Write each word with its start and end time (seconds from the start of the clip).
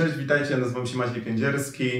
Cześć, 0.00 0.16
witajcie, 0.18 0.56
nazywam 0.56 0.86
się 0.86 0.98
Maciej 0.98 1.22
Kędzierski. 1.22 1.90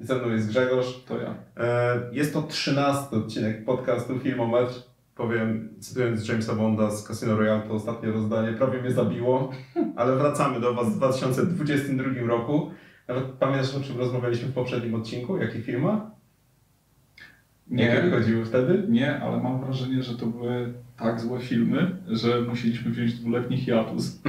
Ze 0.00 0.14
mną 0.14 0.30
jest 0.30 0.48
Grzegorz. 0.48 1.04
To 1.06 1.20
ja. 1.20 1.34
E, 1.56 2.00
Jest 2.12 2.32
to 2.32 2.42
trzynasty 2.42 3.16
odcinek 3.16 3.64
podcastu 3.64 4.18
Filmometr. 4.18 4.72
Powiem, 5.16 5.68
cytując 5.80 6.28
Jamesa 6.28 6.54
Bonda 6.54 6.90
z 6.90 7.04
Casino 7.04 7.36
Royale, 7.36 7.62
to 7.62 7.74
ostatnie 7.74 8.10
rozdanie 8.10 8.52
prawie 8.52 8.80
mnie 8.80 8.90
zabiło, 8.92 9.50
ale 9.96 10.16
wracamy 10.16 10.60
do 10.60 10.74
Was 10.74 10.92
w 10.92 10.96
2022 10.96 12.26
roku. 12.26 12.70
Nawet 13.08 13.24
pamiętasz, 13.24 13.74
o 13.74 13.80
czym 13.80 13.98
rozmawialiśmy 13.98 14.48
w 14.48 14.54
poprzednim 14.54 14.94
odcinku? 14.94 15.36
Jakie 15.36 15.62
filma? 15.62 16.10
Jakie 17.70 17.94
Nie, 18.02 18.10
wychodziły 18.10 18.44
wtedy? 18.44 18.86
nie, 18.88 19.20
ale 19.20 19.42
mam 19.42 19.60
wrażenie, 19.64 20.02
że 20.02 20.14
to 20.18 20.26
były 20.26 20.74
tak 20.98 21.20
złe 21.20 21.40
filmy, 21.40 21.96
że 22.08 22.40
musieliśmy 22.40 22.90
wziąć 22.90 23.14
dwuletni 23.14 23.56
hiatus. 23.56 24.20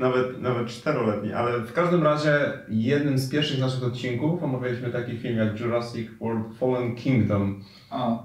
Nawet, 0.00 0.42
nawet 0.42 0.68
czteroletni, 0.68 1.32
ale 1.32 1.60
w 1.60 1.72
każdym 1.72 2.02
razie 2.02 2.52
jednym 2.68 3.18
z 3.18 3.30
pierwszych 3.30 3.60
naszych 3.60 3.84
odcinków 3.84 4.42
omawialiśmy 4.42 4.90
taki 4.90 5.18
film 5.18 5.38
jak 5.38 5.60
Jurassic 5.60 6.10
World 6.20 6.58
Fallen 6.58 6.94
Kingdom. 6.94 7.64
A, 7.90 8.18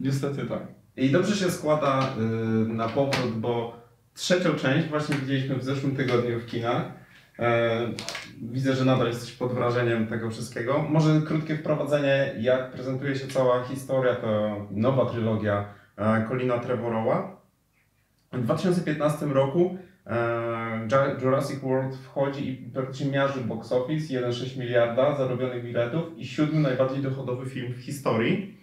niestety 0.00 0.46
tak. 0.46 0.62
I 0.96 1.10
dobrze 1.10 1.36
się 1.36 1.50
składa 1.50 2.08
y, 2.18 2.20
na 2.68 2.88
powrót, 2.88 3.32
bo 3.32 3.76
trzecią 4.14 4.54
część 4.54 4.88
właśnie 4.88 5.16
widzieliśmy 5.16 5.56
w 5.56 5.64
zeszłym 5.64 5.96
tygodniu 5.96 6.40
w 6.40 6.46
kinach. 6.46 6.82
E, 7.38 7.70
widzę, 8.42 8.74
że 8.74 8.84
nadal 8.84 9.06
jesteś 9.06 9.32
pod 9.32 9.52
wrażeniem 9.52 10.06
tego 10.06 10.30
wszystkiego. 10.30 10.78
Może 10.88 11.20
krótkie 11.20 11.56
wprowadzenie, 11.56 12.34
jak 12.38 12.70
prezentuje 12.70 13.16
się 13.16 13.26
cała 13.26 13.64
historia, 13.64 14.14
to 14.14 14.56
nowa 14.70 15.06
trylogia 15.06 15.64
e, 15.96 16.26
Colina 16.28 16.58
Trevorrowa. 16.58 17.40
W 18.32 18.42
2015 18.42 19.26
roku 19.26 19.78
Jurassic 21.22 21.60
World 21.60 21.96
wchodzi 21.96 22.50
i 22.50 22.56
praktycznie 22.56 23.10
miarzy 23.10 23.40
box 23.40 23.72
office 23.72 24.14
1,6 24.14 24.58
miliarda 24.58 25.16
zarobionych 25.16 25.64
biletów 25.64 26.18
i 26.18 26.26
siódmy 26.26 26.60
najbardziej 26.60 27.02
dochodowy 27.02 27.50
film 27.50 27.72
w 27.72 27.76
historii. 27.76 28.56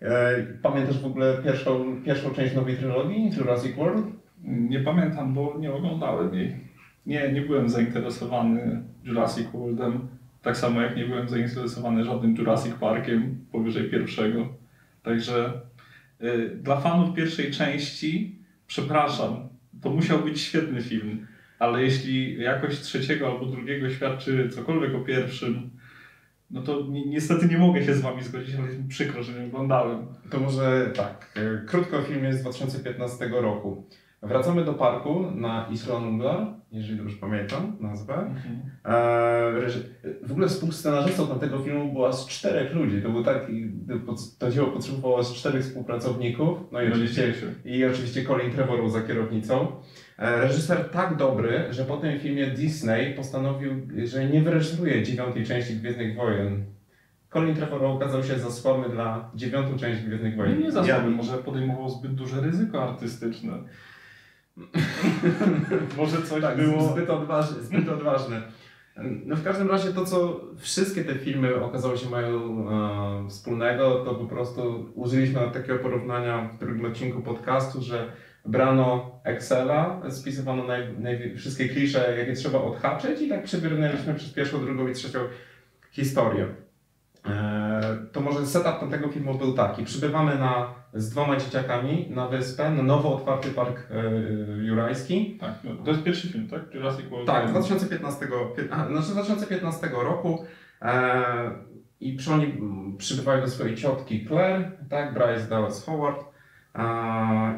E, 0.00 0.42
Pamiętasz 0.62 1.02
w 1.02 1.06
ogóle 1.06 1.38
pierwszą, 1.44 2.02
pierwszą 2.04 2.30
część 2.30 2.54
nowej 2.54 2.76
trylogii 2.76 3.30
Jurassic 3.38 3.76
World? 3.76 4.06
Nie 4.44 4.80
pamiętam, 4.80 5.34
bo 5.34 5.56
nie 5.58 5.72
oglądałem 5.72 6.34
jej. 6.34 6.56
Nie, 7.06 7.32
nie 7.32 7.40
byłem 7.40 7.68
zainteresowany 7.68 8.82
Jurassic 9.04 9.48
Worldem. 9.52 10.08
Tak 10.42 10.56
samo 10.56 10.82
jak 10.82 10.96
nie 10.96 11.04
byłem 11.04 11.28
zainteresowany 11.28 12.04
żadnym 12.04 12.36
Jurassic 12.36 12.74
Parkiem 12.74 13.46
powyżej 13.52 13.90
pierwszego. 13.90 14.48
Także 15.02 15.52
y, 16.22 16.58
dla 16.62 16.80
fanów 16.80 17.14
pierwszej 17.14 17.50
części, 17.50 18.38
przepraszam, 18.66 19.49
to 19.82 19.90
musiał 19.90 20.18
być 20.18 20.40
świetny 20.40 20.82
film. 20.82 21.26
Ale 21.58 21.82
jeśli 21.82 22.42
jakość 22.42 22.80
trzeciego 22.80 23.26
albo 23.26 23.46
drugiego 23.46 23.90
świadczy 23.90 24.48
cokolwiek 24.48 24.94
o 24.94 25.00
pierwszym, 25.00 25.70
no 26.50 26.62
to 26.62 26.86
ni 26.86 27.08
niestety 27.08 27.46
nie 27.46 27.58
mogę 27.58 27.84
się 27.84 27.94
z 27.94 28.00
wami 28.00 28.22
zgodzić, 28.22 28.54
ale 28.54 28.66
jest 28.66 28.78
mi 28.78 28.88
przykro, 28.88 29.22
że 29.22 29.32
nie 29.32 29.46
oglądałem. 29.46 30.06
To 30.30 30.40
może 30.40 30.90
tak, 30.96 31.32
e, 31.36 31.66
krótko 31.66 31.98
o 31.98 32.02
filmie 32.02 32.32
z 32.34 32.42
2015 32.42 33.28
roku. 33.28 33.86
Wracamy 34.22 34.64
do 34.64 34.74
parku 34.74 35.30
na 35.34 35.66
Isla 35.70 36.00
Nublar, 36.00 36.46
jeżeli 36.72 36.98
dobrze 36.98 37.16
pamiętam 37.16 37.76
nazwę. 37.80 38.34
E, 38.84 39.50
reży- 39.60 39.84
W 40.22 40.30
ogóle 40.32 40.48
współscenarzystą 40.48 41.26
tamtego 41.26 41.58
filmu 41.58 41.92
była 41.92 42.12
z 42.12 42.26
czterech 42.26 42.74
ludzi. 42.74 43.02
To 43.02 43.08
był 43.08 43.24
taki, 43.24 43.70
to 44.38 44.50
dzieło 44.50 44.68
potrzebowało 44.70 45.22
z 45.22 45.34
czterech 45.34 45.62
współpracowników. 45.62 46.58
No 46.72 46.82
i 46.82 46.88
oczywiście, 46.88 47.32
i 47.64 47.84
oczywiście 47.84 48.24
Colin 48.24 48.50
Trevorrow 48.52 48.92
za 48.92 49.00
kierownicą. 49.00 49.66
E, 50.18 50.36
Reżyser 50.40 50.88
tak 50.90 51.16
dobry, 51.16 51.64
że 51.70 51.84
po 51.84 51.96
tym 51.96 52.18
filmie 52.20 52.46
Disney 52.46 53.14
postanowił, 53.14 53.70
że 54.04 54.24
nie 54.24 54.42
wyreżyseruje 54.42 55.02
dziewiątej 55.02 55.44
części 55.46 55.76
Gwiezdnych 55.76 56.16
Wojen. 56.16 56.64
Colin 57.32 57.54
Trevorrow 57.54 57.96
okazał 57.96 58.24
się 58.24 58.38
za 58.38 58.50
słaby 58.50 58.88
dla 58.88 59.30
dziewiątą 59.34 59.76
część 59.78 60.02
Gwiezdnych 60.02 60.36
Wojen. 60.36 60.60
nie 60.60 60.72
za 60.72 60.80
Ja- 60.80 60.86
słaby, 60.96 61.10
może 61.10 61.38
podejmował 61.38 61.88
zbyt 61.90 62.14
duże 62.14 62.40
ryzyko 62.40 62.82
artystyczne. 62.88 63.52
może 65.98 66.22
coś 66.22 66.42
Tak, 66.42 66.56
było... 66.56 66.92
zbyt 66.92 67.10
odważne, 67.10 67.62
zbyt 67.62 67.88
odważne. 67.88 68.42
No 69.26 69.36
w 69.36 69.44
każdym 69.44 69.70
razie 69.70 69.92
to, 69.92 70.04
co 70.04 70.40
wszystkie 70.58 71.04
te 71.04 71.14
filmy 71.14 71.64
okazało 71.64 71.96
się 71.96 72.10
mają 72.10 72.68
e, 72.68 73.28
wspólnego, 73.28 74.04
to 74.04 74.14
po 74.14 74.24
prostu 74.24 74.86
użyliśmy 74.94 75.40
takiego 75.52 75.78
porównania 75.78 76.50
w 76.54 76.58
drugim 76.58 76.84
odcinku 76.84 77.22
podcastu, 77.22 77.82
że 77.82 78.12
brano 78.46 79.10
Excela, 79.24 80.02
spisywano 80.10 80.64
naj, 80.64 80.98
naj, 80.98 81.36
wszystkie 81.36 81.68
klisze, 81.68 82.16
jakie 82.18 82.32
trzeba 82.32 82.62
odhaczyć 82.62 83.20
i 83.20 83.28
tak 83.28 83.42
przebrnęliśmy 83.42 84.14
przez 84.14 84.32
pierwszą, 84.32 84.64
drugą 84.64 84.88
i 84.88 84.92
trzecią 84.92 85.18
historię. 85.90 86.46
E, 87.26 87.69
to 88.12 88.20
może 88.20 88.46
setup 88.46 88.80
tamtego 88.80 89.08
filmu 89.08 89.34
był 89.38 89.52
taki. 89.52 89.84
Przybywamy 89.84 90.38
na, 90.38 90.74
z 90.94 91.10
dwoma 91.10 91.36
dzieciakami 91.36 92.06
na 92.10 92.28
wyspę, 92.28 92.70
na 92.70 92.82
nowo 92.82 93.16
otwarty 93.16 93.50
park 93.50 93.86
e, 93.90 94.02
jurajski. 94.64 95.38
Tak, 95.40 95.54
no, 95.64 95.70
to 95.84 95.90
jest 95.90 96.02
pierwszy 96.02 96.28
film, 96.28 96.48
tak? 96.48 96.74
Jurassic 96.74 97.06
World. 97.06 97.26
Tak, 97.26 97.48
z 97.48 97.50
2015, 97.50 98.26
pię- 98.26 98.68
a, 98.70 98.86
znaczy 98.88 99.06
z 99.06 99.12
2015 99.12 99.88
roku 100.02 100.44
e, 100.82 101.50
i 102.00 102.12
przy 102.16 102.32
oni 102.32 102.44
mm, 102.44 102.96
przybywają 102.96 103.40
do 103.40 103.48
swojej 103.48 103.76
ciotki 103.76 104.26
Claire, 104.26 104.70
tak, 104.90 105.14
Bryce 105.14 105.48
Dallas 105.50 105.84
Howard 105.86 106.24
e, 106.74 106.82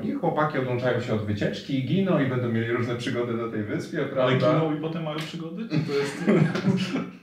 i 0.03 0.13
chłopaki 0.13 0.59
odłączają 0.59 1.01
się 1.01 1.15
od 1.15 1.27
wycieczki 1.27 1.79
i 1.79 1.85
giną 1.87 2.19
i 2.19 2.27
będą 2.27 2.49
mieli 2.49 2.73
różne 2.73 2.95
przygody 2.97 3.33
na 3.33 3.49
tej 3.49 3.63
wyspie, 3.63 3.99
Ale 3.99 4.09
prawda? 4.09 4.35
giną 4.53 4.75
i 4.75 4.81
potem 4.81 5.03
mają 5.03 5.17
przygody? 5.17 5.63
Czy 5.69 5.79
to 5.79 5.93
jest... 5.93 6.25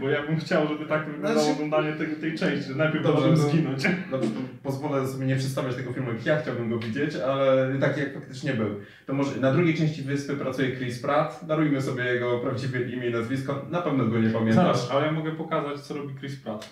Bo 0.00 0.08
ja 0.10 0.22
bym 0.22 0.40
chciał, 0.40 0.68
żeby 0.68 0.86
tak 0.86 1.04
wyglądało 1.06 1.34
Znaczy- 1.40 1.52
oglądanie 1.52 1.92
tej, 1.92 2.06
tej 2.08 2.38
części, 2.38 2.68
że 2.68 2.74
najpierw 2.74 3.04
Dobrze, 3.04 3.28
to- 3.28 3.36
zginąć. 3.36 3.82
Dobrze, 4.10 4.30
to 4.30 4.40
pozwolę 4.62 5.08
sobie 5.08 5.26
nie 5.26 5.36
przedstawiać 5.36 5.76
tego 5.76 5.92
filmu, 5.92 6.12
jak 6.12 6.26
ja 6.26 6.40
chciałbym 6.40 6.70
go 6.70 6.78
widzieć, 6.78 7.14
ale 7.16 7.74
tak 7.80 7.96
jak 7.98 8.14
faktycznie 8.14 8.52
był. 8.52 8.80
To 9.06 9.12
może 9.14 9.40
na 9.40 9.52
drugiej 9.52 9.74
części 9.74 10.02
wyspy 10.02 10.36
pracuje 10.36 10.76
Chris 10.76 10.98
Pratt, 11.02 11.40
darujmy 11.46 11.82
sobie 11.82 12.04
jego 12.04 12.38
prawdziwe 12.38 12.82
imię 12.82 13.06
i 13.08 13.12
nazwisko, 13.12 13.64
na 13.70 13.82
pewno 13.82 14.04
go 14.04 14.18
nie 14.18 14.30
pamiętasz. 14.30 14.54
Zaraz, 14.76 14.90
ale 14.90 15.06
ja 15.06 15.12
mogę 15.12 15.30
pokazać, 15.32 15.80
co 15.80 15.94
robi 15.94 16.14
Chris 16.14 16.36
Pratt. 16.36 16.68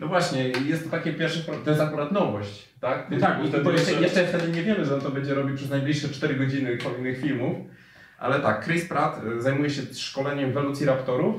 No 0.00 0.06
właśnie, 0.08 0.48
jest 0.48 0.84
to 0.84 0.90
takie 0.90 1.12
pierwsze, 1.12 1.40
to 1.64 1.70
jest 1.70 1.82
akurat 1.82 2.12
nowość, 2.12 2.68
tak? 2.80 3.06
No 3.10 3.18
tak, 3.18 3.38
bo 3.64 3.70
I, 3.70 3.74
jeszcze, 3.74 3.92
jeszcze- 3.92 4.02
jeszcze 4.02 4.26
wtedy 4.26 4.52
nie 4.52 4.62
wiemy, 4.62 4.84
że 4.84 4.94
on 4.94 5.00
to 5.00 5.10
będzie 5.10 5.34
robił 5.34 5.56
przez 5.56 5.70
najbliższe 5.70 6.08
4 6.08 6.34
godziny 6.34 6.78
kolejnych 6.78 7.20
filmów. 7.20 7.56
Ale 8.22 8.40
tak, 8.40 8.64
Chris 8.64 8.88
Pratt 8.88 9.20
y, 9.38 9.42
zajmuje 9.42 9.70
się 9.70 9.82
szkoleniem 9.94 10.52
velociraptorów. 10.52 11.36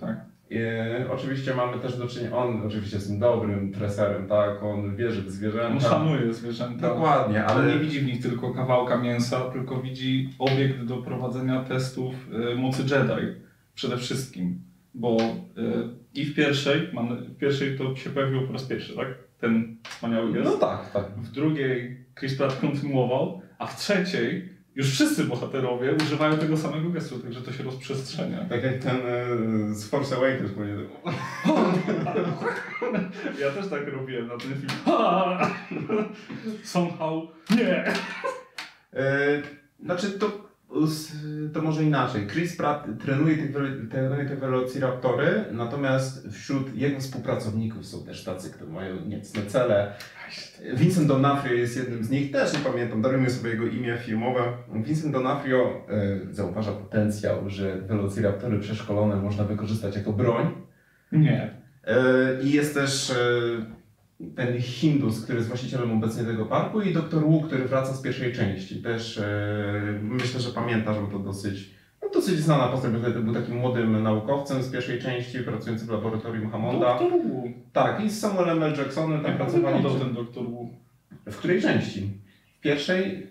Tak. 0.00 0.16
E, 0.52 1.06
oczywiście 1.10 1.54
mamy 1.54 1.78
też 1.78 1.98
do 1.98 2.06
czynienia, 2.08 2.36
on 2.36 2.66
oczywiście 2.66 2.96
jest 2.96 3.08
tym 3.08 3.18
dobrym 3.18 3.72
treserem, 3.72 4.28
tak? 4.28 4.62
On 4.62 4.96
wierzy 4.96 5.22
w 5.22 5.26
On 5.26 5.30
zwierzęta. 5.32 5.80
szanuje 5.80 6.32
zwierzęta. 6.34 6.88
Dokładnie, 6.88 7.44
Ale 7.44 7.62
ale 7.62 7.74
nie 7.74 7.80
widzi 7.80 8.00
w 8.00 8.06
nich 8.06 8.22
tylko 8.22 8.54
kawałka 8.54 8.96
mięsa, 8.96 9.40
tylko 9.40 9.82
widzi 9.82 10.30
obiekt 10.38 10.82
do 10.84 10.96
prowadzenia 10.96 11.64
testów 11.64 12.14
y, 12.52 12.54
mocy 12.54 12.82
Jedi 12.82 13.40
przede 13.74 13.96
wszystkim. 13.96 14.60
Bo 14.94 15.16
y, 15.20 15.88
i 16.14 16.24
w 16.24 16.34
pierwszej, 16.34 16.90
w 17.28 17.36
pierwszej 17.36 17.78
to 17.78 17.96
się 17.96 18.10
pojawiło 18.10 18.46
po 18.46 18.52
raz 18.52 18.62
pierwszy, 18.62 18.96
tak? 18.96 19.08
Ten 19.40 19.76
wspaniały 19.88 20.32
gest. 20.32 20.44
no 20.44 20.56
tak, 20.56 20.90
tak. 20.92 21.04
W 21.16 21.30
drugiej 21.30 22.04
Chris 22.18 22.36
Pratt 22.38 22.60
kontynuował, 22.60 23.42
a 23.58 23.66
w 23.66 23.76
trzeciej 23.76 24.55
już 24.76 24.90
wszyscy 24.90 25.24
bohaterowie 25.24 25.94
używają 25.94 26.38
tego 26.38 26.56
samego 26.56 26.90
gestu, 26.90 27.18
także 27.18 27.40
to 27.40 27.52
się 27.52 27.62
rozprzestrzenia. 27.64 28.44
Tak 28.50 28.62
jak 28.62 28.78
ten 28.82 28.96
e, 28.96 29.74
z 29.74 29.88
Force 29.88 30.16
Awakens 30.16 30.52
powiedział. 30.52 30.84
Ja 33.40 33.50
też 33.50 33.68
tak 33.68 33.88
robiłem 33.88 34.26
na 34.26 34.36
ten 34.36 34.54
film. 34.54 34.96
Somehow 36.64 37.22
nie. 37.50 37.84
E, 38.94 39.42
Znaczy 39.84 40.10
to, 40.10 40.45
to 41.52 41.62
może 41.62 41.84
inaczej. 41.84 42.26
Chris 42.26 42.56
Pratt 42.56 42.86
trenuje 43.04 43.36
te, 43.36 43.48
trenuje 43.90 44.24
te 44.24 44.36
velociraptory, 44.36 45.44
natomiast 45.52 46.28
wśród 46.28 46.74
jego 46.74 47.00
współpracowników 47.00 47.86
są 47.86 48.04
też 48.04 48.24
tacy, 48.24 48.50
którzy 48.50 48.72
mają 48.72 48.96
niecne 49.06 49.42
cele. 49.42 49.92
Vincent 50.74 51.08
D'Onofrio 51.08 51.52
jest 51.52 51.76
jednym 51.76 52.04
z 52.04 52.10
nich, 52.10 52.30
też 52.32 52.52
nie 52.52 52.58
pamiętam, 52.58 53.02
darujmy 53.02 53.30
sobie 53.30 53.50
jego 53.50 53.66
imię 53.66 53.98
filmowe. 53.98 54.40
Vincent 54.74 55.14
D'Onofrio 55.14 55.70
e, 55.88 56.34
zauważa 56.34 56.72
potencjał, 56.72 57.50
że 57.50 57.76
velociraptory 57.76 58.58
przeszkolone 58.58 59.16
można 59.16 59.44
wykorzystać 59.44 59.96
jako 59.96 60.12
broń. 60.12 60.46
Nie. 61.12 61.50
E, 61.84 62.42
I 62.42 62.52
jest 62.52 62.74
też 62.74 63.10
e, 63.10 63.14
ten 64.36 64.60
Hindus, 64.60 65.22
który 65.22 65.38
jest 65.38 65.48
właścicielem 65.48 65.92
obecnie 65.92 66.24
tego 66.24 66.46
parku 66.46 66.80
i 66.80 66.92
doktor 66.94 67.22
Wu, 67.22 67.40
który 67.40 67.64
wraca 67.68 67.94
z 67.94 68.02
pierwszej 68.02 68.32
części. 68.32 68.82
Też 68.82 69.18
e, 69.18 69.98
myślę, 70.02 70.40
że 70.40 70.50
pamiętasz, 70.50 70.96
bo 71.00 71.06
to 71.06 71.18
dosyć, 71.18 71.70
no, 72.02 72.08
dosyć 72.14 72.38
znana 72.38 72.68
postać, 72.68 72.92
bo 72.92 72.98
wtedy 72.98 73.20
był 73.20 73.34
takim 73.34 73.56
młodym 73.56 74.02
naukowcem 74.02 74.62
z 74.62 74.70
pierwszej 74.70 75.00
części, 75.02 75.38
pracujący 75.38 75.86
w 75.86 75.90
laboratorium 75.90 76.50
Hammonda. 76.50 76.98
Doktor 76.98 77.22
Wu. 77.22 77.52
Tak, 77.72 78.04
i 78.04 78.10
z 78.10 78.20
Samuelem 78.20 78.62
L. 78.62 78.74
Jacksonem 78.78 79.20
tam 79.20 79.30
Jak 79.30 79.36
pracowali. 79.36 79.76
wyglądał 79.76 80.06
ten 80.06 80.14
doktor 80.14 80.44
Wu? 80.44 80.70
W 81.26 81.36
której 81.36 81.62
części? 81.62 82.10
W 82.58 82.60
pierwszej? 82.60 83.26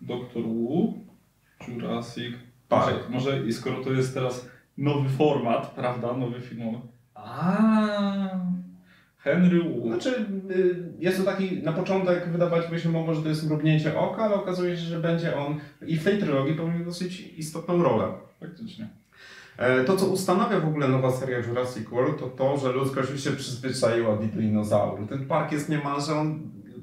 Doktor 0.00 0.42
Wu, 0.42 0.94
Jurassic 1.68 2.34
Może, 2.70 2.92
może 3.08 3.46
i 3.46 3.52
skoro 3.52 3.84
to 3.84 3.92
jest 3.92 4.14
teraz 4.14 4.48
nowy 4.78 5.08
format, 5.08 5.70
prawda, 5.70 6.12
nowy 6.12 6.40
filmowy. 6.40 6.78
A 7.14 7.58
Henry 9.22 9.62
Wu. 9.62 9.86
Znaczy, 9.88 10.26
y, 10.50 10.92
jest 10.98 11.18
to 11.18 11.24
taki, 11.24 11.62
na 11.62 11.72
początek 11.72 12.28
wydawać 12.28 12.70
by 12.70 12.78
się 12.78 12.88
mogło, 12.88 13.14
że 13.14 13.22
to 13.22 13.28
jest 13.28 13.46
mrugnięcie 13.46 13.98
oka, 13.98 14.22
ale 14.22 14.34
okazuje 14.34 14.76
się, 14.76 14.82
że 14.82 15.00
będzie 15.00 15.36
on 15.36 15.60
i 15.86 15.96
w 15.96 16.04
tej 16.04 16.18
trylogii 16.18 16.54
pełnił 16.54 16.84
dosyć 16.84 17.20
istotną 17.36 17.82
rolę. 17.82 18.04
Faktycznie. 18.40 18.88
E, 19.56 19.84
To, 19.84 19.96
co 19.96 20.06
ustanawia 20.06 20.60
w 20.60 20.68
ogóle 20.68 20.88
nowa 20.88 21.12
seria 21.12 21.38
Jurassic 21.38 21.88
World, 21.88 22.18
to 22.18 22.26
to, 22.26 22.58
że 22.58 22.72
ludzkość 22.72 23.10
już 23.10 23.24
się 23.24 23.30
przyzwyczaiła 23.30 24.16
do 24.16 24.22
dinozaurów. 24.22 25.08
Ten 25.08 25.26
park 25.26 25.52
jest 25.52 25.68
niemalże, 25.68 26.14
on 26.14 26.40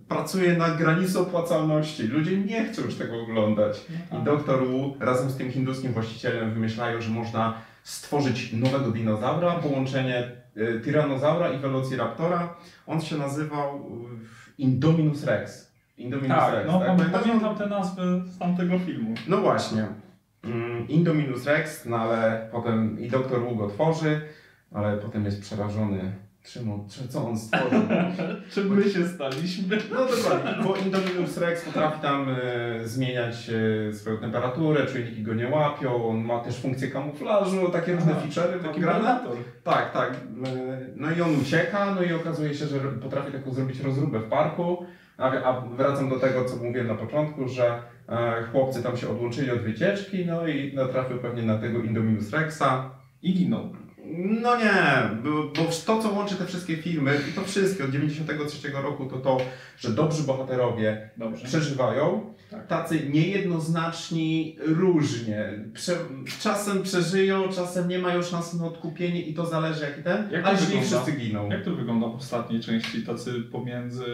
pracuje 0.07 0.57
na 0.57 0.69
granicy 0.69 1.19
opłacalności. 1.19 2.03
Ludzie 2.03 2.37
nie 2.37 2.65
chcą 2.65 2.81
już 2.81 2.95
tego 2.95 3.21
oglądać. 3.21 3.85
I 4.21 4.23
doktor 4.23 4.67
Wu 4.67 4.95
razem 4.99 5.29
z 5.29 5.35
tym 5.35 5.51
hinduskim 5.51 5.93
właścicielem 5.93 6.53
wymyślają, 6.53 7.01
że 7.01 7.09
można 7.09 7.53
stworzyć 7.83 8.53
nowego 8.53 8.91
dinozaura, 8.91 9.51
połączenie 9.53 10.31
e, 10.59 10.79
Tyrannozaura 10.79 11.49
i 11.49 11.57
Velociraptora. 11.59 12.55
On 12.87 13.01
się 13.01 13.17
nazywał 13.17 13.75
e, 13.75 13.79
Indominus 14.57 15.23
Rex. 15.23 15.71
Indominus 15.97 16.37
Tak, 16.37 16.53
Rex, 16.53 16.67
no 16.67 16.79
tak? 16.79 16.87
pam- 16.87 16.97
Pamiętasz? 16.97 17.23
pamiętam 17.23 17.55
te 17.55 17.67
nazwy 17.67 18.01
z 18.25 18.37
tamtego 18.37 18.79
filmu. 18.79 19.13
No 19.27 19.37
właśnie. 19.37 19.85
Mm, 20.43 20.87
Indominus 20.87 21.45
Rex, 21.45 21.85
no 21.85 21.97
ale 21.97 22.49
potem 22.51 22.99
i 22.99 23.09
doktor 23.09 23.41
Wu 23.43 23.55
go 23.55 23.67
tworzy, 23.67 24.21
ale 24.73 24.97
potem 24.97 25.25
jest 25.25 25.41
przerażony. 25.41 26.11
Czym 26.53 26.71
on, 26.71 26.89
czy, 26.89 27.07
co 27.07 27.27
on 27.27 27.39
stworzył? 27.39 27.81
Czym 28.53 28.75
my 28.75 28.89
się 28.89 29.07
staliśmy? 29.07 29.77
No 29.91 30.05
dokładnie, 30.05 30.63
bo 30.63 30.75
Indominus 30.75 31.37
Rex 31.37 31.65
potrafi 31.65 32.01
tam 32.01 32.29
e, 32.29 32.87
zmieniać 32.87 33.49
e, 33.89 33.93
swoją 33.93 34.17
temperaturę, 34.17 34.85
czujniki 34.85 35.23
go 35.23 35.33
nie 35.33 35.47
łapią, 35.47 36.09
on 36.09 36.17
ma 36.17 36.39
też 36.39 36.57
funkcję 36.57 36.87
kamuflażu, 36.87 37.69
takie 37.69 37.93
różne 37.93 38.11
Aha, 38.11 38.21
feature'y 38.27 38.63
Taki 38.63 38.81
predator. 38.81 39.37
Tak, 39.63 39.93
tak. 39.93 40.11
E, 40.13 40.79
No 40.95 41.11
i 41.11 41.21
on 41.21 41.41
ucieka, 41.41 41.95
no 41.95 42.03
i 42.03 42.13
okazuje 42.13 42.53
się, 42.55 42.65
że 42.65 42.79
potrafi 42.79 43.31
taką 43.31 43.53
zrobić 43.53 43.79
rozróbę 43.79 44.19
w 44.19 44.29
parku. 44.29 44.85
A, 45.17 45.31
a 45.31 45.61
wracam 45.61 46.09
do 46.09 46.19
tego, 46.19 46.45
co 46.45 46.55
mówiłem 46.55 46.87
na 46.87 46.95
początku, 46.95 47.47
że 47.47 47.81
e, 48.09 48.43
chłopcy 48.51 48.83
tam 48.83 48.97
się 48.97 49.09
odłączyli 49.09 49.51
od 49.51 49.59
wycieczki, 49.59 50.25
no 50.25 50.47
i 50.47 50.73
natrafił 50.75 51.17
pewnie 51.17 51.43
na 51.43 51.57
tego 51.57 51.79
Indominus 51.79 52.33
Rexa. 52.33 52.91
I 53.21 53.33
ginął. 53.33 53.69
No 54.17 54.57
nie, 54.57 55.09
bo, 55.23 55.63
to, 55.85 56.01
co 56.01 56.09
łączy 56.09 56.35
te 56.35 56.45
wszystkie 56.45 56.77
filmy, 56.77 57.17
i 57.29 57.33
to 57.33 57.41
wszystkie 57.41 57.83
od 57.83 57.91
93 57.91 58.69
roku, 58.83 59.05
to 59.05 59.17
to, 59.17 59.37
że 59.77 59.89
dobrzy 59.89 60.23
bohaterowie 60.23 61.09
Dobrze. 61.17 61.45
przeżywają, 61.45 62.33
Tak. 62.51 62.67
tacy 62.67 63.09
niejednoznaczni 63.09 64.55
różnie. 64.65 65.49
Prze, 65.73 65.95
czasem 66.41 66.83
przeżyją, 66.83 67.49
czasem 67.49 67.87
nie 67.87 67.99
mają 67.99 68.21
szansy 68.23 68.57
na 68.57 68.65
odkupienie 68.65 69.21
i 69.21 69.33
to 69.33 69.45
zależy 69.45 69.83
jaki 69.85 70.03
ten, 70.03 70.29
Jak 70.31 70.43
to 70.43 70.49
a 70.49 70.55
źli 70.55 70.81
wszyscy 70.81 71.11
giną. 71.11 71.49
Jak 71.49 71.63
to 71.65 71.75
wygląda 71.75 72.07
w 72.07 72.15
ostatniej 72.15 72.61
części, 72.61 73.03
tacy 73.05 73.33
pomiędzy... 73.51 74.05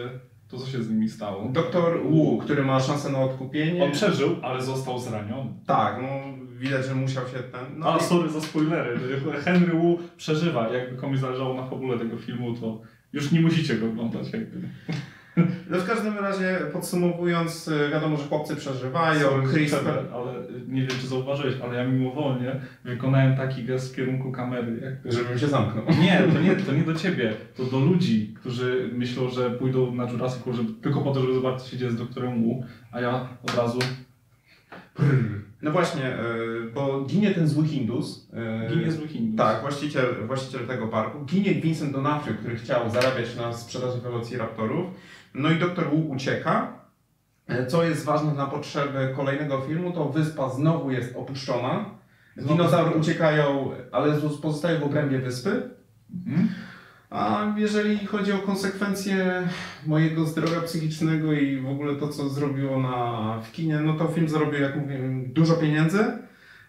To 0.48 0.58
co 0.58 0.66
się 0.66 0.82
z 0.82 0.90
nimi 0.90 1.08
stało? 1.08 1.48
Doktor 1.48 2.02
Wu, 2.02 2.38
który 2.38 2.62
ma 2.62 2.80
szansę 2.80 3.10
na 3.12 3.18
odkupienie. 3.18 3.84
On 3.84 3.92
przeżył, 3.92 4.36
ale 4.42 4.62
został 4.62 4.98
zraniony. 4.98 5.50
Tak, 5.66 5.98
no 6.02 6.08
widać, 6.58 6.86
że 6.86 6.94
musiał 6.94 7.24
się 7.26 7.38
ten. 7.38 7.78
No, 7.78 7.94
A, 7.94 7.96
i- 7.96 8.02
sorry 8.02 8.30
za 8.30 8.40
spoilery. 8.40 8.98
Henry 9.44 9.72
Wu 9.72 9.98
przeżywa. 10.16 10.68
Jakby 10.68 10.96
komuś 10.96 11.18
zależało 11.18 11.54
na 11.54 11.66
fabule 11.66 11.98
tego 11.98 12.16
filmu, 12.16 12.54
to 12.54 12.80
już 13.12 13.32
nie 13.32 13.40
musicie 13.40 13.74
go 13.76 13.86
oglądać. 13.86 14.32
Jakby. 14.32 14.60
no 15.70 15.78
w 15.78 15.86
każdym 15.86 16.18
razie 16.18 16.58
podsumowując, 16.72 17.68
y, 17.68 17.90
wiadomo, 17.92 18.16
że 18.16 18.24
chłopcy 18.24 18.56
przeżywają. 18.56 19.20
Sorry, 19.20 19.48
Chris 19.52 19.72
przerwę, 19.72 20.02
ale 20.14 20.32
nie 20.68 20.80
wiem, 20.80 20.90
czy 21.00 21.06
zauważyłeś, 21.06 21.54
ale 21.64 21.76
ja 21.78 21.84
mimowolnie 21.88 22.60
wykonałem 22.84 23.36
taki 23.36 23.64
gest 23.64 23.92
w 23.92 23.96
kierunku 23.96 24.32
kamery. 24.32 24.80
Jakby. 24.82 25.12
żebym 25.12 25.38
się 25.38 25.46
zamknął. 25.46 25.84
Nie, 26.02 26.22
to 26.34 26.40
nie, 26.40 26.56
to 26.56 26.72
nie 26.72 26.82
do 26.82 26.94
ciebie, 26.94 27.34
to 27.56 27.64
do 27.64 27.80
ludzi, 27.80 28.34
którzy 28.40 28.90
myślą, 28.92 29.28
że 29.30 29.50
pójdą 29.50 29.94
na 29.94 30.10
Jurassic 30.10 30.42
żeby, 30.52 30.72
tylko 30.82 31.00
po 31.00 31.12
to, 31.12 31.20
żeby 31.20 31.34
zobaczyć, 31.34 31.62
co 31.62 31.70
się 31.70 31.76
dzieje 31.76 31.90
z 31.90 31.96
doktorem 31.96 32.42
Wu, 32.42 32.64
a 32.92 33.00
ja 33.00 33.28
od 33.42 33.56
razu 33.56 33.78
No 35.62 35.70
właśnie, 35.70 36.18
y, 36.18 36.70
bo 36.74 37.00
ginie 37.04 37.34
ten 37.34 37.48
zły 37.48 37.66
Hindus. 37.66 38.28
y, 38.68 38.74
ginie 38.74 38.92
zły 38.92 39.08
Hindus. 39.08 39.38
Tak, 39.38 39.60
właściciel, 39.60 40.26
właściciel 40.26 40.66
tego 40.66 40.88
parku. 40.88 41.24
Ginie 41.24 41.54
Vincent 41.54 41.92
D'Onofrio, 41.96 42.34
który 42.38 42.56
chciał 42.56 42.90
zarabiać 42.90 43.36
na 43.36 43.52
sprzedaży 43.52 44.00
Velociraptorów. 44.00 44.86
No 45.34 45.50
i 45.50 45.58
doktor 45.58 45.90
Wu 45.90 46.08
ucieka. 46.10 46.72
E, 47.46 47.66
Co 47.66 47.84
jest 47.84 48.04
ważne 48.04 48.34
na 48.34 48.46
potrzeby 48.46 49.12
kolejnego 49.16 49.60
filmu, 49.60 49.92
to 49.92 50.04
wyspa 50.08 50.50
znowu 50.50 50.90
jest 50.90 51.16
opuszczona. 51.16 51.84
Dinozaury 52.36 52.90
uciekają, 52.90 53.70
ale 53.92 54.14
pozostają 54.42 54.80
w 54.80 54.84
obrębie 54.84 55.18
wyspy. 55.18 55.70
Mhm. 56.26 56.48
A 57.16 57.54
jeżeli 57.56 58.06
chodzi 58.06 58.32
o 58.32 58.38
konsekwencje 58.38 59.48
mojego 59.86 60.24
zdrowia 60.24 60.60
psychicznego 60.60 61.32
i 61.32 61.60
w 61.60 61.68
ogóle 61.68 61.96
to, 61.96 62.08
co 62.08 62.28
zrobiło 62.28 62.80
na, 62.80 63.40
w 63.40 63.52
kinie, 63.52 63.80
no 63.80 63.94
to 63.94 64.08
film 64.08 64.28
zarobił, 64.28 64.60
jak 64.60 64.76
mówiłem, 64.76 65.32
dużo 65.32 65.54
pieniędzy. 65.54 66.04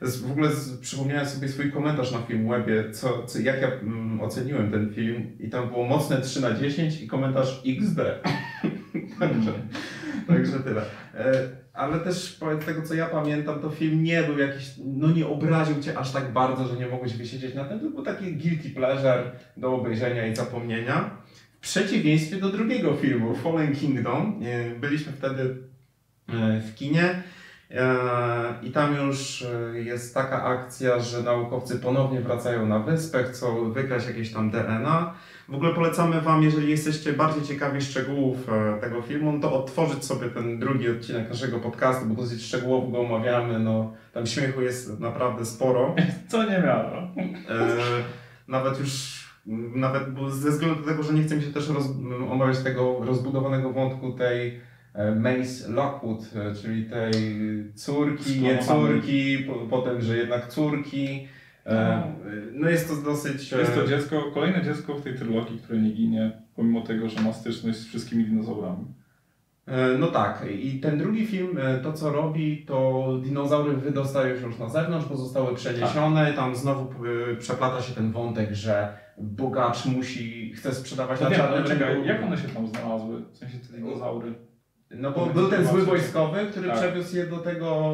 W 0.02 0.32
ogóle 0.32 0.50
przypomniałem 0.82 1.26
sobie 1.26 1.48
swój 1.48 1.72
komentarz 1.72 2.12
na 2.12 2.22
Filmwebie, 2.22 2.92
co, 2.92 3.24
co, 3.26 3.40
jak 3.40 3.62
ja 3.62 3.68
mm, 3.68 4.22
oceniłem 4.22 4.72
ten 4.72 4.94
film 4.94 5.38
i 5.40 5.50
tam 5.50 5.70
było 5.70 5.86
mocne 5.86 6.22
3 6.22 6.42
na 6.42 6.54
10 6.54 7.02
i 7.02 7.08
komentarz 7.08 7.64
XD. 7.66 8.00
także, 9.20 9.54
także 10.28 10.60
tyle. 10.60 10.82
E, 11.14 11.34
ale 11.74 12.00
też 12.00 12.16
z 12.62 12.66
tego, 12.66 12.82
co 12.82 12.94
ja 12.94 13.06
pamiętam, 13.06 13.60
to 13.60 13.70
film 13.70 14.04
nie 14.04 14.24
był 14.24 14.38
jakiś, 14.38 14.72
no 14.86 15.12
nie 15.12 15.28
obraził 15.28 15.82
Cię 15.82 15.98
aż 15.98 16.12
tak 16.12 16.34
bardzo, 16.34 16.68
że 16.68 16.76
nie 16.76 16.88
mogłeś 16.88 17.18
wysiedzieć 17.18 17.56
na 17.56 17.66
tym, 17.66 17.80
to 17.80 17.90
był 17.90 18.04
taki 18.04 18.36
guilty 18.36 18.70
pleasure 18.70 19.32
do 19.58 19.76
obejrzenia 19.76 20.28
i 20.28 20.36
zapomnienia. 20.36 21.10
W 21.52 21.60
przeciwieństwie 21.60 22.38
do 22.38 22.50
drugiego 22.50 22.96
filmu, 22.96 23.36
Fallen 23.36 23.76
Kingdom, 23.76 24.40
byliśmy 24.80 25.14
wtedy 25.14 25.58
e, 26.30 26.62
w 26.62 26.76
kinie 26.76 27.24
e, 27.72 27.96
i 28.64 28.72
tam 28.72 28.96
już 28.96 29.46
jest 29.74 30.14
taka 30.14 30.44
akcja, 30.44 31.00
że 31.00 31.24
naukowcy 31.24 31.80
ponownie 31.80 32.22
wracają 32.22 32.66
na 32.66 32.80
wyspę, 32.80 33.24
chcą 33.24 33.72
wygrać 33.72 34.08
jakieś 34.08 34.34
tam 34.34 34.52
DNA. 34.52 35.14
W 35.50 35.56
ogóle 35.56 35.74
polecamy 35.74 36.22
Wam, 36.22 36.44
jeżeli 36.44 36.70
jesteście 36.70 37.14
bardziej 37.14 37.44
ciekawi 37.44 37.82
szczegółów 37.82 38.50
e, 38.50 38.82
tego 38.82 39.02
filmu, 39.02 39.32
no 39.32 39.40
to 39.40 39.64
odtworzyć 39.64 40.06
sobie 40.06 40.30
ten 40.30 40.60
drugi 40.60 40.90
odcinek 40.90 41.30
naszego 41.30 41.60
podcastu, 41.60 42.06
bo 42.06 42.22
dosyć 42.22 42.44
szczegółowo 42.44 42.88
go 42.88 43.00
omawiamy. 43.00 43.60
No, 43.60 43.94
tam 44.14 44.28
śmiechu 44.28 44.62
jest 44.62 45.00
naprawdę 45.00 45.46
sporo. 45.46 45.96
Co 46.30 46.44
nie 46.44 46.60
miało. 46.60 46.92
E, 47.50 47.78
nawet 48.48 48.80
już, 48.80 49.24
nawet 49.76 50.04
ze 50.30 50.52
względu 50.52 50.82
na 50.82 50.88
tego, 50.88 51.04
że 51.04 51.14
nie 51.14 51.24
chcę 51.24 51.36
mi 51.36 51.44
się 51.44 51.52
też 51.52 51.70
roz, 51.70 51.86
omawiać 52.32 52.60
tego 52.60 53.06
rozbudowanego 53.06 53.74
wątku 53.74 54.12
tej 54.12 54.60
e, 54.94 55.16
Mace 55.16 55.72
Lockwood, 55.72 56.20
czyli 56.62 56.90
tej 56.90 57.14
córki, 57.76 58.42
nie 58.42 58.58
córki, 58.58 59.38
po, 59.38 59.54
potem, 59.54 60.02
że 60.02 60.18
jednak 60.18 60.48
córki. 60.48 61.28
E, 61.68 62.04
no 62.54 62.70
jest 62.70 62.90
to 62.90 62.96
dosyć... 62.96 63.52
Jest 63.52 63.76
to 63.76 63.88
dziecko, 63.88 64.24
kolejne 64.34 64.64
dziecko 64.64 64.96
w 64.96 65.02
tej 65.02 65.16
trylogii, 65.16 65.60
które 65.60 65.80
nie 65.80 65.92
ginie, 65.92 66.42
pomimo 66.56 66.82
tego, 66.82 67.10
że 67.10 67.22
ma 67.22 67.34
styczność 67.34 67.78
z 67.78 67.88
wszystkimi 67.88 68.26
dinozaurami. 68.26 68.86
E, 69.66 69.98
No 69.98 70.08
tak, 70.08 70.46
i 70.60 70.80
ten 70.80 70.98
drugi 70.98 71.28
film, 71.28 71.58
e, 71.58 71.78
to 71.80 71.94
co 71.94 72.12
robi, 72.12 72.66
to 72.66 73.08
dinozaury 73.24 73.74
wydostają 73.74 74.40
się 74.40 74.46
już 74.46 74.60
na 74.60 74.70
zewnątrz, 74.70 75.08
bo 75.08 75.18
zostały 75.18 75.56
przeniesione, 75.56 76.34
tam 76.34 76.56
znowu 76.56 76.94
przeplata 77.40 77.82
się 77.82 77.94
ten 77.94 78.12
wątek, 78.12 78.52
że 78.54 78.98
bogacz 79.18 79.86
musi, 79.86 80.54
chce 80.54 80.74
sprzedawać 80.76 81.20
na 81.20 81.26
No 81.26 81.32
nie, 81.32 81.38
czarnym 81.38 81.60
ale 81.60 81.68
czekaj, 81.68 82.06
jak 82.06 82.24
one 82.24 82.38
się 82.38 82.48
tam 82.48 82.68
znalazły? 82.68 83.22
W 83.34 83.38
sensie 83.38 83.58
te 83.58 83.78
dinozaury. 83.78 84.34
No 84.92 85.12
bo 85.12 85.26
był 85.26 85.50
ten 85.50 85.66
zły 85.68 85.82
wojskowy, 85.86 86.38
który 86.52 86.68
Tak. 86.70 86.78
przewiózł 86.78 87.18
je 87.18 87.26
do 87.28 87.38
tego, 87.38 87.92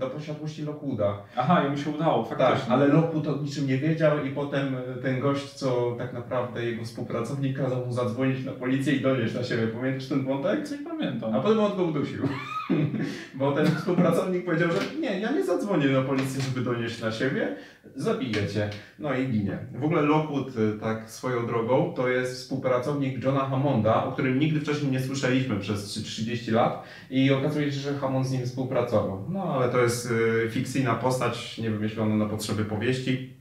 do 0.00 0.10
posiadłości 0.10 0.62
Lockwooda. 0.62 1.22
Aha, 1.36 1.62
jemu 1.64 1.76
się 1.76 1.90
udało, 1.90 2.24
Tak, 2.24 2.38
faktycznie. 2.38 2.72
ale 2.74 2.86
Lockwood 2.88 3.26
o 3.28 3.36
niczym 3.42 3.66
nie 3.66 3.78
wiedział 3.78 4.24
i 4.24 4.30
potem 4.30 4.76
e, 4.76 5.02
ten 5.02 5.20
gość, 5.20 5.52
co 5.52 5.94
tak 5.98 6.12
naprawdę 6.12 6.64
jego 6.64 6.84
współpracownik 6.84 7.58
kazał 7.58 7.86
mu 7.86 7.92
zadzwonić 7.92 8.44
na 8.44 8.52
policję 8.52 8.92
i 8.94 9.00
donieść 9.00 9.34
na 9.34 9.42
siebie. 9.42 9.66
Pamiętasz 9.66 10.08
ten 10.08 10.24
wątek? 10.24 10.68
Co 10.68 10.76
nie 10.76 10.82
pamiętam. 10.84 11.34
A 11.34 11.40
potem 11.40 11.60
on 11.60 11.76
go 11.76 11.82
udusił. 11.84 12.22
Bo 13.34 13.52
ten 13.52 13.66
współpracownik 13.66 14.44
powiedział, 14.44 14.68
że 14.72 15.00
nie, 15.00 15.20
ja 15.20 15.32
nie 15.32 15.44
zadzwonię 15.44 15.88
na 15.88 16.02
policję, 16.02 16.42
żeby 16.42 16.60
donieść 16.60 17.00
na 17.00 17.12
siebie, 17.12 17.56
zabiję 17.96 18.48
cię. 18.48 18.70
No 18.98 19.14
i 19.14 19.28
ginie. 19.28 19.58
W 19.74 19.84
ogóle 19.84 20.02
Lockwood, 20.02 20.56
y, 20.56 20.78
tak 20.80 21.10
swoją 21.10 21.46
drogą, 21.46 21.94
to 21.96 22.08
jest 22.08 22.34
współpracownik 22.34 23.24
Johna 23.24 23.40
Hammonda, 23.40 24.04
o 24.04 24.12
którym 24.12 24.38
nigdy 24.38 24.60
wcześniej 24.60 24.92
nie 24.92 25.00
słyszeliśmy 25.00 25.56
przez 25.60 25.84
30 25.84 26.50
lat 26.50 26.84
i 27.10 27.32
okazuje 27.32 27.72
się, 27.72 27.80
że 27.80 27.94
Hammond 27.94 28.26
z 28.26 28.32
nim 28.32 28.46
współpracował. 28.46 29.26
No 29.28 29.42
ale 29.42 29.68
to 29.68 29.78
jest 29.78 30.10
y, 30.10 30.50
fikcyjna 30.50 30.94
postać, 30.94 31.58
nie 31.58 31.70
wymyślona 31.70 32.16
na 32.16 32.26
potrzeby 32.26 32.64
powieści, 32.64 33.36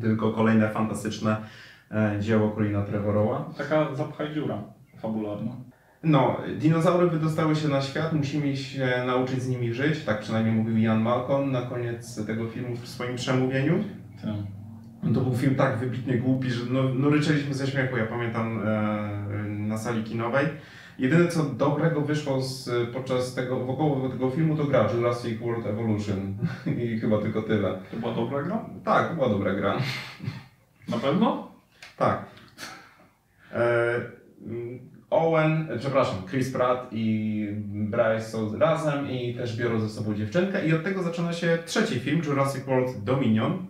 tylko 0.00 0.32
kolejne 0.32 0.68
fantastyczne 0.68 1.36
e, 1.90 2.16
dzieło 2.20 2.50
Colina 2.50 2.82
Trevorrowa. 2.82 3.50
Taka 3.58 3.94
zapchaj 3.94 4.34
dziura 4.34 4.62
fabularna. 5.02 5.71
No, 6.04 6.36
dinozaury 6.58 7.10
wydostały 7.10 7.56
się 7.56 7.68
na 7.68 7.82
świat, 7.82 8.12
musimy 8.12 8.56
się 8.56 9.04
nauczyć 9.06 9.42
z 9.42 9.48
nimi 9.48 9.74
żyć, 9.74 10.04
tak 10.04 10.20
przynajmniej 10.20 10.54
mówił 10.54 10.76
Ian 10.76 11.02
Malcolm 11.02 11.52
na 11.52 11.62
koniec 11.62 12.26
tego 12.26 12.48
filmu 12.48 12.76
w 12.76 12.88
swoim 12.88 13.16
przemówieniu. 13.16 13.84
Tak. 14.22 14.34
To 15.14 15.20
był 15.20 15.36
film 15.36 15.54
tak 15.54 15.78
wybitnie 15.78 16.18
głupi, 16.18 16.50
że 16.50 16.64
no, 16.70 16.82
no 16.94 17.10
ryczeliśmy 17.10 17.54
ze 17.54 17.66
śmiechu, 17.66 17.96
ja 17.96 18.06
pamiętam 18.06 18.62
e, 18.66 18.68
na 19.48 19.78
sali 19.78 20.04
kinowej. 20.04 20.46
Jedyne 20.98 21.28
co 21.28 21.44
dobrego 21.44 22.00
wyszło 22.00 22.40
z, 22.40 22.70
podczas 22.90 23.34
tego, 23.34 23.64
wokoło 23.64 24.08
tego 24.08 24.30
filmu 24.30 24.56
to 24.56 24.64
gra 24.64 24.88
Jurassic 24.94 25.40
World 25.40 25.66
Evolution 25.66 26.34
i 26.82 27.00
chyba 27.00 27.18
tylko 27.18 27.42
tyle. 27.42 27.78
To 27.90 27.96
była 27.96 28.14
dobra 28.14 28.42
gra? 28.42 28.64
Tak, 28.84 29.08
to 29.08 29.14
była 29.14 29.28
dobra 29.28 29.54
gra. 29.54 29.78
Na 30.88 30.98
pewno? 30.98 31.52
Tak. 31.96 32.24
E, 33.52 34.00
Owen, 35.12 35.68
przepraszam, 35.78 36.16
Chris 36.30 36.52
Pratt 36.52 36.88
i 36.92 37.46
Bryce 37.64 38.20
są 38.20 38.58
razem 38.58 39.10
i 39.10 39.34
też 39.34 39.56
biorą 39.56 39.80
ze 39.80 39.88
sobą 39.88 40.14
dziewczynkę. 40.14 40.66
I 40.66 40.74
od 40.74 40.84
tego 40.84 41.02
zaczyna 41.02 41.32
się 41.32 41.58
trzeci 41.66 42.00
film, 42.00 42.22
Jurassic 42.26 42.64
World 42.64 43.04
Dominion. 43.04 43.66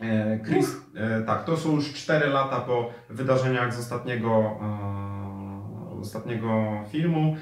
E, 0.00 0.38
Chris, 0.44 0.76
e, 0.94 1.22
tak, 1.22 1.44
to 1.44 1.56
są 1.56 1.72
już 1.72 1.92
4 1.92 2.28
lata 2.28 2.60
po 2.60 2.90
wydarzeniach 3.10 3.74
z 3.74 3.78
ostatniego, 3.78 4.30
e, 4.30 6.00
ostatniego 6.00 6.80
filmu, 6.92 7.36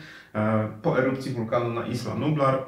po 0.83 0.99
erupcji 0.99 1.33
wulkanu 1.33 1.75
na 1.75 1.87
Isla 1.87 2.15
Nublar, 2.15 2.65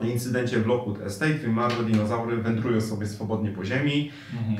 incydencie 0.00 0.58
w 0.58 0.66
Lockwood 0.66 1.00
Estate, 1.00 1.34
wymarłe 1.34 1.84
dinozaury 1.84 2.36
wędrują 2.36 2.80
sobie 2.80 3.06
swobodnie 3.06 3.50
po 3.50 3.64
ziemi. 3.64 4.10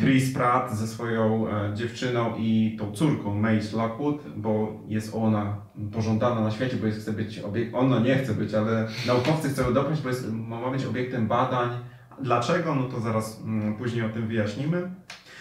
Chris 0.01 0.35
Pratt 0.35 0.73
ze 0.77 0.87
swoją 0.87 1.49
e, 1.49 1.75
dziewczyną 1.75 2.35
i 2.39 2.77
tą 2.79 2.93
córką 2.93 3.35
Mace 3.35 3.77
Lockwood, 3.77 4.23
bo 4.37 4.81
jest 4.89 5.15
ona 5.15 5.57
pożądana 5.93 6.41
na 6.41 6.51
świecie, 6.51 6.77
bo 6.77 6.87
jest, 6.87 7.01
chce 7.01 7.13
być 7.13 7.41
obiek- 7.41 7.71
ona 7.75 7.99
nie 8.01 8.17
chce 8.17 8.35
być, 8.35 8.55
ale 8.55 8.89
naukowcy 9.07 9.49
chcą 9.49 9.63
ją 9.63 9.75
dopaść, 9.75 10.03
bo 10.03 10.09
jest, 10.09 10.33
ma 10.33 10.71
być 10.71 10.85
obiektem 10.85 11.29
badań. 11.29 11.71
Dlaczego? 12.21 12.75
No 12.75 12.83
to 12.85 13.01
zaraz 13.01 13.41
mm, 13.45 13.77
później 13.77 14.05
o 14.05 14.09
tym 14.09 14.27
wyjaśnimy. 14.29 14.91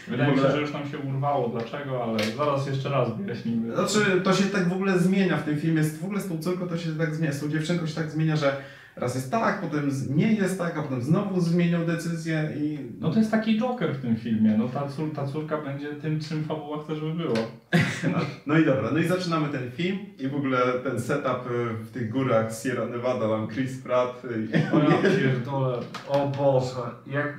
Wydaje 0.08 0.32
mi 0.32 0.38
się, 0.38 0.52
że 0.52 0.62
już 0.62 0.74
nam 0.74 0.90
się 0.90 0.98
urwało 1.00 1.50
dlaczego, 1.50 2.04
ale 2.04 2.20
zaraz 2.38 2.68
jeszcze 2.68 2.90
raz 2.90 3.18
wyjaśnimy. 3.18 3.76
Znaczy, 3.76 4.22
to 4.24 4.34
się 4.34 4.44
tak 4.44 4.70
w 4.70 4.74
ogóle 4.74 5.00
zmienia 5.00 5.38
w 5.38 5.44
tym 5.44 5.58
filmie. 5.58 5.84
W 5.84 6.04
ogóle 6.06 6.22
z 6.22 6.28
tą 6.28 6.38
córką 6.38 6.68
to 6.68 6.78
się 6.78 6.96
tak 6.96 7.16
zmienia, 7.16 7.34
z 7.34 7.40
tą 7.40 7.50
dziewczynką 7.50 7.88
się 7.88 7.96
tak 7.96 8.12
zmienia, 8.12 8.36
że 8.36 8.58
raz 8.96 9.16
jest 9.16 9.32
tak, 9.32 9.62
potem 9.62 9.90
nie 10.10 10.34
jest 10.34 10.58
tak, 10.58 10.78
a 10.78 10.82
potem 10.82 11.02
znowu 11.02 11.42
zmienią 11.42 11.86
decyzję 11.86 12.50
i 12.58 12.80
No 13.00 13.12
to 13.12 13.20
jest 13.20 13.32
taki 13.32 13.60
Joker 13.60 13.94
w 13.94 14.02
tym 14.02 14.16
filmie. 14.16 14.58
No 14.58 14.68
ta, 14.68 14.88
cór, 14.88 15.14
ta 15.16 15.28
córka 15.28 15.58
będzie 15.58 15.94
tym, 15.94 16.20
czym 16.20 16.44
fabuła 16.44 16.84
chce, 16.84 16.96
żeby 16.96 17.14
było. 17.14 17.36
No, 18.12 18.18
no 18.46 18.58
i 18.58 18.66
dobra, 18.66 18.90
no 18.94 19.00
i 19.00 19.08
zaczynamy 19.08 19.50
ten 19.50 19.72
film 19.72 19.98
i 20.20 20.28
w 20.28 20.36
ogóle 20.36 20.58
ten 20.84 21.02
setup 21.02 21.52
y, 21.52 21.74
w 21.74 21.92
tych 21.92 22.10
górach 22.10 22.52
Sierra 22.64 22.86
Nevada, 22.86 23.30
tam 23.30 23.48
Chris 23.48 23.82
Pratt 23.82 24.26
y, 24.26 24.48
O 24.74 24.80
ja 24.80 25.02
pierdolę, 25.02 25.78
o 26.08 26.28
Boże, 26.28 26.82
jak... 27.08 27.38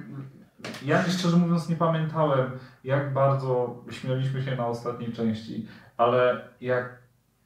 Ja 0.84 1.02
szczerze 1.02 1.36
mówiąc 1.36 1.68
nie 1.68 1.76
pamiętałem, 1.76 2.50
jak 2.84 3.12
bardzo 3.12 3.84
śmialiśmy 3.90 4.42
się 4.42 4.56
na 4.56 4.66
ostatniej 4.66 5.12
części, 5.12 5.66
ale 5.96 6.48
jak, 6.60 7.01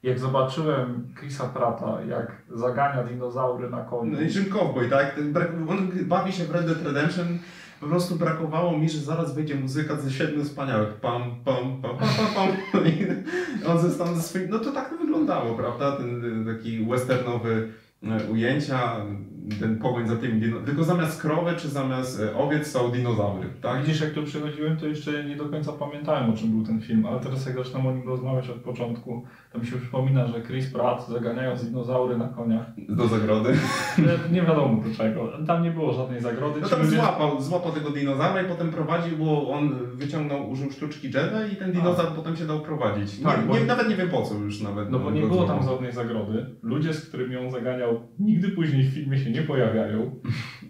jak 0.06 0.18
zobaczyłem 0.18 1.08
Chrisa 1.14 1.48
Prata, 1.48 1.98
jak 2.08 2.32
zagania 2.54 3.04
dinozaury 3.04 3.70
na 3.70 3.84
koniu, 3.84 4.12
no 4.12 4.20
i 4.20 4.30
czym 4.30 4.44
cowboy, 4.44 4.88
tak? 4.88 5.14
Ten 5.14 5.34
on 5.68 5.90
bawi 6.04 6.32
się 6.32 6.44
w 6.44 6.50
Red 6.50 6.66
Dead 6.66 6.82
Redemption, 6.82 7.38
po 7.80 7.86
prostu 7.86 8.16
brakowało 8.16 8.78
mi, 8.78 8.88
że 8.88 8.98
zaraz 8.98 9.34
wejdzie 9.34 9.54
muzyka 9.54 9.96
ze 9.96 10.10
siedmiu 10.10 10.44
wspaniałych, 10.44 10.94
pam, 10.94 11.22
pam, 11.44 11.82
pam, 11.82 11.98
pam, 11.98 12.08
pam, 12.34 12.48
pam. 12.72 12.82
On 13.70 13.78
ze 13.78 13.90
ze 13.90 14.22
swoim, 14.22 14.50
no 14.50 14.58
to 14.58 14.72
tak 14.72 14.90
to 14.90 14.96
wyglądało, 14.96 15.54
prawda? 15.54 15.96
Ten 15.96 16.24
y, 16.48 16.54
taki 16.54 16.84
westernowy 16.84 17.68
y, 18.02 18.30
ujęcia, 18.32 18.96
ten 19.60 19.78
pogoń 19.78 20.08
za 20.08 20.16
tymi 20.16 20.40
dino... 20.40 20.56
Tylko 20.60 20.84
zamiast 20.84 21.22
krowy 21.22 21.52
czy 21.56 21.68
zamiast 21.68 22.20
y, 22.20 22.34
owiec 22.36 22.66
są 22.66 22.90
dinozaury, 22.90 23.48
tak? 23.62 23.80
Widzisz, 23.82 24.00
jak 24.00 24.10
tu 24.12 24.22
przychodziłem, 24.22 24.76
to 24.76 24.86
jeszcze 24.86 25.24
nie 25.24 25.36
do 25.36 25.44
końca 25.48 25.72
pamiętałem, 25.72 26.30
o 26.30 26.36
czym 26.36 26.48
był 26.50 26.62
ten 26.66 26.80
film, 26.80 27.06
ale 27.06 27.20
teraz 27.20 27.46
jak 27.46 27.54
zaczynam 27.56 27.86
o 27.86 27.92
nim 27.92 28.08
rozmawiać 28.08 28.48
od 28.50 28.56
początku, 28.56 29.24
to 29.52 29.58
mi 29.58 29.66
się 29.66 29.76
przypomina, 29.76 30.26
że 30.26 30.42
Chris 30.42 30.72
Pratt 30.72 31.08
zaganiając 31.08 31.64
dinozaury 31.64 32.18
na 32.18 32.28
koniach, 32.28 32.66
Do 32.88 33.08
zagrody. 33.08 33.52
nie- 33.98 34.34
nie 34.40 34.42
wiadomo 34.42 34.82
do 34.82 34.94
czego, 34.96 35.32
tam 35.46 35.62
nie 35.62 35.70
było 35.70 35.92
żadnej 35.92 36.20
zagrody. 36.20 36.60
No 36.60 36.68
tam 36.68 36.82
ludzie- 36.82 36.96
złapał, 36.96 37.40
złapał 37.42 37.72
tego 37.72 37.90
dinozaura 37.90 38.42
i 38.42 38.44
potem 38.44 38.70
prowadził, 38.70 39.16
bo 39.16 39.50
on 39.50 39.74
wyciągnął, 39.94 40.50
użył 40.50 40.70
sztuczki 40.70 41.06
Jedi 41.06 41.52
i 41.52 41.56
ten 41.56 41.72
dinozaur 41.72 42.08
potem 42.16 42.36
się 42.36 42.46
dał 42.46 42.60
prowadzić. 42.60 43.18
Tak, 43.18 43.40
nie, 43.40 43.46
bo- 43.48 43.58
nie, 43.58 43.64
nawet 43.64 43.88
nie 43.88 43.96
wiem 43.96 44.08
po 44.08 44.22
co 44.22 44.34
już 44.34 44.60
nawet. 44.62 44.90
No 44.90 44.98
bo 44.98 45.10
nie 45.10 45.20
było 45.22 45.44
tam 45.44 45.62
żadnej 45.62 45.92
zagrody. 45.92 46.46
Ludzie, 46.62 46.94
z 46.94 47.08
którymi 47.08 47.36
on 47.36 47.50
zaganiał, 47.50 48.00
nigdy 48.18 48.48
później 48.48 48.82
w 48.84 48.94
filmie 48.94 49.18
się 49.18 49.30
nie 49.30 49.35
pojawiają. 49.42 50.20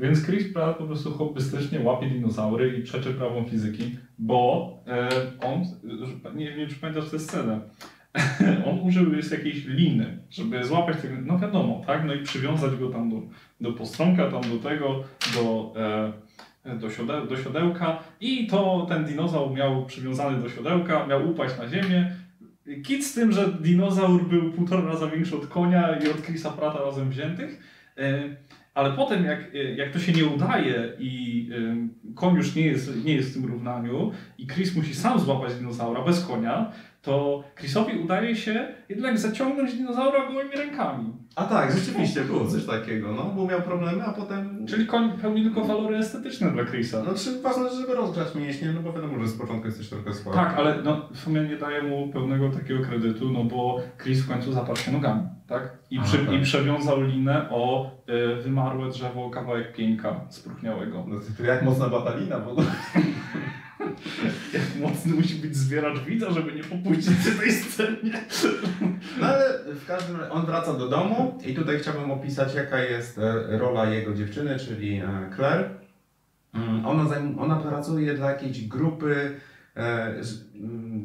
Więc 0.01 0.27
Chris 0.27 0.53
Pratt 0.53 0.79
po 0.79 0.85
prostu 0.85 1.11
hobbystycznie 1.11 1.81
łapie 1.81 2.11
dinozaury 2.11 2.79
i 2.79 2.83
przeczy 2.83 3.15
prawom 3.15 3.45
fizyki, 3.45 3.97
bo 4.19 4.71
e, 4.87 5.09
on, 5.41 5.65
nie 6.35 6.53
wiem 6.53 6.69
czy 6.69 6.75
pamiętasz 6.75 7.11
tę 7.11 7.19
scenę, 7.19 7.61
on 8.71 8.81
użył 8.81 9.15
jest 9.15 9.33
jakiejś 9.33 9.65
liny, 9.65 10.19
żeby 10.31 10.65
złapać 10.65 10.97
tego, 11.03 11.15
no 11.27 11.39
wiadomo, 11.39 11.83
tak, 11.87 12.05
no 12.05 12.15
i 12.15 12.23
przywiązać 12.23 12.77
go 12.77 12.89
tam 12.89 13.11
do, 13.11 13.23
do 13.61 13.73
postronka, 13.73 14.31
tam 14.31 14.41
do 14.41 14.69
tego, 14.69 15.05
do, 15.35 15.75
e, 16.65 16.77
do, 16.79 16.91
siode, 16.91 17.27
do 17.27 17.37
siodełka. 17.37 18.03
I 18.21 18.47
to 18.47 18.87
ten 18.89 19.05
dinozaur 19.05 19.53
miał 19.53 19.87
przywiązany 19.87 20.43
do 20.43 20.49
siodełka, 20.49 21.07
miał 21.07 21.31
upaść 21.31 21.59
na 21.59 21.69
ziemię, 21.69 22.17
Kit 22.85 23.07
z 23.07 23.15
tym, 23.15 23.33
że 23.33 23.53
dinozaur 23.53 24.29
był 24.29 24.53
półtora 24.53 24.83
raza 24.83 25.07
większy 25.07 25.37
od 25.37 25.47
konia 25.47 25.99
i 25.99 26.09
od 26.09 26.23
Chrisa 26.23 26.51
Prata 26.51 26.79
razem 26.79 27.11
wziętych, 27.11 27.61
ale 28.77 28.93
potem 28.93 29.25
jak, 29.25 29.55
e, 29.55 29.75
jak 29.75 29.93
to 29.93 29.99
się 29.99 30.13
nie 30.13 30.27
udaje 30.27 30.93
i 30.99 31.49
e, 31.53 32.15
koń 32.15 32.35
już 32.35 32.55
nie 32.55 32.67
jest, 32.67 33.05
nie 33.05 33.15
jest 33.15 33.31
w 33.31 33.35
tym 33.35 33.45
równaniu 33.45 34.13
i 34.39 34.47
Chris 34.47 34.77
musi 34.77 34.95
sam 34.95 35.21
złapać 35.21 35.55
dinozaura 35.55 36.03
bez 36.03 36.27
konia, 36.27 36.73
to 37.07 37.45
Chrisowi 37.59 37.99
udaje 37.99 38.37
się 38.37 38.69
jednak 38.89 39.19
zaciągnąć 39.19 39.75
dinozaura 39.75 40.27
gołymi 40.27 40.51
rękami. 40.57 41.13
A 41.37 41.45
tak, 41.45 41.73
rzeczywiście 41.73 42.21
było 42.21 42.47
coś 42.47 42.67
takiego, 42.67 43.13
no, 43.13 43.25
bo 43.25 43.47
miał 43.47 43.63
problemy, 43.63 44.05
a 44.05 44.13
potem... 44.13 44.67
Czyli 44.67 44.87
koń 44.87 45.13
pełni 45.13 45.43
tylko 45.43 45.65
walory 45.65 45.97
estetyczne 45.97 46.51
dla 46.51 46.65
Chrisa. 46.65 47.03
No 47.07 47.15
czy 47.15 47.43
ważne, 47.43 47.71
żeby 47.81 47.95
rozgrzać 47.95 48.35
mięśnie, 48.35 48.73
no 48.75 48.81
bo 48.81 48.93
wiadomo, 48.93 49.21
że 49.21 49.29
z 49.29 49.39
początku 49.39 49.67
jesteś 49.67 49.89
trochę 49.89 50.15
słaby. 50.15 50.39
Tak, 50.39 50.55
ale 50.59 50.83
no, 50.83 51.09
w 51.13 51.19
sumie 51.19 51.41
nie 51.41 51.57
daję 51.57 51.83
mu 51.83 52.09
pełnego 52.09 52.51
takiego 52.51 52.85
kredytu, 52.85 53.31
no 53.31 53.45
bo 53.45 53.81
Chris 54.03 54.25
w 54.25 54.29
końcu 54.29 54.53
zaparł 54.53 54.77
się 54.77 54.93
nogami, 54.93 55.23
tak? 55.49 55.77
I, 55.91 55.99
Aha, 55.99 56.07
przy, 56.07 56.19
tak. 56.19 56.35
i 56.35 56.43
przewiązał 56.43 57.03
linę 57.03 57.47
o 57.51 57.91
y, 58.09 58.43
wymarłe 58.43 58.91
drzewo, 58.91 59.31
kawałek 59.31 59.73
pieńka 59.73 60.21
spróchniałego. 60.29 61.05
No 61.09 61.17
to, 61.17 61.27
to 61.39 61.45
jak 61.45 61.63
mocna 61.63 61.89
batalina, 61.89 62.39
bo... 62.39 62.57
Jak 64.53 64.63
mocny 64.83 65.15
musi 65.15 65.35
być 65.35 65.57
zwieracz 65.57 65.99
widza, 65.99 66.31
żeby 66.31 66.53
nie 66.53 66.65
popuścić 66.65 67.17
przy 67.17 67.33
tej 67.33 67.53
scenie. 67.53 68.13
No 69.21 69.27
ale 69.27 69.59
w 69.75 69.87
każdym 69.87 70.17
razie 70.17 70.33
on 70.33 70.47
wraca 70.47 70.75
do 70.75 70.89
domu 70.89 71.39
i 71.47 71.55
tutaj 71.55 71.79
chciałbym 71.79 72.11
opisać 72.11 72.55
jaka 72.55 72.79
jest 72.79 73.19
e, 73.19 73.59
rola 73.59 73.91
jego 73.91 74.15
dziewczyny, 74.15 74.59
czyli 74.59 74.97
e, 74.97 75.31
Claire. 75.37 75.71
Mm, 76.55 76.87
Ona, 76.87 77.05
ona 77.39 77.57
pracuje 77.57 78.15
dla 78.15 78.31
jakiejś 78.31 78.69
grupy 78.69 79.41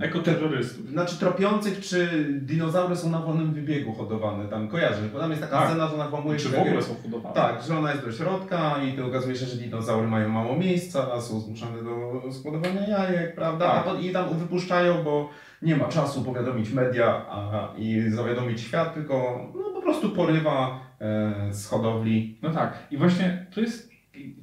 Ekoterrorystów. 0.01 0.89
Znaczy 0.89 1.19
tropiących, 1.19 1.79
czy 1.79 2.27
dinozaury 2.41 2.95
są 2.95 3.09
na 3.09 3.19
wolnym 3.19 3.53
wybiegu 3.53 3.93
hodowane, 3.93 4.45
tam 4.45 4.67
kojarzysz, 4.67 5.09
bo 5.13 5.19
tam 5.19 5.29
jest 5.29 5.41
taka 5.41 5.57
Tak. 5.57 5.67
scena, 5.69 5.87
że 5.87 5.93
ona 5.95 6.07
włamuje 6.07 6.37
Czy 6.37 6.43
się 6.43 6.49
w 6.49 6.55
do 6.55 6.61
ogóle 6.61 6.81
są 6.81 6.95
hodowane? 7.03 7.35
Tak, 7.35 7.63
że 7.63 7.77
ona 7.77 7.91
jest 7.91 8.05
do 8.05 8.11
środka 8.11 8.75
i 8.83 8.97
to 8.97 9.05
okazuje 9.05 9.35
się, 9.35 9.45
że 9.45 9.57
dinozaury 9.57 10.07
mają 10.07 10.29
mało 10.29 10.57
miejsca, 10.57 11.21
są 11.21 11.39
zmuszane 11.39 11.83
do 11.83 12.21
składowania 12.31 12.87
jajek, 12.87 13.35
prawda? 13.35 13.83
Tak. 13.83 14.03
I 14.03 14.11
tam 14.11 14.37
wypuszczają, 14.37 15.03
bo 15.03 15.29
nie 15.61 15.75
ma 15.75 15.85
czasu 15.87 16.21
powiadomić 16.23 16.73
media 16.73 17.25
a, 17.29 17.69
i 17.77 18.09
zawiadomić 18.09 18.61
świat, 18.61 18.93
tylko 18.93 19.45
no, 19.55 19.63
po 19.73 19.81
prostu 19.81 20.09
porywa 20.09 20.79
e, 21.01 21.33
z 21.53 21.67
hodowli. 21.67 22.37
No 22.41 22.49
tak. 22.49 22.73
I 22.91 22.97
właśnie 22.97 23.45
to 23.55 23.61
jest, 23.61 23.90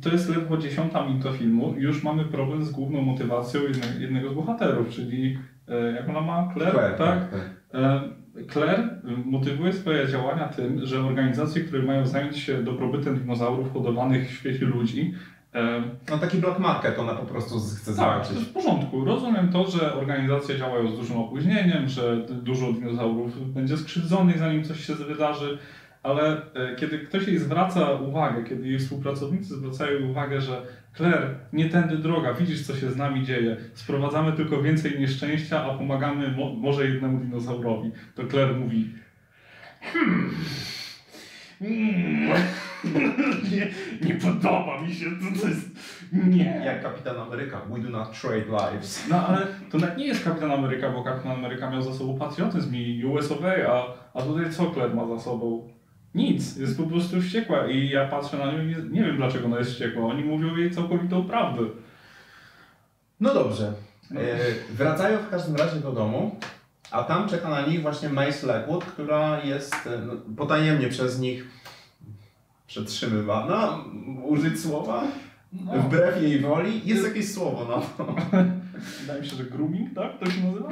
to 0.02 0.08
jest 0.10 0.28
ledwo 0.28 0.56
dziesiąta 0.56 1.06
minuta 1.06 1.32
filmu 1.32 1.75
i 1.78 1.82
już 1.82 2.02
mamy 2.02 2.25
problem 2.25 2.64
z 2.64 2.70
główną 2.70 3.02
motywacją 3.02 3.60
jedne, 3.62 3.87
jednego 4.00 4.30
z 4.30 4.34
bohaterów, 4.34 4.88
czyli 4.88 5.38
e, 5.68 5.92
jak 5.92 6.08
ona 6.08 6.20
ma? 6.20 6.50
Claire, 6.54 6.72
Claire, 6.72 6.96
tak? 6.98 7.30
tak. 7.30 7.40
E, 7.75 8.00
Claire 8.52 9.00
motywuje 9.25 9.72
swoje 9.72 10.08
działania 10.08 10.48
tym, 10.48 10.87
że 10.87 11.00
organizacje, 11.00 11.64
które 11.64 11.82
mają 11.82 12.06
zająć 12.06 12.38
się 12.38 12.62
dobrobytem 12.62 13.18
dinozaurów 13.18 13.72
hodowanych 13.72 14.28
w 14.28 14.32
świecie 14.32 14.66
ludzi, 14.66 15.14
e, 15.54 15.82
No 16.10 16.18
taki 16.18 16.38
black 16.38 16.58
market 16.58 16.98
ona 16.98 17.14
po 17.14 17.26
prostu 17.26 17.54
chce 17.60 17.87
tak, 17.87 17.94
zobaczyć. 17.94 18.28
to 18.32 18.38
jest 18.38 18.50
w 18.50 18.52
porządku. 18.52 19.04
Rozumiem 19.04 19.48
to, 19.48 19.70
że 19.70 19.94
organizacje 19.94 20.58
działają 20.58 20.90
z 20.90 20.96
dużym 20.96 21.16
opóźnieniem, 21.16 21.88
że 21.88 22.26
dużo 22.30 22.72
dinozaurów 22.72 23.54
będzie 23.54 23.76
skrzywdzonych, 23.76 24.38
zanim 24.38 24.64
coś 24.64 24.87
się 24.87 24.94
wydarzy, 24.94 25.58
ale 26.02 26.52
e, 26.55 26.76
kiedy 26.76 26.99
ktoś 26.99 27.28
jej 27.28 27.38
zwraca 27.38 27.93
uwagę, 27.93 28.45
kiedy 28.45 28.69
jej 28.69 28.78
współpracownicy 28.78 29.57
zwracają 29.57 30.09
uwagę, 30.11 30.40
że 30.40 30.62
Claire, 30.97 31.35
nie 31.52 31.69
tędy 31.69 31.97
droga, 31.97 32.35
widzisz 32.35 32.67
co 32.67 32.76
się 32.76 32.90
z 32.90 32.97
nami 32.97 33.25
dzieje, 33.25 33.57
sprowadzamy 33.75 34.33
tylko 34.33 34.62
więcej 34.62 35.00
nieszczęścia, 35.00 35.64
a 35.64 35.78
pomagamy 35.78 36.31
mo 36.31 36.52
może 36.52 36.87
jednemu 36.87 37.19
dinozaurowi, 37.19 37.90
to 38.14 38.26
Claire 38.26 38.57
mówi 38.57 38.93
Hmm. 39.81 40.31
Mm. 41.61 42.28
Nie, 43.52 43.71
nie 44.09 44.14
podoba 44.14 44.81
mi 44.83 44.95
się 44.95 45.05
to, 45.05 45.40
to 45.40 45.49
jest... 45.49 45.69
Nie. 46.12 46.62
Jak 46.64 46.83
Kapitan 46.83 47.17
Ameryka, 47.17 47.61
we 47.61 47.78
do 47.78 47.90
not 47.90 48.21
trade 48.21 48.45
lives. 48.47 49.09
No 49.11 49.26
ale 49.26 49.47
to 49.71 49.78
nawet 49.78 49.99
nie 49.99 50.07
jest 50.07 50.25
Kapitan 50.25 50.52
Ameryka, 50.52 50.90
bo 50.90 51.05
Kapitan 51.05 51.33
Ameryka 51.33 51.71
miał 51.71 51.83
za 51.83 51.95
sobą 51.95 52.19
patriotyzm 52.19 52.75
i 52.75 53.05
US 53.05 53.33
a, 53.69 53.83
a 54.14 54.23
tutaj 54.23 54.52
co 54.52 54.71
Claire 54.71 54.95
ma 54.95 55.07
za 55.07 55.19
sobą? 55.19 55.69
Nic, 56.14 56.56
jest 56.56 56.76
po 56.76 56.82
prostu 56.82 57.20
wściekła 57.20 57.66
i 57.66 57.88
ja 57.88 58.08
patrzę 58.08 58.38
na 58.38 58.52
nią 58.52 58.62
i 58.62 58.66
nie, 58.90 59.04
wiem 59.04 59.16
dlaczego 59.16 59.46
ona 59.46 59.58
jest 59.58 59.70
wściekła. 59.70 60.04
Oni 60.06 60.24
mówią 60.24 60.56
jej 60.56 60.70
całkowitą 60.70 61.24
prawdę. 61.24 61.62
No 63.20 63.34
dobrze. 63.34 63.72
No. 64.10 64.20
E, 64.20 64.36
wracają 64.70 65.18
w 65.18 65.30
każdym 65.30 65.56
razie 65.56 65.76
do 65.80 65.92
domu, 65.92 66.36
a 66.90 67.02
tam 67.04 67.28
czeka 67.28 67.48
na 67.48 67.66
nich 67.66 67.82
właśnie 67.82 68.08
Mace 68.08 68.46
Blackwood, 68.46 68.84
która 68.84 69.44
jest 69.44 69.74
e, 69.74 69.98
no, 70.06 70.12
potajemnie 70.36 70.88
przez 70.88 71.20
nich 71.20 71.44
przetrzymywana, 72.66 73.78
użyć 74.24 74.60
słowa, 74.60 75.02
No, 75.52 75.72
wbrew 75.72 76.22
jej 76.22 76.40
woli. 76.40 76.80
Jest 76.84 77.04
jakieś 77.04 77.32
słowo 77.34 77.64
na 77.64 78.04
to. 78.04 78.14
wydaje 79.00 79.20
mi 79.20 79.26
się, 79.28 79.36
że 79.36 79.44
grooming, 79.44 79.94
tak? 79.94 80.18
To 80.18 80.30
się 80.30 80.40
nazywa? 80.44 80.68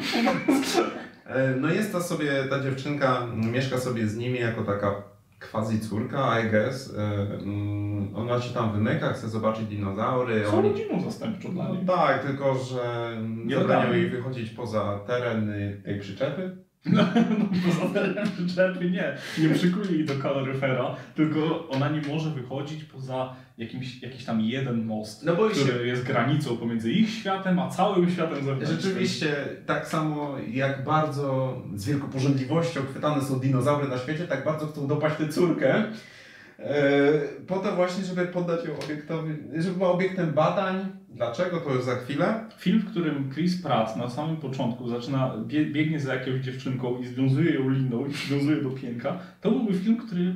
E, 1.26 1.54
No 1.56 1.68
jest 1.68 1.92
ta 1.92 2.00
sobie, 2.00 2.44
ta 2.50 2.60
dziewczynka 2.62 3.26
mieszka 3.34 3.78
sobie 3.78 4.08
z 4.08 4.16
nimi 4.16 4.38
jako 4.38 4.64
taka 4.64 5.02
quasi 5.40 5.80
córka, 5.80 6.40
I 6.40 6.50
guess. 6.50 6.94
Mm, 7.42 8.16
Ona 8.16 8.40
się 8.40 8.54
tam 8.54 8.72
wymyka, 8.72 9.12
chce 9.12 9.28
zobaczyć 9.28 9.66
dinozaury. 9.66 10.44
Są 10.46 10.62
rodziną 10.62 11.00
zastępczą 11.00 11.52
dla 11.54 11.64
No 11.68 11.74
niej. 11.74 11.86
tak, 11.86 12.24
tylko 12.26 12.54
że 12.54 13.12
Nie 13.46 13.54
dodamy. 13.54 13.98
jej 13.98 14.10
wychodzić 14.10 14.50
poza 14.50 14.98
teren 15.06 15.50
y, 15.50 15.82
tej 15.84 16.00
przyczepy. 16.00 16.65
No, 16.86 17.02
no 17.38 17.46
poza 17.66 17.94
terem 17.94 18.28
przyczepy 18.30 18.90
nie. 18.90 19.16
Nie 19.38 19.54
przykuje 19.54 19.90
jej 19.92 20.04
do 20.04 20.14
kaloryfera, 20.14 20.96
tylko 21.14 21.68
ona 21.68 21.88
nie 21.88 22.00
może 22.08 22.30
wychodzić 22.30 22.84
poza 22.84 23.34
jakimś, 23.58 24.02
jakiś 24.02 24.24
tam 24.24 24.40
jeden 24.40 24.84
most, 24.84 25.24
No 25.24 25.36
bo 25.36 25.48
który 25.48 25.66
się- 25.72 25.86
jest 25.86 26.04
granicą 26.04 26.56
pomiędzy 26.56 26.92
ich 26.92 27.10
światem, 27.10 27.58
a 27.58 27.68
całym 27.70 28.10
światem 28.10 28.44
zewnętrznym. 28.44 28.80
Rzeczywiście, 28.80 29.34
tak 29.66 29.86
samo 29.88 30.34
jak 30.52 30.84
bardzo 30.84 31.56
z 31.74 31.84
wielką 31.86 32.08
pożądliwością 32.08 32.80
chwytane 32.90 33.22
są 33.22 33.40
dinozaury 33.40 33.88
na 33.88 33.98
świecie, 33.98 34.24
tak 34.26 34.44
bardzo 34.44 34.66
chcą 34.66 34.86
dopaść 34.86 35.16
tę 35.16 35.28
córkę. 35.28 35.84
E, 36.58 37.12
po 37.46 37.58
to 37.58 37.76
właśnie, 37.76 38.04
żeby 38.04 38.26
poddać 38.26 38.64
ją 38.64 38.78
obiektowi, 38.84 39.34
żeby 39.58 39.76
była 39.76 39.90
obiektem 39.90 40.32
badań. 40.32 40.86
Dlaczego? 41.08 41.60
To 41.60 41.74
już 41.74 41.84
za 41.84 41.94
chwilę. 41.94 42.44
Film, 42.58 42.78
w 42.78 42.90
którym 42.90 43.30
Chris 43.34 43.62
Pratt 43.62 43.96
na 43.96 44.10
samym 44.10 44.36
początku 44.36 44.88
zaczyna, 44.88 45.36
bie, 45.46 45.66
biegnie 45.66 46.00
za 46.00 46.14
jakąś 46.14 46.40
dziewczynką 46.40 46.98
i 46.98 47.06
związuje 47.06 47.54
ją 47.54 47.68
liną 47.68 48.06
i 48.06 48.10
przywiązuje 48.10 48.62
do 48.62 48.70
pięka, 48.70 49.18
to 49.40 49.50
byłby 49.50 49.74
film, 49.74 49.96
który 49.96 50.34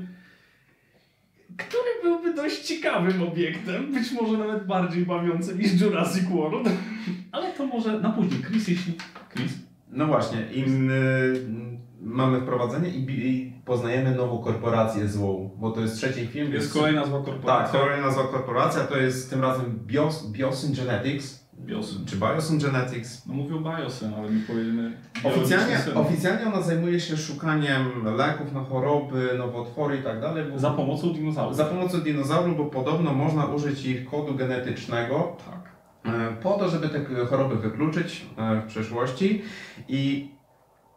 który 1.56 1.90
byłby 2.02 2.34
dość 2.34 2.60
ciekawym 2.62 3.22
obiektem, 3.22 3.92
być 3.92 4.12
może 4.12 4.38
nawet 4.38 4.66
bardziej 4.66 5.06
bawiącym 5.06 5.58
niż 5.58 5.80
Jurassic 5.80 6.24
World, 6.24 6.68
ale 7.32 7.52
to 7.52 7.66
może 7.66 8.00
na 8.00 8.10
później. 8.10 8.42
Chris, 8.42 8.68
jeśli... 8.68 8.92
Chris? 9.34 9.52
No 9.88 10.06
właśnie, 10.06 10.46
im 10.52 10.90
y, 10.90 11.80
mamy 12.00 12.40
wprowadzenie 12.40 12.88
i, 12.88 13.10
i 13.28 13.52
poznajemy 13.64 14.14
nową 14.14 14.38
korporację 14.38 15.08
złą, 15.08 15.50
bo 15.56 15.70
to 15.70 15.80
jest 15.80 15.96
trzeci 15.96 16.26
film. 16.26 16.52
Jest 16.52 16.72
kolejna 16.72 17.06
zła 17.06 17.18
Tak, 17.18 17.26
korporacja. 17.26 17.80
kolejna 17.80 18.06
nazwa 18.06 18.22
korporacja 18.24 18.84
to 18.84 18.96
jest 18.96 19.30
tym 19.30 19.40
razem 19.42 19.78
Bios, 19.86 20.26
Biosyn 20.32 20.74
Genetics, 20.74 21.40
Biosyn. 21.60 22.04
czy 22.06 22.16
Biosyn 22.16 22.58
Genetics. 22.58 23.26
No 23.26 23.34
mówią 23.34 23.64
biosyn, 23.64 24.14
ale 24.14 24.30
my 24.30 24.40
powiemy 24.46 24.92
Oficjalnie, 25.24 25.78
oficjalnie 25.94 26.46
ona 26.46 26.60
zajmuje 26.62 27.00
się 27.00 27.16
szukaniem 27.16 27.86
leków 28.16 28.52
na 28.52 28.60
choroby, 28.64 29.30
nowotwory 29.38 29.96
i 29.96 30.02
tak 30.02 30.20
dalej. 30.20 30.44
Za 30.56 30.70
pomocą 30.70 31.12
dinozaurów. 31.12 31.56
za 31.56 31.64
pomocą 31.64 32.00
dinozaurów, 32.00 32.56
bo 32.56 32.64
podobno 32.64 33.12
można 33.14 33.46
użyć 33.46 33.84
ich 33.86 34.10
kodu 34.10 34.34
genetycznego 34.34 35.36
Tak. 35.50 35.70
e, 36.14 36.36
po 36.42 36.50
to, 36.52 36.68
żeby 36.68 36.88
te 36.88 37.04
choroby 37.26 37.56
wykluczyć 37.56 38.26
e, 38.38 38.60
w 38.60 38.66
przyszłości. 38.66 39.42
I 39.88 40.30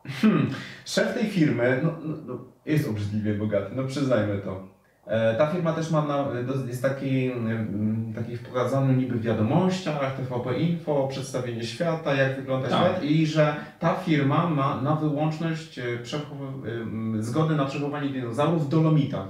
hmm, 0.05 0.49
szef 0.85 1.13
tej 1.13 1.25
firmy 1.29 1.79
no, 1.83 1.91
no, 2.03 2.15
no, 2.25 2.39
jest 2.65 2.89
obrzydliwie 2.89 3.33
bogaty, 3.33 3.75
no 3.75 3.83
przyznajmy 3.83 4.37
to. 4.37 4.73
E, 5.07 5.35
Ta 5.35 5.47
firma 5.47 5.73
też 5.73 5.91
ma 5.91 6.01
na, 6.05 6.27
jest 6.67 6.81
taki, 6.81 7.31
mm, 7.31 8.13
taki 8.15 8.37
pokazany 8.37 8.93
niby 8.95 9.15
w 9.15 9.21
wiadomościach, 9.21 10.15
TVP 10.17 10.59
Info, 10.59 11.07
przedstawienie 11.07 11.63
świata, 11.63 12.15
jak 12.15 12.35
wygląda 12.35 12.69
Tak. 12.69 12.79
świat 12.79 13.03
i 13.03 13.27
że 13.27 13.55
ta 13.79 13.93
firma 13.93 14.49
ma 14.49 14.81
na 14.81 14.95
wyłączność 14.95 15.79
e, 15.79 15.83
em, 15.83 17.23
zgody 17.23 17.55
na 17.55 17.65
przechowywanie 17.65 18.09
dinozaurów 18.09 18.65
w 18.65 18.69
Dolomitach. 18.69 19.27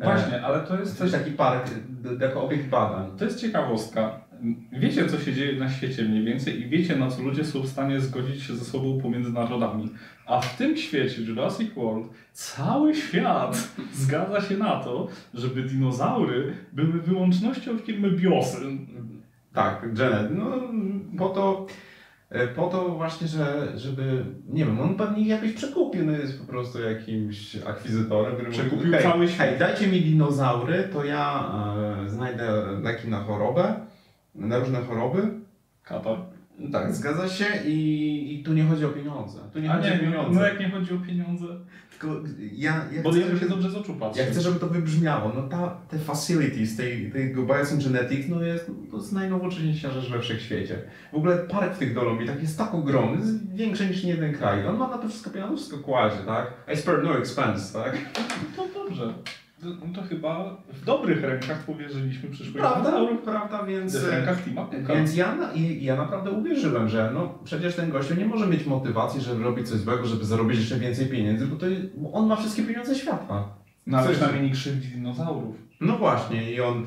E, 0.00 0.04
Właśnie, 0.04 0.42
ale 0.42 0.60
to 0.60 0.78
jest 0.78 0.98
też... 0.98 1.12
taki 1.12 1.30
park 1.30 1.70
jako 2.20 2.42
obiekt 2.42 2.68
badań. 2.68 3.10
To 3.18 3.24
jest 3.24 3.40
ciekawostka. 3.40 4.27
Wiecie, 4.72 5.06
co 5.06 5.18
się 5.18 5.32
dzieje 5.32 5.60
na 5.60 5.70
świecie 5.70 6.02
mniej 6.02 6.24
więcej 6.24 6.60
i 6.60 6.68
wiecie, 6.68 6.96
na 6.96 7.10
co 7.10 7.22
ludzie 7.22 7.44
są 7.44 7.60
w 7.60 7.68
stanie 7.68 8.00
zgodzić 8.00 8.42
się 8.42 8.56
ze 8.56 8.64
sobą 8.64 9.00
pomiędzy 9.00 9.32
narodami. 9.32 9.90
A 10.26 10.40
w 10.40 10.56
tym 10.56 10.76
świecie, 10.76 11.22
Jurassic 11.22 11.74
World, 11.74 12.08
cały 12.32 12.94
świat 12.94 13.68
zgadza 13.92 14.40
się 14.40 14.56
na 14.56 14.80
to, 14.80 15.08
żeby 15.34 15.62
dinozaury 15.62 16.52
były 16.72 16.92
wyłącznością 16.92 17.78
firmy 17.78 18.10
Biosyn. 18.10 18.86
Tak, 19.52 19.86
Janet. 19.98 20.30
No 20.30 20.60
po 21.18 21.28
to, 21.28 21.66
e, 22.30 22.48
po 22.48 22.66
to 22.66 22.88
właśnie, 22.88 23.28
że, 23.28 23.72
żeby, 23.76 24.24
nie 24.48 24.64
wiem, 24.64 24.80
on 24.80 24.94
pewnie 24.94 25.28
jakoś 25.28 25.52
przekupiony 25.52 26.18
jest 26.18 26.40
po 26.40 26.46
prostu 26.46 26.82
jakimś 26.82 27.56
akwizytorem, 27.56 28.34
który 28.34 28.48
mówi, 28.48 28.60
Przekupił 28.60 28.92
hej, 28.92 29.02
cały 29.02 29.28
świat. 29.28 29.48
Hej, 29.48 29.58
dajcie 29.58 29.86
mi 29.86 30.00
dinozaury, 30.00 30.88
to 30.92 31.04
ja 31.04 31.52
e, 32.06 32.10
znajdę 32.10 32.66
leki 32.82 33.08
na 33.08 33.20
chorobę, 33.20 33.74
na 34.46 34.58
różne 34.58 34.78
choroby. 34.78 35.22
Katar. 35.82 36.18
Tak, 36.72 36.94
zgadza 36.94 37.28
się 37.28 37.44
i, 37.66 38.34
i 38.40 38.42
tu 38.42 38.52
nie 38.54 38.64
chodzi 38.64 38.84
o 38.84 38.88
pieniądze. 38.88 39.38
Tu 39.52 39.60
nie 39.60 39.70
A 39.72 39.76
chodzi 39.76 39.88
nie, 39.88 39.94
o 39.94 39.96
no, 39.96 40.02
pieniądze. 40.02 40.40
no 40.40 40.46
jak 40.46 40.60
nie 40.60 40.70
chodzi 40.70 40.94
o 40.94 40.98
pieniądze? 40.98 41.44
Tylko 41.90 42.20
ja, 42.52 42.84
ja 42.92 43.02
Bo 43.02 43.10
chcę, 43.10 43.20
ja 43.20 43.26
się 43.26 43.36
żeby- 43.36 43.48
dobrze 43.48 43.70
z 43.70 43.74
oczu 43.76 43.94
patrzę. 43.94 44.20
Ja 44.22 44.26
chcę, 44.30 44.40
żeby 44.40 44.60
to 44.60 44.66
wybrzmiało. 44.66 45.32
No 45.34 45.42
ta, 45.42 45.76
te 45.90 45.98
facilities, 45.98 46.76
tej, 46.76 47.10
tego 47.12 47.42
Biosim 47.42 47.78
Genetics, 47.78 48.28
no 48.28 48.42
jest, 48.42 48.70
to 48.90 48.96
jest 48.96 49.12
najnowocześniejsza 49.12 49.90
rzecz 49.90 50.10
we 50.10 50.20
wszechświecie. 50.20 50.78
W 51.12 51.16
ogóle 51.16 51.36
park 51.38 51.74
w 51.74 51.78
tych 51.78 51.94
Dolomitach 51.94 52.42
jest 52.42 52.58
tak 52.58 52.74
ogromny, 52.74 53.16
jest 53.20 53.54
większy 53.54 53.86
niż 53.86 54.04
jeden 54.04 54.34
kraj. 54.34 54.66
On 54.66 54.76
ma 54.76 54.88
na 54.88 54.98
to 54.98 55.08
wszystko 55.08 55.30
pieniądze, 55.30 55.56
wszystko 55.56 55.78
kładzie, 55.78 56.16
tak? 56.26 56.46
I 56.74 56.76
spare 56.76 57.02
no 57.02 57.18
expense, 57.18 57.78
tak? 57.82 57.98
No 58.56 58.64
dobrze. 58.74 59.14
No 59.62 59.94
to 59.94 60.02
chyba 60.02 60.56
w 60.72 60.84
dobrych 60.84 61.22
rękach 61.22 61.64
powierzyliśmy 61.64 62.30
przyszłych 62.30 62.56
Prawda, 62.56 62.90
dinozaurów. 62.90 63.22
prawda, 63.22 63.62
więc... 63.62 63.96
W 63.96 64.08
rękach 64.08 64.44
Tima. 64.44 64.68
Więc 64.88 65.16
ja, 65.16 65.34
na, 65.34 65.52
ja 65.80 65.96
naprawdę 65.96 66.30
uwierzyłem, 66.30 66.88
że 66.88 67.10
no 67.14 67.38
przecież 67.44 67.74
ten 67.76 67.90
gościu 67.90 68.14
nie 68.14 68.26
może 68.26 68.46
mieć 68.46 68.66
motywacji, 68.66 69.20
żeby 69.20 69.44
robić 69.44 69.68
coś 69.68 69.78
złego, 69.78 70.06
żeby 70.06 70.24
zarobić 70.24 70.58
jeszcze 70.58 70.78
więcej 70.78 71.06
pieniędzy, 71.06 71.46
bo, 71.46 71.56
to, 71.56 71.66
bo 71.96 72.12
on 72.12 72.26
ma 72.26 72.36
wszystkie 72.36 72.62
pieniądze 72.62 72.94
świata. 72.94 73.48
No 73.86 73.98
ale 73.98 74.10
przynajmniej 74.10 74.42
nie 74.42 74.50
krzywdzi 74.50 74.88
dinozaurów. 74.88 75.56
No 75.80 75.98
właśnie, 75.98 76.52
i 76.52 76.60
on, 76.60 76.86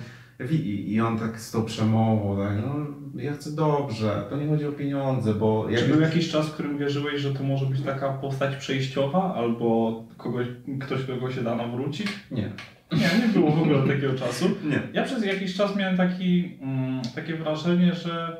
i, 0.51 0.93
i 0.93 1.01
on 1.01 1.19
tak 1.19 1.39
z 1.39 1.51
tą 1.51 1.65
przemową, 1.65 2.37
tak, 2.37 2.57
no, 2.65 2.85
ja 3.15 3.33
chcę 3.33 3.51
dobrze, 3.51 4.23
to 4.29 4.37
nie 4.37 4.47
chodzi 4.47 4.65
o 4.67 4.71
pieniądze, 4.71 5.33
bo 5.33 5.67
Czy 5.77 5.87
był 5.87 6.01
jakiś 6.01 6.29
czas, 6.31 6.47
w 6.47 6.53
którym 6.53 6.77
wierzyłeś, 6.77 7.21
że 7.21 7.33
to 7.33 7.43
może 7.43 7.65
być 7.65 7.81
taka 7.81 8.09
postać 8.09 8.55
przejściowa, 8.55 9.35
albo 9.35 10.03
kogoś, 10.17 10.47
ktoś, 10.81 11.05
kogo 11.05 11.31
się 11.31 11.41
da 11.41 11.55
nawrócić? 11.55 12.07
Nie, 12.31 12.49
Nie, 12.91 13.27
nie 13.27 13.33
było 13.33 13.51
w 13.51 13.61
ogóle 13.61 13.87
takiego 13.95 14.13
czasu. 14.13 14.45
nie. 14.63 14.81
Ja 14.93 15.03
przez 15.03 15.25
jakiś 15.25 15.55
czas 15.55 15.75
miałem 15.75 15.97
taki, 15.97 16.57
mm, 16.61 17.01
takie 17.15 17.35
wrażenie, 17.35 17.93
że, 17.93 18.37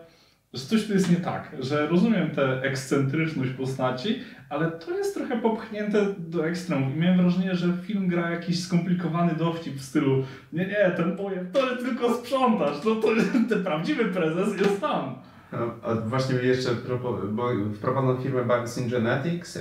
że 0.53 0.65
coś 0.65 0.87
tu 0.87 0.93
jest 0.93 1.09
nie 1.11 1.15
tak, 1.17 1.55
że 1.59 1.87
rozumiem 1.87 2.29
tę 2.29 2.61
ekscentryczność 2.63 3.51
postaci, 3.51 4.19
ale 4.49 4.71
to 4.71 4.97
jest 4.97 5.15
trochę 5.15 5.41
popchnięte 5.41 6.05
do 6.17 6.47
ekstremów. 6.47 6.95
I 6.95 6.99
miałem 6.99 7.17
wrażenie, 7.21 7.55
że 7.55 7.67
film 7.81 8.07
gra 8.07 8.29
jakiś 8.31 8.63
skomplikowany 8.63 9.35
dowcip 9.35 9.75
w 9.75 9.81
stylu 9.83 10.23
nie, 10.53 10.65
nie, 10.65 10.91
ten 10.97 11.17
pojem, 11.17 11.47
to 11.53 11.59
tylko 11.77 12.13
sprzątasz, 12.13 12.77
no 12.85 12.95
to 12.95 13.07
ten 13.49 13.63
prawdziwy 13.63 14.05
prezes 14.05 14.59
jest 14.61 14.81
tam. 14.81 15.15
A- 15.51 15.87
A 15.87 15.95
właśnie 15.95 16.35
jeszcze, 16.35 16.69
bo 17.31 17.49
wprowadzam 17.75 18.23
firmę 18.23 18.45
Biosin 18.45 18.89
Genetics, 18.89 19.59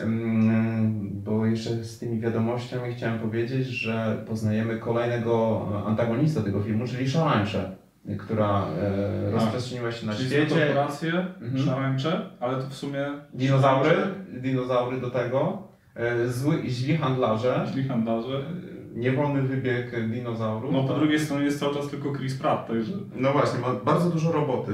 bo 1.12 1.46
jeszcze 1.46 1.84
z 1.84 1.98
tymi 1.98 2.20
wiadomościami 2.20 2.94
chciałem 2.94 3.18
powiedzieć, 3.18 3.66
że 3.66 4.24
poznajemy 4.28 4.78
kolejnego 4.78 5.66
antagonistę 5.86 6.42
tego 6.42 6.62
filmu, 6.62 6.86
czyli 6.86 7.10
szarańczę, 7.10 7.76
która 8.18 8.66
e, 8.66 9.30
rozprzestrzeniła 9.30 9.92
się 9.92 10.06
na 10.06 10.12
Czyli 10.14 10.26
świecie. 10.28 10.56
korporacje, 10.56 11.12
Mhm. 11.40 11.64
szarańcze, 11.66 12.30
ale 12.40 12.56
to 12.62 12.68
w 12.70 12.74
sumie 12.74 13.06
Dinozaury, 13.34 13.90
dinozaury 14.40 15.00
do 15.00 15.10
tego, 15.10 15.62
e, 15.94 16.28
zły, 16.28 16.62
źli 16.66 16.96
handlarze, 16.96 17.66
źli 17.72 17.84
handlarze. 17.88 18.42
niewolny 18.94 19.42
wybieg 19.42 20.08
dinozaurów. 20.10 20.72
No 20.72 20.82
po 20.82 20.88
tak. 20.88 20.98
drugiej 20.98 21.20
stronie 21.20 21.44
jest 21.44 21.60
cały 21.60 21.74
czas 21.74 21.88
tylko 21.88 22.12
Chris 22.14 22.34
Pratt, 22.38 22.66
także... 22.66 22.92
No 23.16 23.32
właśnie, 23.32 23.60
ma 23.60 23.74
bardzo 23.84 24.10
dużo 24.10 24.32
roboty. 24.32 24.72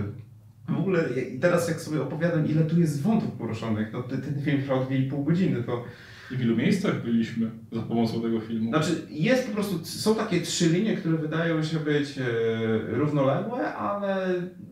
W 0.68 0.78
ogóle 0.78 1.00
i 1.34 1.38
teraz 1.40 1.68
jak 1.68 1.80
sobie 1.80 2.02
opowiadam, 2.02 2.46
ile 2.46 2.62
tu 2.64 2.80
jest 2.80 3.02
wątków 3.02 3.32
poruszonych, 3.32 3.92
no 3.92 4.02
ten, 4.02 4.22
film 4.44 4.62
trwał 4.62 4.84
2,5 4.84 5.24
godziny, 5.24 5.62
to 5.62 5.84
I 6.30 6.36
w 6.36 6.40
ilu 6.42 6.56
miejscach 6.56 7.02
byliśmy 7.02 7.50
za 7.72 7.82
pomocą 7.82 8.22
tego 8.22 8.40
filmu. 8.40 8.70
Znaczy, 8.70 9.06
jest 9.10 9.46
po 9.48 9.54
prostu, 9.54 9.84
są 9.84 10.14
takie 10.14 10.40
trzy 10.40 10.68
linie, 10.68 10.96
które 10.96 11.16
wydają 11.18 11.62
się 11.62 11.78
być 11.80 12.18
e, 12.18 12.22
równoległe, 12.88 13.74
ale 13.74 14.26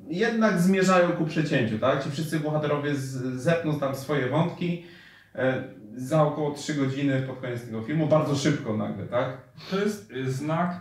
jednak 0.08 0.60
zmierzają 0.60 1.08
ku 1.12 1.24
przecięciu, 1.26 1.78
tak? 1.78 2.04
Ci 2.04 2.10
wszyscy 2.10 2.40
bohaterowie 2.40 2.94
z- 2.94 3.42
zepną 3.42 3.80
tam 3.80 3.94
swoje 3.94 4.28
wątki 4.28 4.82
e, 5.34 5.64
za 5.96 6.22
około 6.22 6.50
3 6.54 6.74
godziny 6.74 7.22
pod 7.26 7.40
koniec 7.40 7.64
tego 7.66 7.82
filmu, 7.82 8.06
bardzo 8.06 8.34
szybko 8.36 8.76
nagle, 8.76 9.06
tak? 9.06 9.36
To 9.70 9.80
jest 9.80 10.10
y, 10.10 10.32
znak 10.32 10.80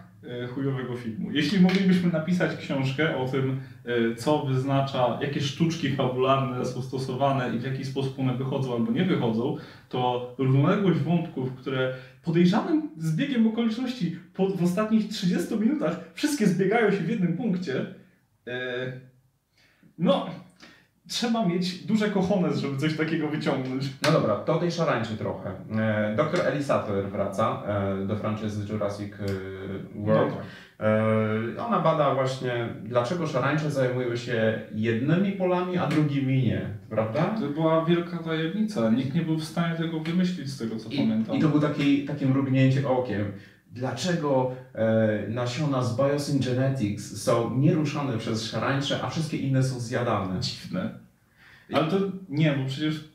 chujowego 0.56 0.96
filmu. 0.96 1.32
Jeśli 1.32 1.60
moglibyśmy 1.60 2.12
napisać 2.12 2.58
książkę 2.58 3.18
o 3.18 3.28
tym, 3.28 3.60
y, 4.12 4.16
co 4.16 4.46
wyznacza, 4.46 5.20
jakie 5.22 5.42
sztuczki 5.42 5.96
fabularne 5.96 6.66
są 6.66 6.82
stosowane 6.82 7.56
i 7.56 7.60
w 7.60 7.64
jaki 7.64 7.86
sposób 7.86 8.20
one 8.20 8.38
wychodzą 8.38 8.76
albo 8.76 8.92
nie 8.92 9.06
wychodzą, 9.06 9.58
to 9.90 10.34
równoległość 10.38 11.00
wątków, 11.00 11.56
które 11.56 11.94
podejrzanym 12.24 12.90
zbiegiem 12.98 13.48
okoliczności 13.48 14.18
po, 14.34 14.50
w 14.50 14.64
ostatnich 14.64 15.10
30 15.10 15.56
minutach 15.56 16.00
wszystkie 16.14 16.48
zbiegają 16.48 16.92
się 16.92 16.98
w 16.98 17.10
jednym 17.10 17.38
punkcie, 17.38 17.82
y, 17.82 18.52
no, 19.98 20.30
trzeba 21.14 21.46
mieć 21.46 21.86
duże 21.86 22.10
kochones, 22.10 22.58
żeby 22.58 22.78
coś 22.78 22.98
takiego 22.98 23.28
wyciągnąć. 23.28 23.90
No 24.06 24.12
dobra, 24.12 24.36
to 24.36 24.56
tej 24.56 24.72
szarańczy 24.72 25.18
trochę. 25.18 25.52
E. 25.78 26.48
Ellie 26.48 26.64
Sattler 26.64 27.10
wraca 27.10 27.64
e, 27.68 28.06
do 28.06 28.16
franczyzy 28.16 28.74
Jurassic 28.74 29.14
e, 29.14 29.26
World. 30.06 30.34
E, 30.80 31.64
Ona 31.66 31.80
bada 31.80 32.16
właśnie, 32.16 32.70
dlaczego 32.84 33.28
szarańcze 33.28 33.72
zajmują 33.72 34.16
się 34.16 34.62
jednymi 34.76 35.32
polami, 35.32 35.78
a 35.78 35.88
drugimi 35.88 36.44
nie, 36.44 36.70
prawda? 36.90 37.36
To 37.40 37.48
była 37.48 37.86
wielka 37.86 38.18
tajemnica. 38.18 38.90
Nikt 38.90 39.16
nie 39.16 39.22
był 39.22 39.38
w 39.38 39.44
stanie 39.44 39.76
tego 39.76 40.00
wymyślić 40.00 40.50
z 40.50 40.58
tego, 40.58 40.76
co 40.76 40.90
I, 40.90 40.98
pamiętam. 40.98 41.36
I 41.36 41.40
to 41.40 41.50
był 41.50 41.60
taki, 41.60 42.06
takie 42.06 42.26
mrugnięcie 42.26 42.90
okiem. 42.90 43.32
Dlaczego 43.72 44.52
e, 44.76 45.28
nasiona 45.30 45.84
z 45.84 45.98
Biosyngenetics 45.98 47.22
są 47.24 47.58
nieruszane 47.58 48.18
przez 48.18 48.46
szarańcze, 48.46 49.00
a 49.04 49.10
wszystkie 49.10 49.38
inne 49.38 49.64
są 49.64 49.80
zjadane? 49.80 50.40
dziwne. 50.40 51.03
Ale 51.74 51.88
to 51.88 51.98
nie, 52.30 52.52
bo 52.52 52.66
przecież, 52.66 53.10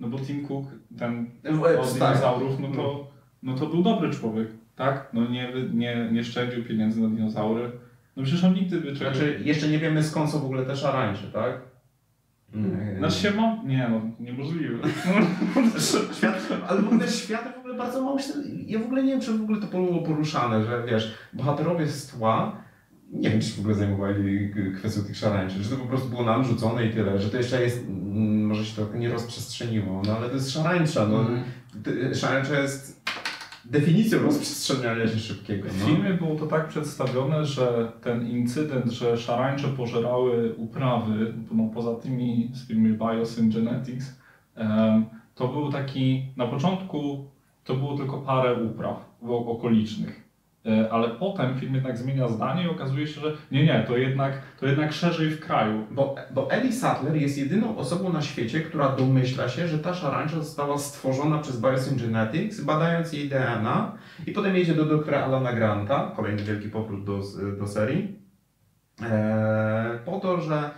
no 0.00 0.08
bo 0.08 0.18
Tim 0.18 0.46
Cook, 0.46 0.66
ten 0.98 1.30
E, 1.44 1.80
od 1.80 1.92
dinozaurów, 1.92 2.60
no 2.60 2.68
to, 2.68 3.10
no 3.42 3.54
to 3.54 3.66
był 3.66 3.82
dobry 3.82 4.10
człowiek, 4.10 4.48
tak? 4.76 5.10
No 5.12 5.28
nie, 5.28 5.52
nie, 5.72 6.08
nie 6.12 6.24
szczędził 6.24 6.64
pieniędzy 6.64 7.00
na 7.00 7.08
dinozaury. 7.08 7.70
No 8.16 8.22
przecież 8.22 8.44
on 8.44 8.54
nigdy 8.54 8.80
by 8.80 8.96
czegoś... 8.96 9.16
Znaczy, 9.16 9.40
jeszcze 9.44 9.68
nie 9.68 9.78
wiemy 9.78 10.02
skąd 10.02 10.30
są 10.30 10.38
w 10.38 10.44
ogóle 10.44 10.66
te 10.66 10.76
szarańcze, 10.76 11.26
tak? 11.32 11.60
Mm. 12.54 12.98
Znaczy 12.98 13.18
się 13.18 13.30
ma... 13.30 13.56
Nie 13.64 13.88
no, 13.90 14.00
niemożliwe. 14.20 14.88
Świat, 16.16 16.48
ale 16.68 16.82
w 16.82 16.86
ogóle 16.86 17.08
świat 17.08 17.54
w 17.56 17.58
ogóle 17.58 17.74
bardzo 17.74 18.02
mało 18.02 18.18
się... 18.18 18.32
Ja 18.66 18.78
w 18.78 18.84
ogóle 18.84 19.02
nie 19.02 19.10
wiem, 19.10 19.20
czy 19.20 19.38
w 19.38 19.42
ogóle 19.42 19.60
to 19.60 19.66
było 19.66 20.02
poruszane, 20.02 20.64
że 20.64 20.84
wiesz, 20.86 21.14
bohaterowie 21.32 21.86
z 21.86 22.06
tła, 22.06 22.63
nie 23.14 23.30
wiem, 23.30 23.40
czy 23.40 23.46
się 23.48 23.56
w 23.56 23.60
ogóle 23.60 23.74
zajmowali 23.74 24.50
kwestią 24.76 25.02
tych 25.02 25.16
szarańczy, 25.16 25.62
że 25.64 25.70
to 25.70 25.76
po 25.76 25.86
prostu 25.88 26.08
było 26.08 26.22
nam 26.24 26.44
rzucone 26.44 26.86
i 26.86 26.92
tyle, 26.92 27.20
że 27.20 27.30
to 27.30 27.36
jeszcze 27.36 27.62
jest, 27.62 27.84
mm, 27.88 28.46
może 28.46 28.64
się 28.64 28.82
to 28.86 28.96
nie 28.98 29.08
rozprzestrzeniło, 29.08 30.02
no 30.06 30.16
ale 30.16 30.28
to 30.28 30.34
jest 30.34 30.50
szarańcza, 30.50 31.06
no. 31.08 31.24
Ty- 31.82 32.14
Szarańcza 32.14 32.60
jest 32.60 33.04
definicją 33.64 34.22
rozprzestrzeniania 34.22 35.08
się 35.08 35.18
szybkiego, 35.18 35.68
W 35.68 35.80
no. 35.80 35.86
filmie 35.86 36.10
było 36.14 36.34
to 36.34 36.46
tak 36.46 36.68
przedstawione, 36.68 37.44
że 37.44 37.92
ten 38.02 38.28
incydent, 38.30 38.92
że 38.92 39.16
szarańcze 39.16 39.68
pożerały 39.68 40.54
uprawy, 40.56 41.34
no 41.52 41.70
poza 41.74 41.94
tymi 41.94 42.50
z 42.54 42.66
firmy 42.68 42.98
Biosyngenetics, 42.98 44.18
to 45.34 45.48
był 45.48 45.72
taki, 45.72 46.26
na 46.36 46.46
początku 46.46 47.24
to 47.64 47.74
było 47.74 47.96
tylko 47.96 48.18
parę 48.18 48.62
upraw 48.62 48.96
okolicznych. 49.46 50.23
E, 50.66 50.92
Ale 50.92 51.08
potem 51.08 51.58
film 51.58 51.74
jednak 51.74 51.98
zmienia 51.98 52.28
zdanie 52.28 52.64
i 52.64 52.68
okazuje 52.68 53.06
się, 53.06 53.20
że 53.20 53.32
nie, 53.50 53.64
nie, 53.64 53.84
to 53.88 53.96
jednak, 53.96 54.32
to 54.60 54.66
jednak 54.66 54.92
szerzej 54.92 55.30
w 55.30 55.40
kraju. 55.40 55.86
Bo, 55.90 56.14
bo 56.30 56.50
Ellie 56.50 56.72
Sattler 56.72 57.16
jest 57.16 57.38
jedyną 57.38 57.76
osobą 57.76 58.12
na 58.12 58.22
świecie, 58.22 58.60
która 58.60 58.88
domyśla 58.96 59.48
się, 59.48 59.68
że 59.68 59.78
ta 59.78 59.94
szarańcza 59.94 60.36
została 60.36 60.78
stworzona 60.78 61.38
przez 61.38 61.60
Biosyngenetics, 61.60 62.60
badając 62.60 63.12
jej 63.12 63.28
DNA 63.28 63.92
i 64.26 64.32
potem 64.32 64.56
jedzie 64.56 64.74
do 64.74 64.84
doktora 64.84 65.24
Alana 65.24 65.52
Granta, 65.52 66.12
kolejny 66.16 66.42
wielki 66.42 66.68
powrót 66.68 67.04
do, 67.04 67.20
do 67.58 67.66
serii, 67.66 68.18
eee, 69.02 69.98
po 70.04 70.20
to, 70.20 70.40
że 70.40 70.70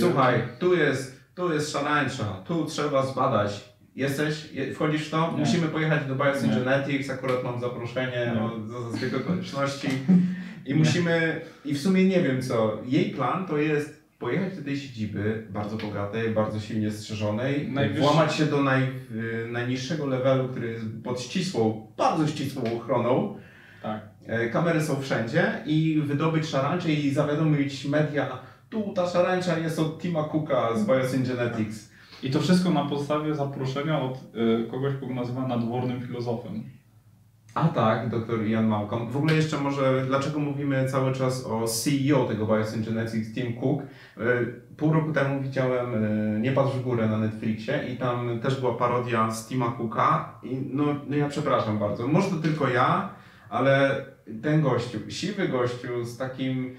słuchaj, 0.00 0.42
tu 0.58 0.74
jest, 0.74 1.20
tu 1.34 1.52
jest 1.52 1.72
szarańcza, 1.72 2.24
tu 2.24 2.64
trzeba 2.64 3.06
zbadać. 3.06 3.71
Jesteś, 3.96 4.52
je- 4.52 4.74
wchodzisz 4.74 5.06
w 5.06 5.10
to? 5.10 5.32
Nie. 5.32 5.38
Musimy 5.40 5.68
pojechać 5.68 6.04
do 6.08 6.14
Biosyngenetics, 6.14 7.10
akurat 7.10 7.44
mam 7.44 7.60
zaproszenie 7.60 8.32
Nie. 8.34 8.42
o, 8.42 8.50
za, 8.66 8.90
za 8.90 8.96
zbieg 8.96 9.14
okoliczności. 9.16 9.88
I 10.66 10.68
Nie. 10.70 10.74
musimy, 10.74 11.40
i 11.64 11.74
w 11.74 11.80
sumie 11.80 12.04
nie 12.04 12.20
wiem 12.22 12.42
co, 12.42 12.78
jej 12.86 13.10
plan 13.10 13.46
to 13.46 13.58
jest 13.58 14.02
pojechać 14.18 14.56
do 14.56 14.62
tej 14.64 14.76
siedziby, 14.76 15.46
bardzo 15.50 15.76
bogatej, 15.76 16.30
bardzo 16.30 16.60
silnie 16.60 16.90
strzeżonej, 16.90 17.68
Najwyższy- 17.72 18.00
włamać 18.00 18.34
się 18.34 18.46
do 18.46 18.62
naj, 18.62 18.82
y, 18.82 19.48
najniższego 19.50 20.06
levelu, 20.06 20.48
który 20.48 20.68
jest 20.68 20.84
pod 21.04 21.20
ścisłą, 21.20 21.86
bardzo 21.96 22.26
ścisłą 22.26 22.62
ochroną. 22.76 23.36
Tak. 23.82 24.00
E, 24.26 24.48
Kamery 24.50 24.80
są 24.80 25.00
wszędzie 25.02 25.52
i 25.66 26.02
wydobyć 26.06 26.46
szarańcze 26.46 26.92
i 26.92 27.10
zawiadomić 27.14 27.84
media, 27.84 28.38
tu 28.70 28.92
ta 28.96 29.06
szarańcza 29.08 29.58
jest 29.58 29.78
od 29.78 30.02
Tima 30.02 30.24
Cooka 30.24 30.76
z 30.76 30.86
Biosyngenetics. 30.86 31.91
I 32.22 32.30
to 32.30 32.40
wszystko 32.40 32.70
na 32.70 32.84
podstawie 32.84 33.34
zaproszenia 33.34 34.00
od 34.00 34.16
y, 34.16 34.70
kogoś, 34.70 34.94
kogo 35.00 35.14
nazywa 35.14 35.46
nadwornym 35.48 36.00
filozofem. 36.00 36.62
A 37.54 37.68
tak, 37.68 38.08
dr 38.08 38.46
Ian 38.46 38.66
Malcolm. 38.66 39.08
W 39.10 39.16
ogóle 39.16 39.34
jeszcze 39.34 39.58
może, 39.58 40.04
dlaczego 40.06 40.38
mówimy 40.38 40.88
cały 40.88 41.12
czas 41.12 41.46
o 41.46 41.64
CEO 41.66 42.24
tego 42.24 42.46
Biosyngenetics, 42.46 43.34
Tim 43.34 43.60
Cook. 43.60 43.82
E, 43.82 44.22
Pół 44.76 44.92
roku 44.92 45.12
temu 45.12 45.42
widziałem 45.42 46.04
e, 46.04 46.40
Nie 46.40 46.52
patrz 46.52 46.72
w 46.72 46.82
górę 46.82 47.08
na 47.08 47.18
Netflixie 47.18 47.84
i 47.94 47.96
tam 47.96 48.40
też 48.40 48.60
była 48.60 48.74
parodia 48.74 49.30
z 49.30 49.48
Tima 49.48 49.72
Cooka. 49.78 50.38
I 50.42 50.56
no, 50.72 50.84
no 51.08 51.16
ja 51.16 51.28
przepraszam 51.28 51.78
bardzo, 51.78 52.08
może 52.08 52.30
to 52.30 52.36
tylko 52.36 52.68
ja, 52.68 53.08
ale 53.50 54.04
ten 54.42 54.62
gościu, 54.62 54.98
siwy 55.08 55.48
gościu 55.48 56.04
z 56.04 56.16
takim, 56.16 56.74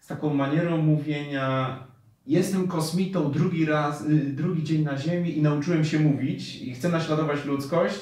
z 0.00 0.06
taką 0.06 0.34
manierą 0.34 0.76
mówienia 0.76 1.78
jestem 2.28 2.68
kosmitą 2.68 3.30
drugi 3.30 3.64
raz, 3.64 4.06
y, 4.08 4.32
drugi 4.32 4.64
dzień 4.64 4.82
na 4.82 4.98
Ziemi 4.98 5.38
i 5.38 5.42
nauczyłem 5.42 5.84
się 5.84 5.98
mówić 5.98 6.62
i 6.62 6.72
chcę 6.74 6.88
naśladować 6.88 7.44
ludzkość. 7.44 7.94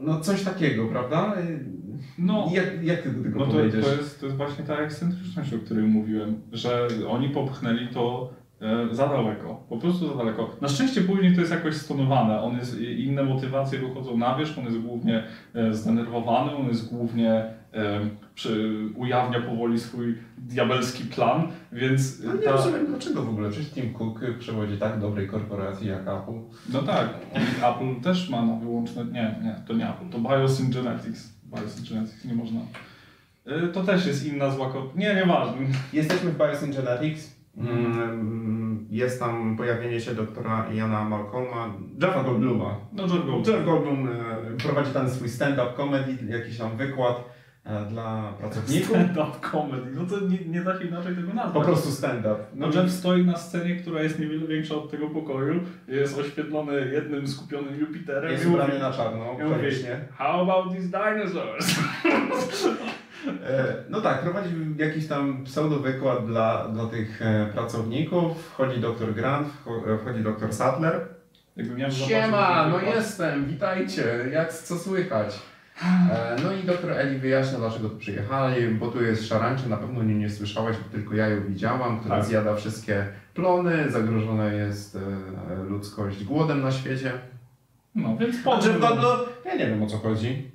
No 0.00 0.20
coś 0.20 0.42
takiego, 0.42 0.88
prawda? 0.88 1.34
Y, 1.40 1.80
No, 2.18 2.48
Jak, 2.52 2.84
jak 2.84 3.02
ty 3.02 3.10
do 3.10 3.22
tego 3.22 3.38
No 3.38 3.46
to, 3.46 3.52
to, 3.52 3.92
jest, 3.96 4.20
to 4.20 4.26
jest 4.26 4.38
właśnie 4.38 4.64
ta 4.64 4.76
ekscentryczność, 4.76 5.54
o 5.54 5.58
której 5.58 5.84
mówiłem, 5.84 6.40
że 6.52 6.88
oni 7.08 7.28
popchnęli 7.28 7.88
to 7.88 8.30
e, 8.60 8.88
za 8.94 9.08
daleko, 9.08 9.64
po 9.68 9.76
prostu 9.76 10.08
za 10.08 10.14
daleko. 10.14 10.56
Na 10.60 10.68
szczęście 10.68 11.00
później 11.00 11.34
to 11.34 11.40
jest 11.40 11.52
jakoś 11.52 11.74
stonowane, 11.76 12.42
on 12.42 12.56
jest, 12.56 12.80
inne 12.80 13.22
motywacje 13.22 13.78
wychodzą 13.78 14.16
na 14.16 14.38
wierzch, 14.38 14.58
on 14.58 14.64
jest 14.64 14.78
głównie 14.78 15.24
e, 15.54 15.74
zdenerwowany, 15.74 16.56
on 16.56 16.68
jest 16.68 16.88
głównie 16.94 17.32
e, 17.72 18.00
przy, 18.40 18.78
ujawnia 18.94 19.40
powoli 19.40 19.80
swój 19.80 20.14
diabelski 20.38 21.04
plan, 21.04 21.48
więc 21.72 22.22
No 22.24 22.34
nie 22.34 22.42
ta, 22.42 22.52
rozumiem 22.52 22.86
dlaczego 22.86 23.22
w 23.22 23.28
ogóle. 23.28 23.50
Przecież 23.50 23.70
Tim 23.70 23.94
Cook 23.94 24.20
przewodzi 24.38 24.76
tak 24.78 25.00
dobrej 25.00 25.28
korporacji 25.28 25.88
jak 25.88 26.00
Apple. 26.00 26.32
no 26.72 26.82
tak, 26.82 27.08
Apple 27.62 28.00
też 28.02 28.30
ma 28.30 28.42
na 28.42 28.56
wyłączne, 28.56 29.04
nie, 29.04 29.34
nie, 29.42 29.56
to 29.66 29.72
nie 29.74 29.88
Apple, 29.90 30.08
to 30.10 30.18
Biosyngenetics, 30.18 31.32
Biosyngenetics 31.44 32.24
nie 32.24 32.34
można. 32.34 32.60
E, 33.46 33.68
To 33.68 33.82
też 33.84 34.06
jest 34.06 34.26
inna 34.26 34.50
zła 34.50 34.70
ko- 34.70 34.92
Nie, 34.96 35.14
nieważne. 35.14 35.56
Jesteśmy 35.92 36.30
w 36.30 36.38
Biosyngenetics. 36.38 37.40
Mm, 37.56 38.86
Jest 38.90 39.20
tam 39.20 39.56
pojawienie 39.56 40.00
się 40.00 40.14
doktora 40.14 40.66
Iana 40.74 41.04
Malcolma, 41.04 41.74
Jeffa 42.02 42.22
Goldbluma. 42.24 42.76
No, 42.92 43.02
Jeff 43.02 43.26
Gold. 43.26 43.46
Jeff 43.48 43.64
Goldblum 43.64 44.08
e, 44.08 44.10
prowadzi 44.62 44.90
tam 44.92 45.10
swój 45.10 45.28
stand-up 45.28 45.68
comedy, 45.76 46.16
jakiś 46.28 46.58
tam 46.58 46.76
wykład 46.76 47.16
dla 47.90 48.32
pracowników. 48.38 48.88
Stand-up 48.88 49.48
comedy, 49.52 49.90
no 49.94 50.06
to 50.06 50.20
nie, 50.20 50.38
nie 50.44 50.60
da 50.60 50.78
się 50.78 50.84
inaczej 50.84 51.16
tego 51.16 51.34
nazwać. 51.34 51.54
Po 51.54 51.60
prostu 51.60 51.90
stand-up. 51.90 52.36
No 52.54 52.66
Jeff 52.66 52.90
stoi 52.92 53.24
na 53.26 53.36
scenie, 53.36 53.76
która 53.76 54.02
jest 54.02 54.18
niewiele 54.18 54.46
większa 54.46 54.74
od 54.74 54.90
tego 54.90 55.08
pokoju, 55.10 55.60
jest 55.88 56.18
oświetlony 56.18 56.90
jednym 56.92 57.28
skupionym 57.28 57.80
Jupiterem 57.80 58.32
jest 58.32 58.44
i 58.44 58.48
ubrany 58.48 58.78
na 58.78 58.92
czarno, 58.92 59.24
i 59.34 59.50
koniecznie. 59.50 60.00
How 60.18 60.40
about 60.40 60.72
these 60.74 60.88
dinosaurs? 60.88 61.74
E, 63.46 63.64
No 63.90 64.00
tak, 64.00 64.20
prowadzi 64.22 64.54
jakiś 64.76 65.06
tam 65.08 65.44
pseudo-wykład 65.44 66.26
dla, 66.26 66.68
dla 66.68 66.86
tych 66.86 67.22
e, 67.22 67.46
pracowników. 67.52 68.46
Wchodzi 68.52 68.80
doktor 68.80 69.14
Grant, 69.14 69.48
wcho- 69.48 69.98
wchodzi 69.98 70.20
doktor 70.22 70.52
Sattler. 70.52 71.00
Jakby 71.56 71.74
miałem 71.74 71.92
Siema, 71.94 72.68
no 72.68 72.80
jestem, 72.80 73.46
witajcie, 73.46 74.04
jak, 74.32 74.52
co 74.52 74.78
słychać? 74.78 75.38
E, 75.84 76.36
No 76.44 76.52
i 76.52 76.62
doktor 76.66 76.92
Eli 76.92 77.18
wyjaśnia, 77.18 77.58
dlaczego 77.58 77.88
tu 77.88 77.96
przyjechali, 77.96 78.68
bo 78.68 78.88
tu 78.88 79.02
jest 79.02 79.26
szarańcza, 79.28 79.68
na 79.68 79.76
pewno 79.76 80.02
nie, 80.02 80.14
nie 80.14 80.30
słyszałeś, 80.30 80.76
bo 80.76 80.92
tylko 80.92 81.14
ja 81.14 81.28
ją 81.28 81.46
widziałam, 81.48 82.00
która 82.00 82.16
Tak. 82.16 82.24
zjada 82.24 82.54
wszystkie 82.56 83.06
plony, 83.34 83.90
zagrożona 83.90 84.44
jest 84.44 84.96
e, 84.96 85.64
ludzkość 85.64 86.24
głodem 86.24 86.60
na 86.62 86.72
świecie. 86.72 87.12
No, 87.94 88.16
więc 88.16 88.36
A 88.46 88.54
Jeff 88.56 88.74
po 88.74 88.80
Goldblum, 88.80 89.10
ja 89.44 89.54
nie 89.56 89.66
wiem 89.66 89.82
o 89.82 89.86
co 89.86 89.96
chodzi. 89.98 90.50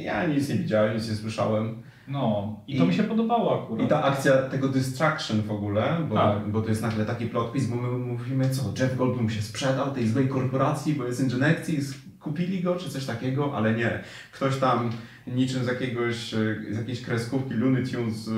Ja 0.00 0.26
nic 0.26 0.48
nie 0.48 0.54
widziałem, 0.54 0.94
nic 0.96 1.08
nie 1.08 1.14
słyszałem. 1.16 1.82
No, 2.08 2.56
i 2.68 2.78
to 2.78 2.84
I- 2.84 2.88
mi 2.88 2.94
się 2.94 3.02
podobało 3.02 3.62
akurat. 3.64 3.86
I 3.86 3.88
ta 3.88 4.02
akcja 4.02 4.32
tego 4.36 4.68
distraction 4.68 5.42
w 5.42 5.50
ogóle, 5.52 5.98
bo, 6.08 6.14
Tak. 6.14 6.48
bo 6.48 6.62
to 6.62 6.68
jest 6.68 6.82
nagle 6.82 7.04
taki 7.04 7.26
plot 7.26 7.52
twist, 7.52 7.70
bo 7.70 7.76
my 7.76 7.98
mówimy 7.98 8.50
co, 8.50 8.62
Jeff 8.82 8.96
Goldblum 8.96 9.30
się 9.30 9.42
sprzedał 9.42 9.90
tej 9.90 10.08
złej 10.08 10.28
korporacji, 10.28 10.94
bo 10.94 11.04
jest 11.04 11.20
ingerencji, 11.20 11.78
kupili 12.26 12.62
go 12.62 12.76
czy 12.76 12.90
coś 12.90 13.06
takiego, 13.06 13.56
ale 13.56 13.74
nie. 13.74 14.00
Ktoś 14.32 14.56
tam 14.56 14.90
niczym 15.26 15.64
z 15.64 15.66
jakiegoś, 15.66 16.34
e, 16.34 16.56
z 16.70 16.76
jakiejś 16.78 17.02
kreskówki 17.02 17.54
Looney 17.54 17.86
Tunes 17.86 18.28
e, 18.28 18.32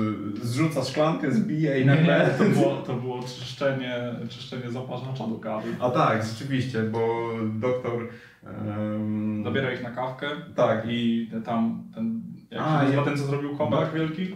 zrzuca 0.45 0.83
szklankę, 0.83 1.31
zbije 1.31 1.81
i 1.81 1.85
nagle... 1.85 2.29
nie, 2.39 2.45
to 2.45 2.59
było, 2.59 2.75
to 2.87 2.93
było 2.93 3.23
czyszczenie, 3.23 3.95
czyszczenie 4.29 4.71
zaparzacza 4.71 5.27
do 5.27 5.35
kawy. 5.35 5.75
A 5.79 5.89
tak, 5.89 6.23
rzeczywiście, 6.25 6.83
bo 6.83 7.29
doktor... 7.53 8.07
Um, 8.43 9.43
Zabiera 9.43 9.73
ich 9.73 9.83
na 9.83 9.91
kawkę 9.91 10.27
Tak, 10.55 10.85
i 10.89 11.29
tam 11.45 11.83
ten, 11.95 12.21
jak 12.51 12.61
A, 12.61 12.65
się 12.65 12.83
nazywa 12.83 13.01
ja- 13.01 13.05
ten, 13.05 13.17
co 13.17 13.23
zrobił 13.25 13.57
comeback 13.57 13.93
wielki? 13.93 14.35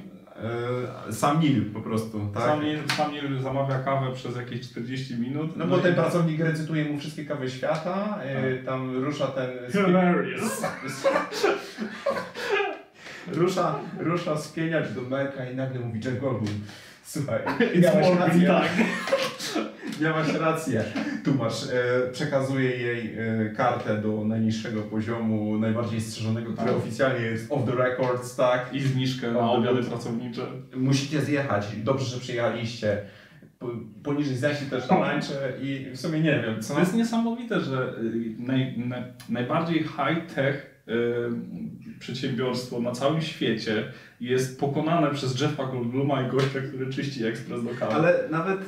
E, 1.10 1.14
sam 1.14 1.40
Neil 1.40 1.74
po 1.74 1.82
prostu, 1.82 2.30
tak? 2.34 2.44
Sam, 2.44 2.62
Neil, 2.62 2.80
sam 2.98 3.12
Neil 3.12 3.42
zamawia 3.42 3.80
kawę 3.80 4.12
przez 4.14 4.36
jakieś 4.36 4.70
40 4.70 5.16
minut. 5.16 5.58
No 5.58 5.68
bo 5.68 5.78
i- 5.78 5.82
ten 5.82 5.96
pracownik 5.96 6.40
recytuje 6.40 6.86
mu 6.86 7.00
wszystkie 7.00 7.26
kawy 7.26 7.50
świata, 7.50 8.20
e, 8.24 8.58
tam 8.58 9.04
rusza 9.04 9.28
ten... 9.28 9.50
Hilarious. 9.72 10.62
rusza, 13.28 13.80
rusza 14.00 14.38
spieniać 14.38 14.94
do 14.94 15.02
metra 15.02 15.50
i 15.50 15.56
nagle 15.56 15.80
mówi 15.80 16.00
Jeff 16.06 16.20
Goldblum. 16.22 16.62
Słuchaj, 17.04 17.40
miałaś 17.84 18.08
rację. 18.20 18.48
tak. 18.48 18.70
Miałaś 20.02 20.34
rację. 20.34 20.84
Tu 21.24 21.34
masz, 21.36 21.64
e, 21.64 22.12
przekazuje 22.12 22.70
jej 22.70 23.16
e, 23.18 23.50
kartę 23.50 23.98
do 24.02 24.26
najniższego 24.26 24.82
poziomu, 24.82 25.58
najbardziej 25.60 26.02
strzeżonego, 26.02 26.54
który 26.54 26.68
Tak. 26.70 26.78
oficjalnie 26.78 27.26
jest 27.26 27.52
off 27.52 27.66
the 27.66 27.76
records, 27.76 28.36
tak? 28.36 28.70
I 28.74 28.80
zniżkę 28.82 29.32
na 29.32 29.52
obiady 29.52 29.84
pracownicze. 29.84 30.42
Musicie 30.76 31.22
zjechać, 31.22 31.68
dobrze, 31.84 32.06
że 32.06 32.20
przyjechaliście. 32.20 32.98
Po- 33.60 33.72
Poniżej 34.04 34.38
zasi 34.38 34.66
też 34.66 34.88
tańczę 34.88 35.54
i 35.62 35.86
w 35.96 36.00
sumie 36.00 36.20
nie 36.20 36.42
wiem, 36.46 36.62
co? 36.62 36.74
To 36.74 36.80
jest 36.80 36.96
niesamowite, 36.96 37.62
że 37.62 37.94
y, 38.04 38.36
naj, 38.40 38.78
naj, 38.78 39.04
najbardziej 39.30 39.84
high-tech 39.84 40.73
przedsiębiorstwo 42.00 42.82
na 42.82 42.92
całym 42.92 43.22
świecie 43.22 43.92
jest 44.20 44.60
pokonane 44.60 45.12
przez 45.12 45.42
Jeffa 45.42 45.66
Goldbluma 45.66 46.22
i 46.22 46.32
gościa, 46.32 46.60
który 46.68 46.94
czyści 46.94 47.26
ekspres 47.26 47.64
do 47.64 47.70
kawy. 47.70 47.94
Ale 47.94 48.30
nawet 48.32 48.60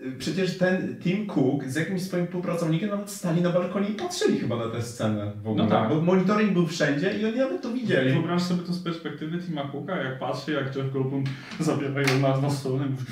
y, 0.00 0.12
przecież 0.18 0.58
ten 0.58 0.96
Tim 1.00 1.26
Cook 1.26 1.64
z 1.64 1.76
jakimś 1.76 2.02
swoim 2.02 2.26
współpracownikiem 2.26 2.90
nawet 2.90 3.10
stali 3.10 3.42
na 3.42 3.50
balkonie 3.50 3.88
i 3.88 3.94
patrzyli 3.94 4.38
chyba 4.38 4.56
na 4.56 4.68
tę 4.68 4.82
scenę 4.82 5.32
w 5.42 5.48
ogóle. 5.48 5.64
No 5.64 5.70
tak. 5.70 5.88
Bo 5.88 6.00
monitoring 6.00 6.52
był 6.52 6.66
wszędzie 6.66 7.18
i 7.18 7.26
oni 7.26 7.36
nawet 7.36 7.62
to 7.62 7.72
widzieli. 7.72 8.12
Wyobraź 8.12 8.42
sobie 8.42 8.62
to 8.62 8.72
z 8.72 8.82
perspektywy 8.82 9.38
Tima 9.38 9.68
Cooka, 9.68 9.96
jak 9.96 10.18
patrzy, 10.18 10.52
jak 10.52 10.76
Jeff 10.76 10.92
Goldblum 10.92 11.24
zabiera 11.60 12.02
ją 12.02 12.20
na, 12.20 12.40
na 12.40 12.50
stronę 12.50 12.86
i 12.86 12.90
mówi 12.90 13.04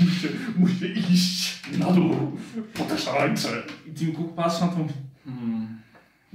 muszę, 0.00 0.28
muszę 0.56 0.86
iść 0.86 1.62
na 1.78 1.92
dół, 1.92 2.14
po 2.74 2.84
te 2.84 2.98
szarańcze. 2.98 3.62
I 3.86 3.90
Tim 3.90 4.12
Cook 4.12 4.34
patrzy 4.34 4.60
na 4.60 4.66
mówi, 4.66 4.94
hmm. 5.24 5.78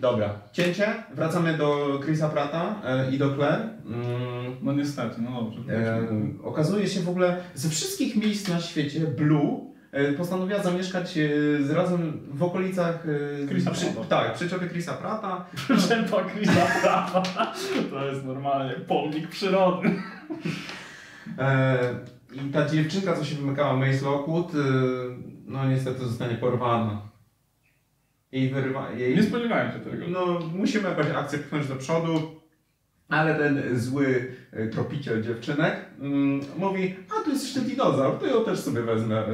Dobra, 0.03 0.29
cięcie. 0.51 0.93
Wracamy 1.13 1.57
do 1.57 1.99
Chrisa 2.03 2.29
Prata 2.29 2.75
e, 2.85 3.11
i 3.11 3.17
do 3.17 3.35
Claire. 3.35 3.69
Mm, 3.85 4.03
No 4.61 4.73
niestety, 4.73 5.21
no 5.21 5.43
dobrze. 5.43 5.59
e, 5.73 6.07
okazuje 6.43 6.87
się 6.87 6.99
w 7.01 7.09
ogóle, 7.09 7.37
ze 7.55 7.69
wszystkich 7.69 8.15
miejsc 8.15 8.49
na 8.49 8.59
świecie 8.61 8.99
Blue 8.99 9.59
e, 9.91 10.13
postanowiła 10.13 10.59
zamieszkać 10.63 11.17
e, 11.17 11.29
z 11.63 11.69
razem 11.71 12.19
w 12.33 12.43
okolicach 12.43 13.03
Chrisa 13.49 13.71
przy, 13.71 13.85
tak, 14.09 14.33
przyczepy 14.33 14.69
Chrisa 14.69 14.93
Prata. 14.93 15.45
Przyczepa 15.55 16.23
Chrisa 16.23 16.65
Prawa. 16.81 17.23
To 17.89 18.05
jest 18.05 18.25
normalnie 18.25 18.73
pomnik 18.73 19.27
przyrody. 19.27 19.89
E, 21.39 21.79
I 22.33 22.39
ta 22.51 22.69
dziewczynka, 22.69 23.15
co 23.15 23.25
się 23.25 23.35
wymykała, 23.35 23.73
Mace 23.75 24.05
Lockwood, 24.05 24.51
no 25.45 25.65
niestety 25.69 25.99
zostanie 26.05 26.35
porwana. 26.35 27.12
Jej 28.33 28.49
wyrywa... 28.49 28.91
Jej... 28.91 29.15
Nie 29.15 29.23
spodziewałem 29.23 29.71
się 29.71 29.79
tego. 29.79 30.05
No, 30.07 30.39
musimy 30.55 30.89
jakąś 30.89 31.07
akcję 31.07 31.39
pchnąć 31.39 31.67
do 31.67 31.75
przodu, 31.75 32.19
ale 33.09 33.35
ten 33.35 33.79
zły 33.79 34.31
e, 34.51 34.67
tropiciel 34.67 35.23
dziewczynek 35.23 35.75
mm, 35.99 36.41
mówi, 36.57 36.95
a 37.09 37.23
tu 37.23 37.29
jest 37.29 37.43
jeszcze 37.43 37.61
dinozaur, 37.69 38.19
to 38.19 38.27
ją 38.27 38.45
też 38.45 38.59
sobie 38.59 38.81
wezmę. 38.81 39.19
E, 39.19 39.33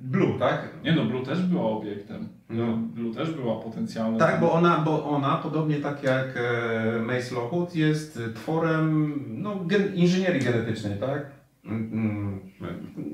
Blue, 0.00 0.38
tak? 0.38 0.68
Nie 0.84 0.92
no, 0.92 1.04
Blue 1.04 1.24
też 1.24 1.42
była 1.42 1.62
obiektem. 1.62 2.28
No. 2.50 2.76
Blue 2.76 3.14
też 3.14 3.30
była 3.30 3.60
potencjalną. 3.60 4.18
Tak, 4.18 4.40
bo 4.40 4.52
ona, 4.52 4.78
bo 4.78 5.04
ona, 5.04 5.36
podobnie 5.36 5.76
tak 5.76 6.02
jak 6.02 6.26
e, 6.36 7.02
Mace 7.02 7.34
Lockwood, 7.34 7.74
jest 7.74 8.20
tworem 8.34 9.14
no, 9.28 9.56
gen, 9.64 9.94
inżynierii 9.94 10.40
genetycznej, 10.40 10.98
tak? 11.00 11.26
Mm, 11.64 11.92
mm, 11.92 12.40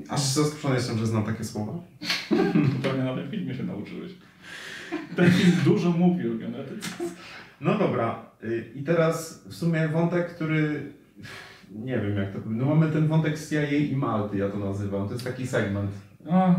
Aż 0.09 0.21
zaskoczony 0.21 0.75
jestem, 0.75 0.97
że 0.97 1.07
znam 1.07 1.23
takie 1.23 1.43
słowa. 1.43 1.73
Pewnie 2.83 3.03
na 3.03 3.15
tym 3.15 3.31
filmie 3.31 3.55
się 3.55 3.63
nauczyłeś. 3.63 4.11
Ten 5.15 5.31
film 5.31 5.51
dużo 5.65 5.89
mówi 5.91 6.29
o 6.29 6.33
genetyce. 6.37 6.89
No 7.61 7.77
dobra, 7.77 8.25
y, 8.43 8.71
i 8.75 8.83
teraz 8.83 9.43
w 9.47 9.53
sumie 9.55 9.87
wątek, 9.87 10.35
który 10.35 10.91
nie 11.75 11.99
wiem 11.99 12.17
jak 12.17 12.31
to. 12.33 12.39
No 12.45 12.65
mamy 12.65 12.91
ten 12.91 13.07
wątek 13.07 13.37
z 13.37 13.49
CIA 13.49 13.69
i 13.69 13.95
Malty, 13.95 14.37
ja 14.37 14.49
to 14.49 14.57
nazywam. 14.57 15.07
To 15.07 15.13
jest 15.13 15.25
taki 15.25 15.47
segment. 15.47 15.91
No, 16.25 16.55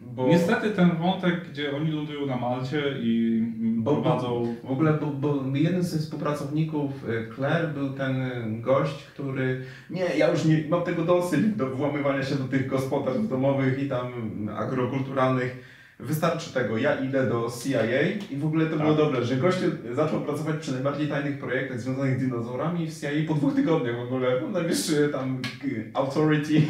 Bo 0.00 0.28
Niestety 0.28 0.70
ten 0.70 0.96
wątek, 0.96 1.48
gdzie 1.50 1.76
oni 1.76 1.90
lądują 1.90 2.26
na 2.26 2.36
Malcie 2.36 2.82
i 3.00 3.42
Bo- 3.58 3.92
prowadzą... 4.02 4.54
w 4.64 4.70
ogóle, 4.70 4.92
bo, 4.92 5.06
bo 5.06 5.56
jeden 5.56 5.82
ze 5.82 5.98
współpracowników 5.98 7.08
y, 7.08 7.34
Claire 7.34 7.68
był 7.74 7.90
ten 7.90 8.16
gość, 8.60 9.04
który. 9.04 9.64
Nie, 9.90 10.04
ja 10.18 10.30
już 10.30 10.44
nie 10.44 10.64
mam 10.68 10.82
tego 10.82 11.04
dosyć 11.04 11.46
do 11.46 11.76
włamywania 11.76 12.22
się 12.22 12.34
do 12.34 12.44
tych 12.44 12.66
gospodarstw 12.66 13.28
domowych 13.28 13.82
i 13.82 13.88
tam 13.88 14.12
agrokulturalnych. 14.56 15.77
Wystarczy 16.00 16.52
tego, 16.54 16.78
ja 16.78 16.94
idę 17.00 17.26
do 17.26 17.48
CIA 17.62 18.02
i 18.30 18.36
w 18.36 18.46
ogóle 18.46 18.66
to 18.66 18.76
Tak. 18.76 18.82
było 18.82 18.94
dobre, 18.96 19.24
że 19.24 19.36
gościu 19.36 19.66
zaczął 19.92 20.20
pracować 20.20 20.56
przy 20.56 20.72
najbardziej 20.72 21.08
tajnych 21.08 21.38
projektach 21.38 21.80
związanych 21.80 22.16
z 22.18 22.20
dinozaurami 22.22 22.86
w 22.86 23.00
CIA 23.00 23.08
po 23.28 23.34
dwóch 23.34 23.54
tygodniach 23.54 23.96
w 23.96 24.00
ogóle. 24.02 24.40
No, 24.42 24.48
najwyższy 24.48 25.08
tam 25.12 25.42
y, 25.64 25.90
authority. 25.94 26.62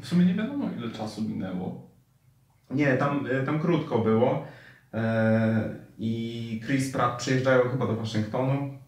W 0.00 0.06
sumie 0.06 0.24
nie 0.24 0.34
wiadomo 0.34 0.70
ile 0.78 0.90
czasu 0.90 1.22
minęło. 1.22 1.90
Nie, 2.70 2.96
tam, 2.96 3.26
y, 3.26 3.46
tam 3.46 3.60
krótko 3.60 3.98
było. 3.98 4.44
E, 4.94 5.76
I 5.98 6.60
Chris 6.66 6.92
Pratt 6.92 7.18
przyjeżdżają 7.18 7.68
chyba 7.68 7.86
do 7.86 7.96
Waszyngtonu 7.96 8.78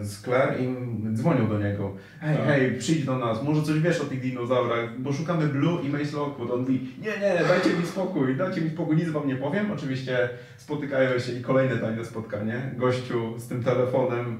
z 0.00 0.22
Claire 0.22 0.60
i 0.60 0.74
dzwonią 1.14 1.48
do 1.48 1.58
niego. 1.58 1.92
Hej, 2.20 2.36
Tak. 2.36 2.46
hej, 2.46 2.78
przyjdź 2.78 3.04
do 3.04 3.18
nas, 3.18 3.42
może 3.42 3.62
coś 3.62 3.80
wiesz 3.80 4.00
o 4.00 4.04
tych 4.04 4.20
dinozaurach, 4.20 5.00
bo 5.00 5.12
szukamy 5.12 5.46
Blue 5.48 5.82
i 5.82 5.88
Mace 5.88 6.16
Lockwood. 6.16 6.50
On 6.50 6.60
mówi, 6.60 6.94
nie, 7.00 7.10
nie, 7.10 7.48
dajcie 7.48 7.78
mi 7.80 7.86
spokój, 7.86 8.36
dajcie 8.36 8.60
mi 8.60 8.70
spokój, 8.70 8.96
nic 8.96 9.08
wam 9.08 9.28
nie 9.28 9.36
powiem. 9.36 9.70
Oczywiście 9.70 10.28
spotykają 10.56 11.18
się 11.18 11.32
i 11.32 11.42
kolejne 11.42 11.76
tajne 11.76 12.04
spotkanie. 12.04 12.70
Gościu 12.76 13.34
z 13.38 13.48
tym 13.48 13.64
telefonem 13.64 14.38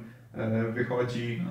wychodzi 0.75 1.43
No, 1.45 1.51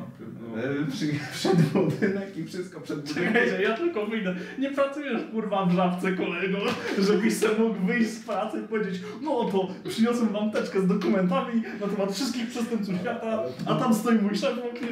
no. 0.56 0.64
e, 0.64 0.92
przy, 0.92 1.06
przed 1.40 1.62
budynek 1.62 2.38
i 2.38 2.46
wszystko 2.46 2.82
przed 2.82 3.00
budynkiem. 3.00 3.26
Czekajcie, 3.34 3.62
ja 3.62 3.78
tylko 3.78 4.06
wyjdę. 4.06 4.36
Nie 4.60 4.72
pracujesz 4.72 5.22
kurwa 5.32 5.66
w 5.66 5.72
żabce 5.76 6.12
kolego, 6.12 6.58
żebyś 7.00 7.38
sobie 7.38 7.60
mógł 7.60 7.86
wyjść 7.86 8.10
z 8.10 8.26
pracy 8.26 8.58
i 8.60 8.68
powiedzieć 8.68 9.02
no 9.22 9.44
to 9.52 9.68
przyniosłem 9.90 10.30
wam 10.30 10.52
teczkę 10.52 10.82
z 10.82 10.88
dokumentami 10.88 11.64
na 11.82 11.88
temat 11.88 12.12
wszystkich 12.14 12.48
przestępców 12.50 12.96
świata, 12.96 13.44
a 13.66 13.76
tam 13.76 13.94
stoi 13.94 14.16
mój 14.20 14.36
szef 14.36 14.56
w 14.56 14.60
oknie. 14.60 14.88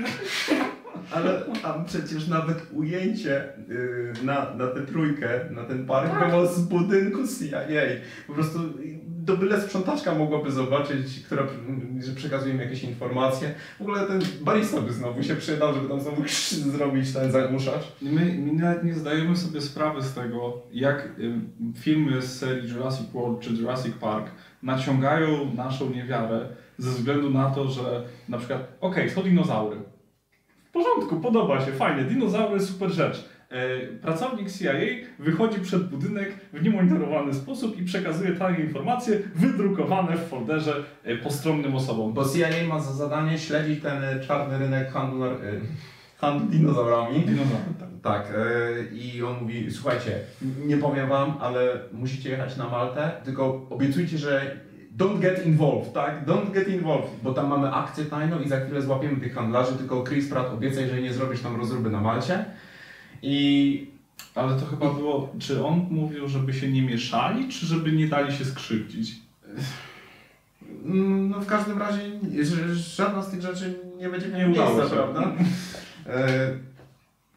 Ale 1.12 1.42
tam 1.62 1.86
przecież 1.86 2.28
nawet 2.28 2.58
ujęcie 2.74 3.44
yy, 3.68 4.14
na, 4.24 4.54
na 4.56 4.68
tę 4.68 4.82
trójkę, 4.82 5.40
na 5.52 5.64
ten 5.64 5.86
park 5.86 6.12
Tak. 6.12 6.30
było 6.30 6.48
z 6.48 6.62
budynku 6.62 7.20
CIA. 7.28 7.82
Po 8.28 8.34
prostu 8.34 8.60
do 9.22 9.38
byle 9.38 9.62
sprzątaczka 9.62 10.16
mogłaby 10.16 10.52
zobaczyć, 10.52 11.20
która, 11.26 11.48
że 12.00 12.12
przekazuje 12.12 12.54
im 12.54 12.60
jakieś 12.60 12.84
informacje. 12.84 13.54
W 13.78 13.82
ogóle 13.82 14.08
ten 14.08 14.22
barista 14.42 14.82
by 14.82 14.94
znowu 14.94 15.24
się 15.24 15.36
przydał, 15.36 15.74
żeby 15.74 15.90
tam 15.90 16.02
znowu 16.02 16.24
zrobić 16.72 17.14
ten 17.14 17.32
zagłuszacz. 17.32 17.92
My, 18.02 18.26
my 18.40 18.54
nawet 18.54 18.84
nie 18.84 18.94
zdajemy 18.94 19.38
sobie 19.38 19.62
sprawy 19.62 20.02
z 20.02 20.14
tego, 20.14 20.62
jak 20.72 21.10
filmy 21.76 22.22
z 22.22 22.40
serii 22.40 22.70
Jurassic 22.70 23.10
World 23.14 23.40
czy 23.40 23.54
Jurassic 23.54 23.96
Park 23.96 24.32
naciągają 24.64 25.54
naszą 25.56 25.90
niewiarę 25.90 26.46
ze 26.78 26.92
względu 26.92 27.30
na 27.30 27.50
to, 27.50 27.68
że 27.68 28.04
na 28.30 28.38
przykład, 28.38 28.78
okej, 28.82 29.10
są 29.10 29.24
dinozaury. 29.24 29.78
W 30.66 30.72
porządku, 30.72 31.20
podoba 31.20 31.66
się, 31.66 31.72
fajnie, 31.72 32.04
dinozaury, 32.04 32.60
super 32.60 32.90
rzecz. 32.90 33.26
E, 33.52 33.88
Pracownik 34.02 34.52
CIA 34.52 34.74
wychodzi 35.20 35.60
przed 35.60 35.90
budynek 35.90 36.36
w 36.54 36.64
niemonitorowany 36.64 37.34
sposób 37.34 37.78
i 37.78 37.86
przekazuje 37.86 38.32
tajne 38.32 38.60
informacje 38.60 39.20
wydrukowane 39.36 40.18
w 40.18 40.28
folderze 40.28 40.84
e, 41.04 41.18
postronnym 41.18 41.76
osobom. 41.76 42.14
Bo 42.14 42.26
CIA 42.26 42.68
ma 42.68 42.80
za 42.80 42.94
zadanie 42.94 43.40
śledzić 43.40 43.82
ten 43.82 44.04
e, 44.04 44.20
czarny 44.20 44.58
rynek 44.58 44.92
handlu, 44.92 45.24
handlu 46.18 46.48
dinozaurami. 46.48 47.20
Dinozaury, 47.20 47.64
tak. 47.80 47.92
Tak, 48.02 48.34
i 48.92 49.24
on 49.24 49.42
mówi, 49.42 49.72
słuchajcie, 49.72 50.12
nie 50.66 50.78
powiem 50.78 51.10
wam, 51.10 51.34
ale 51.40 51.80
musicie 51.94 52.30
jechać 52.30 52.58
na 52.58 52.70
Maltę, 52.70 53.12
tylko 53.24 53.68
obiecujcie, 53.70 54.18
że 54.18 54.58
don't 54.98 55.20
get 55.20 55.46
involved, 55.46 55.94
tak? 55.94 56.26
Don't 56.26 56.52
get 56.52 56.68
involved, 56.68 57.10
bo 57.24 57.34
tam 57.34 57.48
mamy 57.48 57.74
akcję 57.74 58.06
tajną 58.06 58.40
i 58.40 58.50
za 58.50 58.60
chwilę 58.60 58.82
złapiemy 58.82 59.20
tych 59.20 59.36
handlarzy, 59.36 59.78
tylko 59.78 60.04
Chris 60.04 60.30
Pratt 60.30 60.54
obiecaj, 60.54 60.90
że 60.90 61.02
nie 61.02 61.14
zrobisz 61.14 61.42
tam 61.42 61.56
rozróby 61.56 61.90
na 61.90 62.02
Malcie. 62.02 62.46
I 63.22 63.88
Ale 64.36 64.60
to 64.60 64.66
chyba 64.66 64.94
było, 64.94 65.34
czy 65.40 65.66
on 65.66 65.86
mówił, 65.90 66.28
żeby 66.28 66.54
się 66.54 66.72
nie 66.72 66.82
mieszali, 66.82 67.50
czy 67.50 67.66
żeby 67.66 67.92
nie 67.92 68.08
dali 68.08 68.34
się 68.34 68.46
skrzywdzić? 68.46 69.12
Mm, 70.86 71.30
No 71.30 71.40
w 71.40 71.46
każdym 71.46 71.80
razie 71.80 72.02
żadna 72.74 73.22
z 73.22 73.32
tych 73.32 73.42
rzeczy 73.42 73.80
nie 73.98 74.10
będzie 74.10 74.28
miała 74.28 74.48
miejsca, 74.48 74.84
się. 74.84 74.96
prawda? 74.96 75.32
E, 76.08 76.28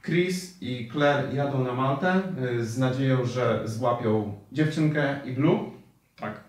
Chris 0.04 0.62
i 0.62 0.88
Claire 0.92 1.34
jadą 1.34 1.64
na 1.64 1.72
Maltę 1.72 2.22
e, 2.58 2.64
z 2.64 2.78
nadzieją, 2.78 3.24
że 3.24 3.62
złapią 3.64 4.34
dziewczynkę 4.52 5.20
i 5.24 5.32
Blue. 5.32 5.58
Tak. 6.16 6.40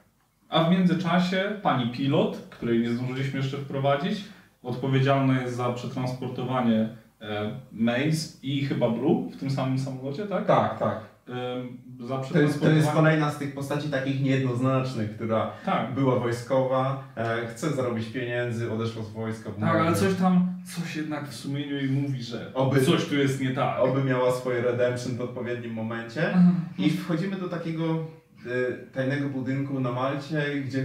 A 0.49 0.63
w 0.63 0.71
międzyczasie 0.71 1.59
pani 1.63 1.91
pilot, 1.91 2.37
której 2.49 2.79
nie 2.79 2.89
zdążyliśmy 2.89 3.39
jeszcze 3.39 3.57
wprowadzić, 3.57 4.23
odpowiedzialna 4.63 5.41
jest 5.41 5.55
za 5.55 5.73
przetransportowanie 5.73 6.89
Maze 7.71 8.27
i 8.43 8.65
chyba 8.65 8.89
Blue 8.89 9.29
w 9.31 9.37
tym 9.39 9.49
samym 9.49 9.79
samolocie, 9.79 10.25
tak? 10.25 10.45
Tak, 10.45 10.79
tak. 10.79 10.99
Em, 11.29 11.77
za 12.07 12.17
To 12.17 12.39
jest, 12.39 12.61
to 12.61 12.69
jest 12.69 12.91
kolejna 12.91 13.31
z 13.31 13.37
tych 13.37 13.55
postaci 13.55 13.89
takich 13.89 14.21
niejednoznacznych, 14.21 15.15
która 15.15 15.51
Tak. 15.65 15.93
była 15.93 16.19
wojskowa, 16.19 17.03
e, 17.15 17.47
chce 17.47 17.71
zarobić 17.71 18.05
pieniędzy, 18.07 18.71
odeszła 18.71 19.03
z 19.03 19.09
wojska. 19.09 19.49
Tak, 19.59 19.75
ale 19.75 19.95
coś 19.95 20.15
tam, 20.15 20.47
coś 20.75 20.95
jednak 20.95 21.27
w 21.29 21.35
sumieniu 21.35 21.75
jej 21.75 21.89
mówi, 21.89 22.23
że 22.23 22.51
Oby- 22.53 22.81
coś 22.81 23.05
tu 23.05 23.15
jest 23.15 23.41
nie 23.41 23.49
tak. 23.51 23.79
Oby 23.79 24.03
miała 24.03 24.31
swoje 24.31 24.61
redemption 24.61 25.17
w 25.17 25.21
odpowiednim 25.21 25.73
momencie. 25.73 26.37
I 26.77 26.89
wchodzimy 26.89 27.35
do 27.35 27.49
takiego 27.49 27.83
e, 27.85 27.97
tajnego 28.93 29.29
budynku 29.29 29.79
na 29.79 29.91
Malcie, 29.91 30.43
gdzie 30.65 30.79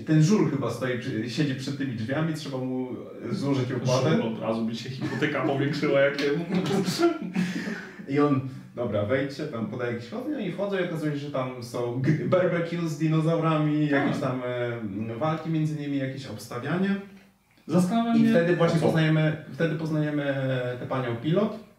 e, 0.00 0.04
ten 0.04 0.22
żul 0.22 0.50
chyba 0.50 0.70
stoi, 0.70 1.00
siedzi 1.28 1.54
przed 1.54 1.78
tymi 1.78 1.94
drzwiami, 1.94 2.34
trzeba 2.34 2.58
mu 2.58 2.88
złożyć 3.30 3.72
opłatę. 3.72 4.16
Żul 4.16 4.22
od 4.22 4.40
razu 4.40 4.64
by 4.64 4.74
się 4.74 4.90
hipoteka 4.90 5.42
powiększyła 5.42 6.00
jakiemu. 6.00 6.44
I 8.08 8.20
on, 8.20 8.40
dobra, 8.76 9.06
wejdźcie, 9.06 9.44
tam 9.44 9.66
podaje 9.66 9.92
jakiś 9.92 10.08
kod, 10.08 10.28
no 10.30 10.38
i 10.38 10.52
wchodzą 10.52 10.78
i 10.78 10.84
okazuje 10.84 11.12
się, 11.12 11.18
że 11.18 11.30
tam 11.30 11.62
są 11.62 12.02
barbecue 12.26 12.88
z 12.88 12.98
dinozaurami, 12.98 13.88
jakieś 13.88 14.20
tam 14.20 14.42
e, 15.10 15.16
walki 15.18 15.50
między 15.50 15.80
nimi, 15.80 15.98
jakieś 15.98 16.26
obstawianie. 16.26 16.96
Zastanawiam 17.66 18.16
I 18.16 18.20
mnie... 18.20 18.30
wtedy 18.30 18.56
właśnie 18.56 18.80
poznajemy, 18.80 19.44
wtedy 19.52 19.74
poznajemy 19.74 20.34
tę 20.80 20.86
panią 20.86 21.16
pilot. 21.16 21.71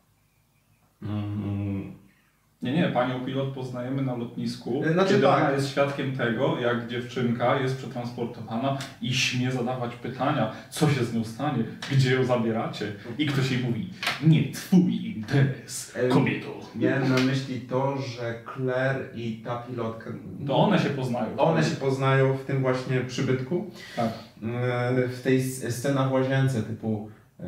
Nie, 2.63 2.73
nie, 2.73 2.87
panią 2.87 3.25
pilot 3.25 3.53
poznajemy 3.53 4.01
na 4.01 4.15
lotnisku, 4.15 4.81
E, 4.85 4.93
znaczy 4.93 5.09
kiedy 5.09 5.21
tak. 5.23 5.41
ona 5.41 5.51
jest 5.51 5.69
świadkiem 5.69 6.17
tego, 6.17 6.59
jak 6.59 6.87
dziewczynka 6.87 7.59
jest 7.59 7.77
przetransportowana 7.77 8.77
i 9.01 9.13
śmie 9.13 9.51
zadawać 9.51 9.95
pytania, 9.95 10.51
co 10.69 10.89
się 10.89 11.03
z 11.05 11.13
nią 11.13 11.23
stanie, 11.23 11.63
gdzie 11.91 12.13
ją 12.13 12.23
zabieracie. 12.25 12.85
I 13.17 13.25
ktoś 13.25 13.51
jej 13.51 13.63
mówi, 13.63 13.89
nie 14.23 14.51
twój 14.51 15.05
interes, 15.05 15.93
Em, 15.95 16.09
kobieto. 16.11 16.47
Miałem 16.75 17.09
na 17.09 17.17
myśli 17.21 17.61
to, 17.61 17.97
że 17.97 18.35
Claire 18.55 19.09
i 19.15 19.41
ta 19.45 19.55
pilotka. 19.57 20.09
To 20.47 20.55
one 20.57 20.79
się 20.79 20.89
poznają. 20.89 21.37
One 21.37 21.63
się 21.63 21.75
poznają 21.75 22.33
w 22.37 22.45
tym 22.45 22.61
właśnie 22.61 23.01
przybytku. 23.01 23.71
Tak. 23.95 24.09
E, 24.43 25.07
W 25.07 25.21
tej 25.23 25.43
scenach 25.43 26.09
w 26.09 26.11
łazience 26.11 26.63
typu 26.63 27.09
e, 27.39 27.43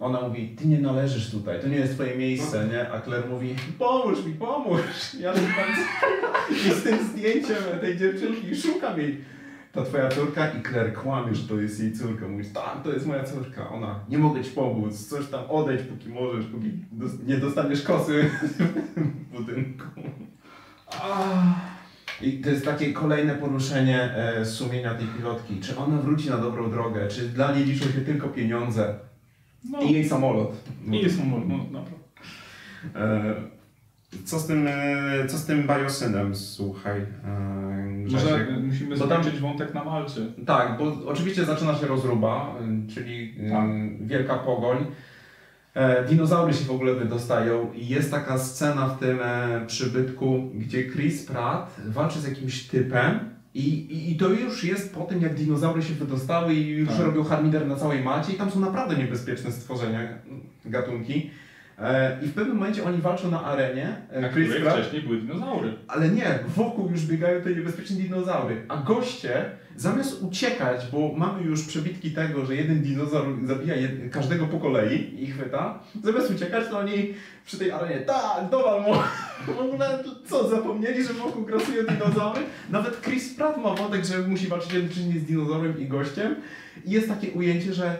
ona 0.00 0.20
mówi, 0.20 0.48
ty 0.48 0.68
nie 0.68 0.80
należysz 0.80 1.30
tutaj, 1.30 1.60
to 1.60 1.68
nie 1.68 1.76
jest 1.76 1.94
twoje 1.94 2.16
miejsce, 2.16 2.68
nie? 2.68 2.92
A 2.92 3.00
Claire 3.00 3.28
mówi, 3.28 3.54
pomóż 3.78 4.24
mi, 4.24 4.32
pomóż! 4.32 4.80
Ja 5.20 5.32
tu 5.32 5.38
tam 5.38 5.84
i 6.66 6.70
z 6.70 6.82
tym 6.82 6.98
zdjęciem 7.08 7.56
tej 7.80 7.96
dziewczynki 7.96 8.56
szukam 8.56 8.98
jej. 8.98 9.20
To 9.72 9.82
twoja 9.84 10.08
córka 10.08 10.48
i 10.48 10.62
Claire 10.62 10.92
kłamie, 10.92 11.34
że 11.34 11.48
to 11.48 11.60
jest 11.60 11.80
jej 11.80 11.92
córka. 11.92 12.28
Mówisz, 12.28 12.52
tak, 12.54 12.82
to 12.84 12.92
jest 12.92 13.06
moja 13.06 13.24
córka. 13.24 13.68
Ona, 13.70 14.00
nie 14.08 14.18
mogę 14.18 14.44
ci 14.44 14.50
pomóc, 14.50 15.08
coś 15.08 15.26
tam 15.26 15.44
odejdź 15.48 15.82
póki 15.82 16.08
możesz, 16.08 16.46
póki 16.46 16.70
nie 17.26 17.36
dostaniesz 17.36 17.82
kosy 17.82 18.30
w 18.96 19.36
budynku. 19.36 19.84
I 22.20 22.32
to 22.40 22.50
jest 22.50 22.64
takie 22.64 22.92
kolejne 22.92 23.34
poruszenie 23.34 24.02
e, 24.02 24.44
sumienia 24.44 24.94
tej 24.94 25.06
pilotki. 25.06 25.60
Czy 25.60 25.76
ona 25.76 25.96
wróci 25.96 26.30
na 26.30 26.38
dobrą 26.38 26.70
drogę? 26.70 27.08
Czy 27.08 27.28
dla 27.28 27.54
niej 27.54 27.64
liczą 27.64 27.84
się 27.84 28.00
tylko 28.00 28.28
pieniądze? 28.28 29.07
No, 29.68 29.80
I 29.80 29.92
jej 29.92 30.08
samolot. 30.08 30.64
i 30.90 30.96
jest 31.02 31.18
no, 31.18 31.40
no, 31.48 31.56
naprawdę. 31.56 31.98
E, 32.96 33.34
co 34.24 34.38
z 34.38 34.46
tym, 34.46 34.66
e, 34.68 35.26
co 35.28 35.38
z 35.38 35.46
tym 35.46 35.66
biosynem, 35.66 36.34
słuchaj? 36.34 37.00
E, 37.00 38.08
Może 38.12 38.46
musimy 38.62 38.96
Bo 38.96 39.06
tam- 39.06 39.22
wątek 39.40 39.74
na 39.74 39.84
Malcie. 39.84 40.20
Tak, 40.46 40.78
bo 40.78 40.92
oczywiście 41.06 41.44
zaczyna 41.44 41.74
się 41.74 41.86
rozruba, 41.86 42.54
czyli 42.94 43.34
Tak. 43.50 43.68
wielka 44.06 44.34
pogoń. 44.34 44.86
Dinozaury 46.08 46.54
się 46.54 46.64
w 46.64 46.70
ogóle 46.70 46.94
wydostają 46.94 47.72
i 47.72 47.88
jest 47.88 48.10
taka 48.10 48.38
scena 48.38 48.88
w 48.88 48.98
tym 48.98 49.18
przybytku, 49.66 50.50
gdzie 50.54 50.90
Chris 50.90 51.26
Pratt 51.26 51.80
walczy 51.86 52.20
z 52.20 52.28
jakimś 52.28 52.62
typem 52.68 53.18
i, 53.58 53.92
i, 53.92 54.12
i 54.12 54.16
to 54.16 54.28
już 54.28 54.64
jest 54.64 54.94
po 54.94 55.04
tym, 55.04 55.22
jak 55.22 55.34
dinozaury 55.34 55.82
się 55.82 55.94
wydostały 55.94 56.54
i 56.54 56.68
już 56.68 56.88
Tak. 56.88 57.00
robią 57.00 57.24
harmider 57.24 57.66
na 57.66 57.76
całej 57.76 58.02
Malcie 58.02 58.32
i 58.32 58.36
tam 58.36 58.50
są 58.50 58.60
naprawdę 58.60 58.96
niebezpieczne 58.96 59.52
stworzenia, 59.52 60.08
gatunki. 60.64 61.30
E, 61.80 62.18
I 62.22 62.26
w 62.26 62.34
pewnym 62.34 62.56
momencie 62.56 62.84
oni 62.84 62.98
walczą 63.00 63.30
na 63.30 63.44
arenie. 63.44 63.96
e, 64.10 64.20
Na 64.20 64.28
Chris 64.28 64.44
której 64.48 64.62
Pratt 64.62 64.76
wcześniej 64.78 65.02
były 65.02 65.16
dinozaury. 65.20 65.74
ale 65.88 66.08
nie, 66.08 66.38
wokół 66.56 66.90
już 66.90 67.06
biegają 67.06 67.40
te 67.42 67.50
niebezpieczne 67.50 67.96
dinozaury. 67.96 68.62
A 68.68 68.76
goście, 68.76 69.44
zamiast 69.76 70.22
uciekać, 70.22 70.80
bo 70.92 71.12
mamy 71.16 71.42
już 71.42 71.62
przebitki 71.66 72.10
tego, 72.10 72.46
że 72.46 72.56
jeden 72.56 72.80
dinozaur 72.82 73.26
zabija 73.44 73.74
jed 73.74 73.90
każdego 74.12 74.46
po 74.46 74.58
kolei 74.60 75.22
i 75.24 75.26
chwyta, 75.26 75.78
zamiast 76.04 76.30
uciekać, 76.30 76.68
to 76.70 76.78
oni 76.78 77.14
przy 77.46 77.58
tej 77.58 77.70
arenie, 77.70 78.00
tak, 78.00 78.50
dowal 78.50 78.82
mu. 78.82 78.94
W 79.56 79.60
ogóle 79.60 80.04
co, 80.26 80.48
zapomnieli, 80.48 81.04
że 81.04 81.12
wokół 81.12 81.44
grasują 81.44 81.82
dinozaury? 81.84 82.40
Nawet 82.70 83.00
Chris 83.02 83.34
Pratt 83.34 83.56
ma 83.56 83.74
wątek, 83.74 84.04
że 84.04 84.18
musi 84.18 84.46
walczyć 84.46 84.72
jednocześnie 84.72 85.20
z 85.20 85.24
dinozaurem 85.24 85.80
i 85.80 85.86
gościem. 85.86 86.34
I 86.84 86.90
jest 86.90 87.08
takie 87.08 87.30
ujęcie, 87.30 87.72
że 87.74 87.96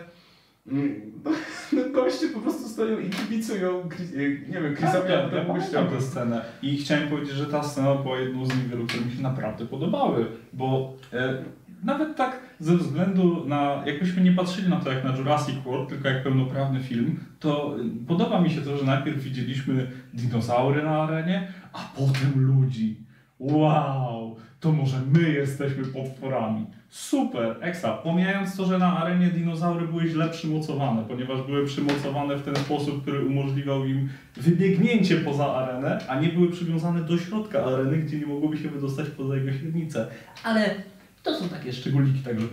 mm, 0.71 1.09
goście 1.93 2.27
po 2.27 2.39
prostu 2.39 2.69
stoją 2.69 2.99
i 2.99 3.09
kibicują, 3.09 3.81
Chris- 3.89 4.17
nie 4.49 4.61
wiem, 4.61 4.75
Chrisowi 4.75 5.07
Tak, 5.07 5.09
ja, 5.09 5.39
ja 5.39 5.45
pamiętam 5.45 5.87
tę 5.87 6.01
scenę 6.01 6.41
i 6.61 6.77
chciałem 6.77 7.09
powiedzieć, 7.09 7.35
że 7.35 7.45
ta 7.45 7.63
scena 7.63 7.95
była 7.95 8.19
jedną 8.19 8.45
z 8.45 8.49
niewielu, 8.49 8.87
które 8.87 9.05
mi 9.05 9.11
się 9.11 9.21
naprawdę 9.21 9.65
podobały, 9.65 10.25
bo 10.53 10.93
e, 11.13 11.43
nawet 11.83 12.15
tak 12.15 12.39
ze 12.59 12.77
względu 12.77 13.45
na, 13.47 13.83
jakbyśmy 13.85 14.21
nie 14.21 14.31
patrzyli 14.31 14.69
na 14.69 14.79
to 14.79 14.91
jak 14.91 15.03
na 15.03 15.17
Jurassic 15.17 15.55
World, 15.55 15.89
tylko 15.89 16.07
jak 16.07 16.23
pełnoprawny 16.23 16.83
film, 16.83 17.19
to 17.39 17.75
e, 17.79 18.05
podoba 18.07 18.41
mi 18.41 18.49
się 18.49 18.61
to, 18.61 18.77
że 18.77 18.85
najpierw 18.85 19.23
widzieliśmy 19.23 19.91
dinozaury 20.13 20.83
na 20.83 21.03
arenie, 21.03 21.47
a 21.73 21.79
potem 21.95 22.31
ludzi. 22.35 22.97
Wow, 23.39 24.35
to 24.59 24.71
może 24.71 24.97
my 25.13 25.29
jesteśmy 25.29 25.85
potworami. 25.85 26.65
Super, 26.89 27.55
ekstra. 27.61 27.91
Pomijając 27.93 28.57
to, 28.57 28.65
że 28.65 28.77
na 28.77 28.97
arenie 28.97 29.27
dinozaury 29.27 29.87
były 29.87 30.07
źle 30.07 30.29
przymocowane, 30.29 31.03
ponieważ 31.07 31.41
były 31.41 31.65
przymocowane 31.65 32.35
w 32.37 32.43
ten 32.43 32.55
sposób, 32.55 33.01
który 33.01 33.25
umożliwiał 33.25 33.85
im 33.85 34.09
wybiegnięcie 34.37 35.17
poza 35.17 35.55
arenę, 35.55 35.99
a 36.07 36.19
nie 36.19 36.29
były 36.29 36.49
przywiązane 36.51 37.01
do 37.03 37.17
środka 37.17 37.63
areny, 37.65 37.97
gdzie 37.97 38.19
nie 38.19 38.25
mogłyby 38.25 38.57
się 38.57 38.69
wydostać 38.69 39.09
poza 39.09 39.35
jego 39.35 39.51
średnicę. 39.53 40.07
Ale 40.43 40.75
to 41.23 41.35
są 41.35 41.49
takie 41.49 41.73
szczególiki, 41.73 42.19
także 42.19 42.47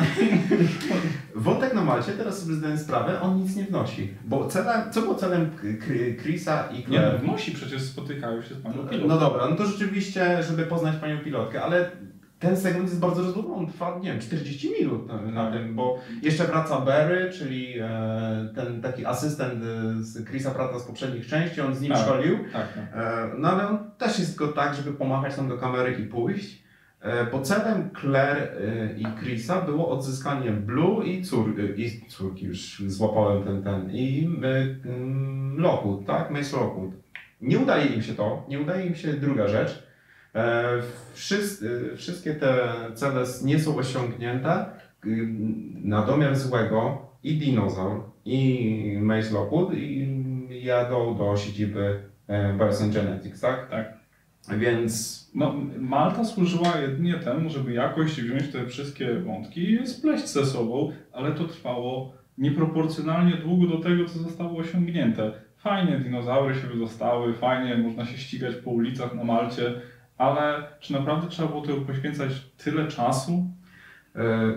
Wątek 1.34 1.74
na 1.74 1.84
Malcie, 1.84 2.12
teraz 2.12 2.42
sobie 2.42 2.54
zdaję 2.54 2.78
sprawę, 2.78 3.20
on 3.20 3.36
nic 3.42 3.56
nie 3.56 3.64
wnosi. 3.64 4.08
Bo 4.24 4.46
celem, 4.48 4.92
co 4.92 5.02
było 5.02 5.14
celem 5.14 5.50
K- 5.50 5.86
K- 5.86 6.22
Chrisa 6.22 6.68
i 6.72 6.76
nie 6.78 6.82
Claire? 6.84 7.12
no, 7.12 7.18
wnosi 7.18 7.52
przecież 7.52 7.82
spotykają 7.82 8.42
się 8.42 8.54
z 8.54 8.58
panią 8.58 8.76
No, 8.76 8.88
pilot. 8.88 9.08
no 9.08 9.18
dobra, 9.18 9.48
no 9.48 9.56
to 9.56 9.66
rzeczywiście, 9.66 10.42
żeby 10.42 10.62
poznać 10.62 10.96
panią 10.96 11.18
pilotkę, 11.18 11.62
ale 11.62 11.90
ten 12.40 12.56
segment 12.56 12.88
jest 12.88 13.00
bardzo 13.00 13.22
rozbudowy, 13.22 13.54
on 13.54 13.66
trwa, 13.66 13.98
nie 14.02 14.10
wiem, 14.12 14.20
40 14.20 14.70
minut 14.80 15.08
na, 15.08 15.22
na 15.22 15.50
tym, 15.52 15.74
bo 15.74 15.98
jeszcze 16.22 16.44
wraca 16.44 16.80
Barry, 16.80 17.30
czyli 17.32 17.78
e, 17.78 18.48
ten 18.54 18.82
taki 18.82 19.06
asystent 19.06 19.54
e, 19.64 20.02
z 20.02 20.28
Chrisa 20.28 20.50
Pratta 20.50 20.78
z 20.78 20.82
poprzednich 20.82 21.26
części, 21.26 21.60
on 21.60 21.74
z 21.74 21.80
nim 21.80 21.92
Tak. 21.92 22.00
szkolił. 22.02 22.38
Tak, 22.52 22.74
tak. 22.74 22.84
E, 22.94 23.28
No 23.38 23.48
ale 23.50 23.68
on 23.68 23.78
też 23.98 24.18
jest 24.18 24.38
tylko 24.38 24.52
tak, 24.52 24.74
żeby 24.74 24.92
pomachać 24.92 25.34
tam 25.36 25.48
do 25.48 25.58
kamery 25.58 25.92
i 26.02 26.04
pójść. 26.06 26.62
E, 27.00 27.26
Bo 27.26 27.40
celem 27.42 27.90
Claire 28.00 28.38
e, 28.38 28.98
i 28.98 29.04
Chrisa 29.20 29.60
było 29.62 29.88
odzyskanie 29.90 30.50
Blue 30.50 31.04
i, 31.06 31.22
cór, 31.22 31.54
e, 31.60 31.76
i 31.76 32.00
córki, 32.08 32.46
już 32.46 32.82
złapałem 32.86 33.42
ten, 33.44 33.62
ten, 33.62 33.90
i 33.94 34.28
mm, 34.84 35.58
Lockwood, 35.58 36.06
tak? 36.06 36.30
Mace 36.30 36.56
Lockwood. 36.56 36.90
Nie 37.40 37.58
udaje 37.58 37.86
im 37.86 38.02
się 38.02 38.14
to, 38.14 38.46
nie 38.48 38.60
udaje 38.60 38.86
im 38.86 38.94
się 38.94 39.12
druga 39.12 39.48
rzecz. 39.48 39.89
E, 40.34 40.64
Wszyscy, 41.12 41.90
wszystkie 41.96 42.34
te 42.34 42.72
cele 42.94 43.24
nie 43.44 43.58
są 43.58 43.76
osiągnięte. 43.76 44.66
Y, 45.06 45.28
Na 45.84 46.06
domiar 46.06 46.36
złego 46.36 47.06
i 47.22 47.36
dinozaur, 47.38 48.00
i 48.24 48.98
Mace 49.00 49.34
Lockwood 49.34 49.74
i 49.74 50.16
jadą 50.64 51.16
do 51.18 51.36
siedziby 51.36 52.00
e, 52.28 52.54
Biosen 52.58 52.90
Genetics, 52.92 53.40
tak? 53.40 53.70
Tak. 53.70 54.00
Więc 54.58 55.20
No, 55.34 55.54
Malta 55.78 56.24
służyła 56.24 56.76
jedynie 56.80 57.14
temu, 57.14 57.50
żeby 57.50 57.72
jakoś 57.72 58.10
wziąć 58.20 58.52
te 58.52 58.66
wszystkie 58.66 59.14
wątki 59.14 59.72
i 59.72 59.86
spleść 59.86 60.28
ze 60.28 60.46
sobą, 60.46 60.92
ale 61.12 61.32
to 61.32 61.44
trwało 61.44 62.12
nieproporcjonalnie 62.38 63.36
długo 63.36 63.66
do 63.76 63.82
tego, 63.82 64.04
co 64.04 64.18
zostało 64.18 64.58
osiągnięte. 64.58 65.32
Fajnie, 65.56 65.98
dinozaury 65.98 66.54
się 66.54 66.66
wydostały, 66.66 67.34
fajnie, 67.34 67.76
można 67.76 68.04
się 68.06 68.18
ścigać 68.18 68.54
po 68.56 68.70
ulicach 68.70 69.14
na 69.14 69.24
Malcie, 69.24 69.72
ale 70.20 70.62
czy 70.80 70.92
naprawdę 70.92 71.28
trzeba 71.28 71.48
było 71.48 71.62
temu 71.62 71.80
poświęcać 71.80 72.32
tyle 72.64 72.88
czasu? 72.88 73.44
e, 74.16 74.52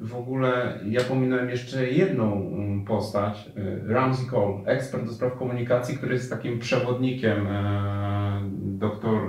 w 0.00 0.14
ogóle 0.14 0.80
ja 0.88 1.00
pominąłem 1.00 1.50
jeszcze 1.50 1.90
jedną 1.90 2.32
mm, 2.32 2.84
postać, 2.84 3.50
e, 3.56 3.92
Ramsey 3.92 4.26
Cole, 4.26 4.64
ekspert 4.64 5.04
do 5.04 5.12
spraw 5.12 5.38
komunikacji, 5.38 5.96
który 5.96 6.14
jest 6.14 6.30
takim 6.30 6.58
przewodnikiem 6.58 7.46
e, 7.46 8.40
doktor 8.56 9.20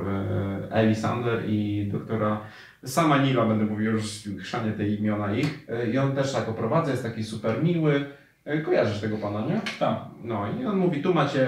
Eli 0.72 0.96
Sander 0.96 1.50
i 1.50 1.90
doktora 1.92 2.42
sama 2.86 3.18
Nila, 3.18 3.46
będę 3.46 3.66
mówił 3.66 3.92
już 3.92 4.24
chrzanie 4.40 4.72
te 4.72 4.88
imiona 4.88 5.36
ich. 5.36 5.68
I 5.94 5.98
on 5.98 6.16
też 6.16 6.34
tak 6.34 6.50
oprowadza, 6.50 6.92
jest 6.92 7.04
taki 7.04 7.24
super 7.24 7.64
miły. 7.64 8.06
E, 8.48 8.62
Kojarzysz 8.62 9.00
tego 9.00 9.18
pana, 9.18 9.42
nie? 9.42 9.62
Tak. 9.80 10.00
No 10.24 10.46
i 10.62 10.66
on 10.66 10.78
mówi, 10.78 11.02
tu 11.02 11.14
macie 11.14 11.48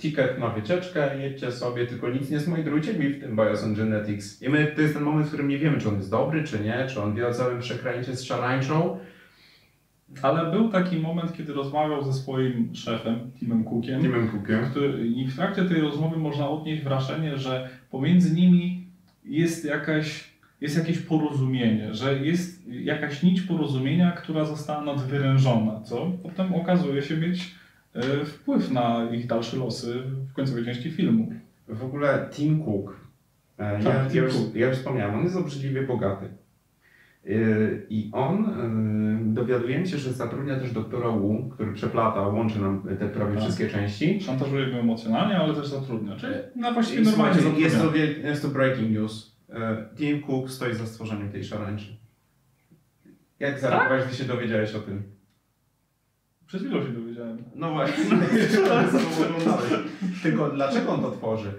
ticket 0.00 0.38
na 0.38 0.48
wycieczkę, 0.48 1.18
jedźcie 1.22 1.52
sobie, 1.52 1.86
tylko 1.86 2.08
nic 2.08 2.30
nie 2.30 2.38
zmojdrujcie 2.40 2.94
mi 2.94 3.08
w 3.08 3.20
tym 3.20 3.36
Bios 3.36 3.64
and 3.64 3.76
Genetics. 3.76 4.42
I 4.42 4.48
my, 4.48 4.72
to 4.76 4.82
jest 4.82 4.94
ten 4.94 5.02
moment, 5.02 5.26
w 5.26 5.28
którym 5.28 5.48
nie 5.48 5.58
wiemy, 5.58 5.78
czy 5.78 5.88
on 5.88 5.96
jest 5.96 6.10
dobry, 6.10 6.44
czy 6.44 6.60
nie, 6.60 6.86
czy 6.88 7.02
on 7.02 7.14
wie 7.14 7.28
o 7.28 7.34
całym 7.34 7.60
przekręcie 7.60 8.16
z 8.16 8.22
szarańczą. 8.22 8.98
Ale 10.22 10.50
był 10.50 10.68
taki 10.68 10.96
moment, 10.96 11.32
kiedy 11.36 11.52
rozmawiał 11.52 12.04
ze 12.04 12.12
swoim 12.12 12.74
szefem, 12.74 13.30
Timem 13.40 13.64
Cookiem, 13.64 14.00
Timem 14.02 14.28
Cookiem. 14.28 14.70
który, 14.70 15.06
i 15.08 15.26
w 15.26 15.36
trakcie 15.36 15.64
tej 15.64 15.80
rozmowy 15.80 16.16
można 16.16 16.48
odnieść 16.48 16.82
wrażenie, 16.82 17.38
że 17.38 17.68
pomiędzy 17.90 18.34
nimi 18.34 18.86
jest 19.24 19.64
jakaś 19.64 20.31
jest 20.62 20.76
jakieś 20.78 20.98
porozumienie, 20.98 21.94
że 21.94 22.18
jest 22.18 22.68
jakaś 22.68 23.22
nić 23.22 23.40
porozumienia, 23.40 24.10
która 24.12 24.44
została 24.44 24.84
nadwyrężona, 24.84 25.80
co 25.80 26.12
potem 26.22 26.54
okazuje 26.54 27.02
się 27.02 27.16
mieć 27.16 27.54
e, 27.94 28.24
wpływ 28.24 28.70
na 28.70 29.08
ich 29.12 29.26
dalsze 29.26 29.56
losy 29.56 30.02
w 30.30 30.32
końcowej 30.32 30.64
części 30.64 30.90
filmu. 30.90 31.32
W 31.68 31.84
ogóle 31.84 32.28
Tim 32.32 32.64
Cook. 32.64 32.96
E, 33.58 33.82
Tak, 33.82 33.84
ja, 33.84 34.06
Tim 34.06 34.16
ja, 34.16 34.22
już, 34.22 34.34
Cook. 34.34 34.54
ja 34.54 34.68
już 34.68 34.76
wspomniałem, 34.76 35.14
on 35.14 35.24
jest 35.24 35.36
obrzydliwie 35.36 35.82
bogaty. 35.82 36.26
E, 37.26 37.30
I 37.90 38.10
on, 38.12 38.46
dowiadujemy 39.34 39.86
się, 39.86 39.98
że 39.98 40.12
zatrudnia 40.12 40.56
też 40.60 40.72
doktora 40.72 41.08
Wu, 41.08 41.50
który 41.54 41.72
przeplata, 41.72 42.20
łączy 42.20 42.60
nam 42.60 42.82
te 42.98 43.08
prawie 43.08 43.34
Tak. 43.34 43.42
wszystkie 43.42 43.68
części. 43.68 44.20
Szantażuje 44.20 44.66
go 44.66 44.76
emocjonalnie, 44.78 45.36
ale 45.36 45.54
też 45.54 45.66
zatrudnia. 45.66 46.16
Czyli 46.16 46.34
na 46.56 46.72
właściwie 46.72 47.02
normalnie 47.02 47.60
jest 47.60 47.78
to, 47.78 47.96
jest 47.96 48.42
to 48.42 48.48
breaking 48.48 48.90
news. 48.90 49.31
E, 49.52 49.84
Tim 49.96 50.22
Cook 50.22 50.50
stoi 50.50 50.74
za 50.74 50.86
stworzeniem 50.86 51.32
tej 51.32 51.44
szarańczy. 51.44 51.96
Jak 53.38 53.60
zareagowałeś, 53.60 54.04
gdy 54.04 54.16
się 54.16 54.24
dowiedziałeś 54.24 54.74
o 54.74 54.80
tym? 54.80 55.02
Przez 56.46 56.62
chwilę 56.62 56.82
się 56.82 56.88
dowiedziałem. 56.88 57.44
No 57.54 57.72
właśnie, 57.72 58.04
Tylko 60.22 60.50
dlaczego 60.50 60.92
on 60.92 61.00
to 61.00 61.10
tworzy? 61.10 61.52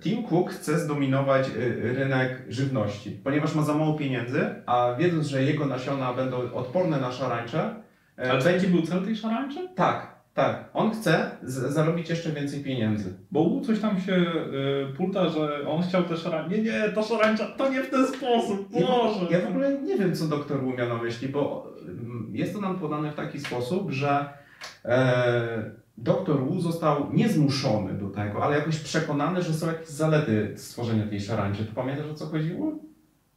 Tim 0.00 0.22
Cook 0.22 0.50
chce 0.50 0.78
zdominować 0.78 1.48
y, 1.48 1.94
rynek 1.94 2.42
żywności, 2.48 3.20
ponieważ 3.24 3.54
ma 3.54 3.62
za 3.62 3.74
mało 3.74 3.94
pieniędzy, 3.94 4.40
a 4.66 4.94
wiedząc, 4.98 5.26
że 5.26 5.42
jego 5.42 5.66
nasiona 5.66 6.12
będą 6.12 6.52
odporne 6.52 7.00
na 7.00 7.12
szarańcze, 7.12 7.74
e, 8.18 8.30
Ale 8.30 8.44
będzie... 8.44 8.68
był 8.68 8.82
cel 8.82 9.04
tej 9.04 9.16
szarańczy? 9.16 9.68
Tak, 9.74 10.19
tak. 10.40 10.70
On 10.74 10.90
chce 10.90 11.30
zarobić 11.42 12.10
jeszcze 12.10 12.30
więcej 12.32 12.64
pieniędzy. 12.64 13.14
Bo 13.30 13.44
Wu 13.44 13.60
coś 13.60 13.80
tam 13.80 14.00
się 14.00 14.12
y, 14.12 14.96
pulta, 14.96 15.28
że 15.28 15.68
on 15.68 15.82
chciał 15.82 16.02
te 16.04 16.16
szarańcze. 16.16 16.56
Nie, 16.56 16.62
nie, 16.62 16.88
ta 16.94 17.02
szarańcza, 17.02 17.46
to 17.46 17.68
nie 17.68 17.82
w 17.82 17.90
ten 17.90 18.06
sposób, 18.06 18.68
Ja, 18.70 18.86
Boże! 18.86 19.26
ja 19.30 19.40
w 19.40 19.48
ogóle 19.48 19.78
nie 19.82 19.98
wiem, 19.98 20.14
co 20.14 20.24
doktor 20.24 20.60
Wu 20.60 20.70
miał 20.70 20.88
na 20.88 21.02
myśli, 21.02 21.28
bo 21.28 21.72
mm, 21.82 22.30
jest 22.32 22.54
to 22.54 22.60
nam 22.60 22.78
podane 22.78 23.12
w 23.12 23.14
taki 23.14 23.40
sposób, 23.40 23.90
że 23.90 24.28
e, 24.84 25.70
doktor 25.98 26.44
Wu 26.44 26.60
został 26.60 27.12
nie 27.12 27.28
zmuszony 27.28 27.94
do 27.94 28.08
tego, 28.08 28.44
ale 28.44 28.56
jakoś 28.56 28.78
przekonany, 28.78 29.42
że 29.42 29.54
są 29.54 29.66
jakieś 29.66 29.88
zalety 29.88 30.52
stworzenia 30.56 31.06
tej 31.06 31.20
szarańczy. 31.20 31.64
Tu 31.64 31.74
pamiętasz, 31.74 32.06
o 32.06 32.14
co 32.14 32.26
chodziło? 32.26 32.89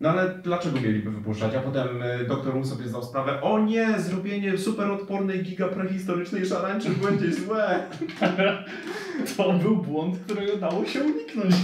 No 0.03 0.09
ale 0.09 0.39
dlaczego 0.43 0.81
mieliby 0.81 1.11
wypuszczać? 1.11 1.55
A 1.55 1.59
potem 1.59 1.87
e, 2.01 2.25
doktor 2.25 2.53
Wu 2.53 2.65
sobie 2.65 2.87
zdał 2.87 3.03
sprawę, 3.03 3.41
o 3.41 3.59
nie, 3.59 3.99
zrobienie 3.99 4.57
super 4.57 4.91
odpornej 4.91 5.43
giga 5.43 5.67
prehistorycznej 5.67 6.45
szarańczy 6.45 6.89
będzie 6.89 7.33
złe. 7.33 7.79
To 9.37 9.53
był 9.53 9.77
błąd, 9.77 10.17
którego 10.25 10.57
dało 10.57 10.85
się 10.85 11.03
uniknąć. 11.03 11.55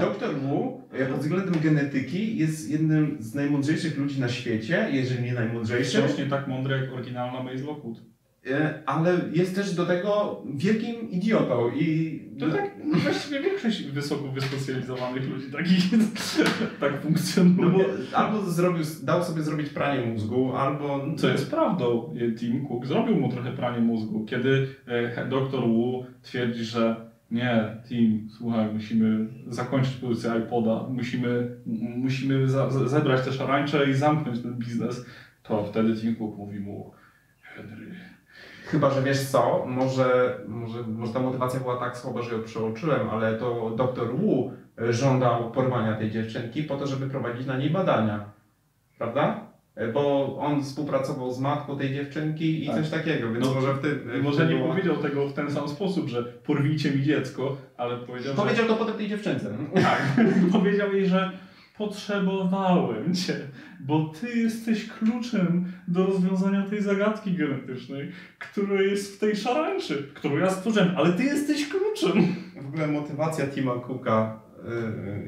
Doktor 0.00 0.34
Wu 0.34 0.82
pod 1.10 1.20
względem 1.20 1.54
genetyki 1.62 2.36
jest 2.36 2.70
jednym 2.70 3.16
z 3.20 3.34
najmądrzejszych 3.34 3.98
ludzi 3.98 4.20
na 4.20 4.28
świecie, 4.28 4.88
jeżeli 4.92 5.22
nie 5.22 5.32
najmądrzejszy. 5.32 5.98
Wciąż 5.98 6.18
nie 6.18 6.26
tak 6.26 6.48
mądry 6.48 6.80
jak 6.80 6.92
oryginalna 6.92 7.42
Maze 7.42 7.64
Lockwood. 7.64 8.13
E, 8.50 8.82
ale 8.86 9.20
jest 9.32 9.54
też 9.54 9.74
do 9.74 9.86
tego 9.86 10.42
wielkim 10.54 11.10
idiotą 11.10 11.70
i 11.70 12.20
To 12.40 12.50
tak 12.50 12.70
właściwie 13.02 13.40
większość 13.40 13.82
wysoko 13.82 14.28
wyspecjalizowanych 14.28 15.28
ludzi 15.30 15.46
takich 15.52 15.84
tak 16.80 16.92
no 16.94 17.00
funkcjonuje. 17.00 17.84
bo 18.10 18.18
albo 18.18 18.42
zrobił, 18.42 18.84
dał 19.02 19.24
sobie 19.24 19.42
zrobić 19.42 19.68
pranie 19.68 20.06
mózgu, 20.06 20.56
albo 20.56 21.06
Co 21.16 21.28
jest 21.28 21.50
prawdą, 21.50 22.14
Tim 22.38 22.66
Cook 22.66 22.86
zrobił 22.86 23.16
mu 23.16 23.28
trochę 23.28 23.52
pranie 23.52 23.80
mózgu, 23.80 24.24
kiedy 24.24 24.68
e, 24.86 25.26
dr 25.26 25.60
Wu 25.60 26.06
twierdzi, 26.22 26.64
że 26.64 26.96
nie, 27.30 27.76
Tim, 27.88 28.28
słuchaj, 28.30 28.72
musimy 28.72 29.26
zakończyć 29.46 29.92
produkcję 29.94 30.30
iPoda, 30.46 30.86
musimy, 30.88 31.56
musimy 31.96 32.48
za, 32.48 32.70
za, 32.70 32.88
zebrać 32.88 33.24
te 33.24 33.32
szarańcze 33.32 33.90
i 33.90 33.94
zamknąć 33.94 34.42
ten 34.42 34.54
biznes, 34.54 35.06
to 35.42 35.64
wtedy 35.64 35.94
Tim 35.94 36.16
Cook 36.16 36.36
mówi 36.36 36.60
mu, 36.60 36.92
Henry, 37.42 37.94
chyba, 38.64 38.90
że 38.90 39.02
wiesz 39.02 39.20
co, 39.26 39.64
może, 39.68 40.38
może, 40.48 40.82
może 40.82 41.12
ta 41.12 41.20
motywacja 41.20 41.60
była 41.60 41.76
tak 41.76 41.96
słaba, 41.98 42.22
że 42.22 42.34
ją 42.34 42.42
przeoczyłem, 42.42 43.10
ale 43.10 43.34
to 43.38 43.70
doktor 43.76 44.16
Wu 44.16 44.52
e, 44.82 44.92
żądał 44.92 45.50
porwania 45.50 45.96
tej 45.96 46.10
dziewczynki 46.10 46.62
po 46.62 46.76
to, 46.76 46.86
żeby 46.86 47.06
prowadzić 47.06 47.46
na 47.46 47.56
niej 47.58 47.70
badania. 47.70 48.24
Prawda? 48.98 49.40
E, 49.74 49.88
Bo 49.88 50.36
on 50.38 50.62
współpracował 50.62 51.32
z 51.32 51.40
matką 51.40 51.78
tej 51.78 51.94
dziewczynki 51.94 52.64
i 52.64 52.66
Tak. 52.66 52.76
coś 52.76 52.90
takiego, 52.90 53.32
więc 53.32 53.46
No, 53.46 53.54
może 53.54 53.74
w 53.74 53.78
tym... 53.78 54.22
może 54.22 54.46
nie 54.46 54.60
powiedział 54.64 54.96
tego 54.96 55.28
w 55.28 55.32
ten 55.32 55.50
sam 55.50 55.68
sposób, 55.68 56.08
że 56.08 56.22
porwijcie 56.22 56.90
mi 56.90 57.02
dziecko, 57.02 57.56
ale 57.76 57.96
powiedział, 57.96 58.34
że... 58.36 58.42
Powiedział 58.42 58.66
to 58.66 58.74
potem 58.76 58.94
tej 58.94 59.08
dziewczynce. 59.08 59.50
Tak, 59.74 60.02
powiedział 60.52 60.92
jej, 60.92 61.06
że 61.06 61.30
potrzebowałem 61.76 63.14
cię, 63.14 63.34
bo 63.80 64.12
ty 64.20 64.38
jesteś 64.38 64.88
kluczem 64.88 65.72
do 65.88 66.06
rozwiązania 66.06 66.62
tej 66.62 66.82
zagadki 66.82 67.32
genetycznej, 67.32 68.12
która 68.38 68.82
jest 68.82 69.16
w 69.16 69.18
tej 69.18 69.36
szarańczy, 69.36 70.08
którą 70.14 70.36
ja 70.36 70.50
stworzyłem, 70.50 70.90
ale 70.96 71.12
ty 71.12 71.24
jesteś 71.24 71.68
kluczem. 71.68 72.34
W 72.62 72.66
ogóle 72.68 72.86
motywacja 72.86 73.46
Tima 73.46 73.72
Cooka. 73.74 74.40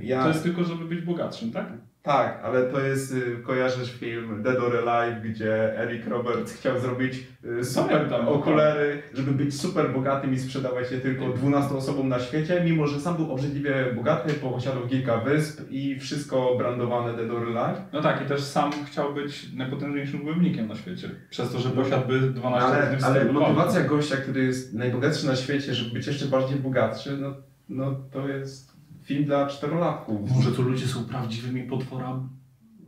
y, 0.01 0.05
Ja... 0.05 0.23
To 0.23 0.29
jest 0.29 0.43
tylko, 0.43 0.65
żeby 0.65 0.85
być 0.85 1.01
bogatszym, 1.01 1.53
tak? 1.53 1.73
Tak, 2.07 2.41
ale 2.45 2.63
to 2.63 2.81
jest, 2.81 3.13
y, 3.13 3.37
kojarzysz 3.43 3.93
film 3.93 4.43
Dead 4.43 4.57
or 4.57 4.89
Alive, 4.89 5.23
gdzie 5.23 5.79
Eric 5.79 6.09
Roberts 6.09 6.53
chciał 6.53 6.81
zrobić 6.81 7.15
y, 7.61 7.65
super 7.65 7.97
Pamiętam. 7.97 8.29
okulary, 8.29 9.03
żeby 9.15 9.33
być 9.33 9.61
super 9.61 9.93
bogatym 9.93 10.35
i 10.35 10.39
sprzedawać 10.39 10.93
je 10.93 10.99
tylko 10.99 11.29
12 11.29 11.75
osobom 11.75 12.09
na 12.09 12.21
świecie, 12.21 12.63
mimo 12.65 12.87
że 12.87 13.01
sam 13.01 13.17
był 13.17 13.33
obrzydliwie 13.33 13.87
bogaty, 13.97 14.35
posiadał 14.35 14.87
kilka 14.87 15.17
wysp 15.17 15.61
i 15.71 16.01
wszystko 16.01 16.55
brandowane 16.59 17.17
Dead 17.17 17.31
or 17.31 17.43
Alive. 17.43 17.81
No 17.93 18.03
tak, 18.03 18.23
i 18.23 18.29
też 18.29 18.43
sam 18.43 18.71
chciał 18.87 19.15
być 19.15 19.53
najpotężniejszym 19.53 20.23
wojownikiem 20.25 20.69
na 20.69 20.75
świecie, 20.75 21.11
przez 21.31 21.53
to, 21.53 21.59
że 21.59 21.71
posiadłby 21.71 22.21
12 22.21 22.69
Ale, 22.69 22.99
ale 23.03 23.25
motywacja 23.25 23.85
gościa, 23.85 24.17
który 24.17 24.45
jest 24.45 24.75
najbogatszy 24.75 25.27
na 25.27 25.37
świecie, 25.37 25.75
żeby 25.75 25.95
być 25.95 26.07
jeszcze 26.07 26.27
bardziej 26.27 26.59
bogatszy, 26.59 27.17
no, 27.17 27.35
no 27.69 27.95
to 28.13 28.29
jest 28.29 28.76
film 29.07 29.25
dla 29.25 29.47
czterolatków. 29.47 30.31
Może 30.37 30.53
to 30.53 30.63
ludzie 30.63 30.87
są 30.87 31.05
prawdziwymi 31.05 31.63
potworami? 31.63 32.29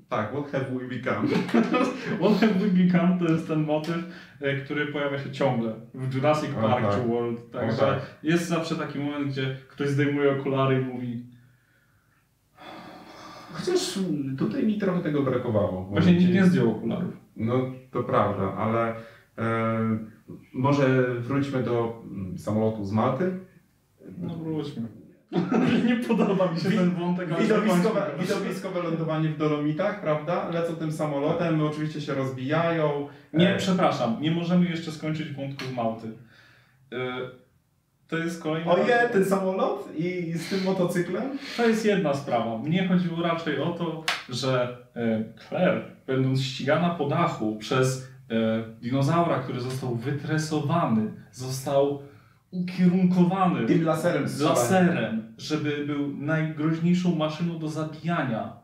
Tak, 0.09 0.33
what 0.33 0.53
have 0.53 0.65
we 0.65 0.89
become? 0.97 1.29
What 2.21 2.41
have 2.41 2.55
we 2.55 2.85
become 2.85 3.19
to 3.19 3.33
jest 3.33 3.49
ten 3.49 3.65
motyw, 3.65 3.97
e, 4.41 4.57
który 4.57 4.87
pojawia 4.87 5.19
się 5.19 5.31
ciągle 5.31 5.75
w 5.95 6.15
Jurassic 6.15 6.51
O, 6.59 6.61
Park 6.61 6.85
tak. 6.85 6.95
czy 6.95 7.09
World. 7.09 7.51
Także 7.51 7.77
tak. 7.77 8.01
jest 8.23 8.49
zawsze 8.49 8.77
taki 8.77 8.99
moment, 8.99 9.29
gdzie 9.29 9.57
ktoś 9.69 9.89
zdejmuje 9.89 10.41
okulary 10.41 10.81
i 10.83 10.85
mówi 10.85 11.27
Chociaż 13.53 13.99
tutaj 14.39 14.67
mi 14.67 14.79
trochę 14.79 15.03
tego 15.03 15.23
brakowało. 15.23 15.85
Właśnie 15.85 16.13
nikt 16.13 16.33
nie 16.33 16.45
zdjął 16.45 16.71
okularów. 16.71 17.17
No 17.37 17.55
to 17.91 18.03
prawda, 18.03 18.55
ale 18.55 18.95
e, 19.39 19.99
może 20.55 21.15
wróćmy 21.15 21.63
do 21.63 22.03
mm, 22.11 22.39
samolotu 22.39 22.85
z 22.85 22.93
Malty. 22.93 23.39
No 24.19 24.37
wróćmy. 24.37 24.98
nie 25.87 25.97
podoba 25.97 26.53
mi 26.53 26.61
się 26.61 26.71
ten 26.71 26.91
wątek, 26.91 27.41
Widowiskowe, 27.41 28.11
widowiskowe 28.21 28.83
lądowanie 28.83 29.29
w 29.29 29.37
Dolomitach, 29.37 30.01
prawda? 30.01 30.49
Lecą 30.51 30.77
tym 30.77 30.93
samolotem, 30.93 31.57
my 31.57 31.67
oczywiście 31.67 32.01
się 32.01 32.15
rozbijają. 32.15 33.09
Nie, 33.33 33.55
E, 33.55 33.59
przepraszam, 33.59 34.17
nie 34.21 34.31
możemy 34.31 34.67
jeszcze 34.71 34.93
skończyć 34.93 35.33
wątku 35.33 35.65
z 35.65 35.73
Malty. 35.73 36.09
E, 36.93 36.97
To 38.09 38.19
jest 38.19 38.43
kolejna... 38.43 38.73
Oje, 38.73 39.09
ten 39.13 39.25
samolot 39.25 39.89
i 39.97 40.33
z 40.33 40.49
tym 40.49 40.65
motocyklem? 40.65 41.39
To 41.57 41.67
jest 41.69 41.85
jedna 41.87 42.15
sprawa. 42.15 42.59
Mnie 42.59 42.89
chodziło 42.89 43.23
raczej 43.23 43.61
o 43.61 43.71
to, 43.71 44.05
że 44.29 44.77
e, 44.97 45.25
Claire, 45.49 45.83
będąc 46.07 46.43
ścigana 46.43 46.91
po 46.91 47.09
dachu 47.09 47.57
przez 47.57 48.09
e, 48.31 48.63
dinozaura, 48.81 49.39
który 49.39 49.61
został 49.61 49.95
wytresowany, 49.95 51.13
został 51.33 52.03
ukierunkowany 52.51 53.67
Tym 53.67 53.85
laserem 53.85 54.27
laserem, 54.41 55.35
żeby 55.39 55.87
był 55.87 56.17
najgroźniejszą 56.17 57.15
maszyną 57.15 57.59
do 57.59 57.69
zabijania, 57.69 58.57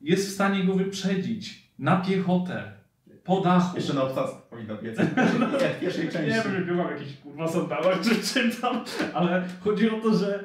jest 0.00 0.28
w 0.28 0.32
stanie 0.32 0.64
go 0.64 0.74
wyprzedzić 0.74 1.72
na 1.78 1.96
piechotę, 1.96 2.72
po 3.24 3.40
dachu. 3.40 3.76
Jeszcze 3.76 3.94
na 3.94 4.02
obstawce 4.02 4.36
powinno 4.50 4.76
biec. 4.76 4.98
Jak 5.62 5.76
w 5.76 5.80
pierwszej 5.80 6.08
części. 6.08 6.30
Nie 6.30 6.52
wiem, 6.52 6.64
byłam 6.66 6.90
jakiś 6.90 7.16
kurwa 7.16 7.48
sandałach 7.48 8.00
czy 8.00 8.22
czym 8.22 8.52
tam, 8.52 8.84
ale 9.14 9.44
chodzi 9.60 9.90
o 9.90 10.00
to, 10.00 10.14
że 10.14 10.44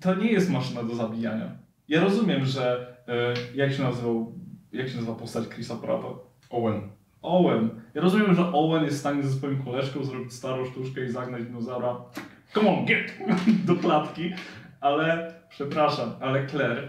to 0.00 0.14
nie 0.14 0.32
jest 0.32 0.50
maszyna 0.50 0.82
do 0.82 0.94
zabijania. 0.94 1.50
Ja 1.88 2.00
rozumiem, 2.00 2.44
że 2.44 2.96
e, 3.08 3.34
jak 3.54 3.72
się 3.72 3.82
nazywał, 3.82 4.34
jak 4.72 4.88
się 4.88 4.94
nazywa 4.94 5.14
postać 5.14 5.48
Chrisa 5.48 5.76
Prata? 5.76 6.08
Owen. 6.50 6.95
Owen. 7.26 7.70
Ja 7.94 8.02
rozumiem, 8.02 8.34
że 8.34 8.52
Owen 8.52 8.84
jest 8.84 8.96
w 8.96 9.00
stanie 9.00 9.22
ze 9.22 9.38
swoim 9.38 9.62
koleżką 9.62 10.04
zrobić 10.04 10.32
starą 10.32 10.64
sztuczkę 10.64 11.04
i 11.04 11.10
zagnać 11.10 11.44
dinozaura 11.44 11.96
come 12.56 12.70
on, 12.70 12.84
get! 12.84 13.12
do 13.66 13.76
klatki, 13.76 14.32
ale 14.80 15.34
przepraszam, 15.48 16.10
ale 16.20 16.46
Claire 16.46 16.78
e, 16.78 16.88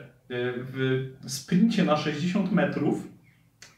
w 0.55 1.09
sprincie 1.27 1.83
na 1.83 1.97
60 1.97 2.51
metrów 2.51 3.07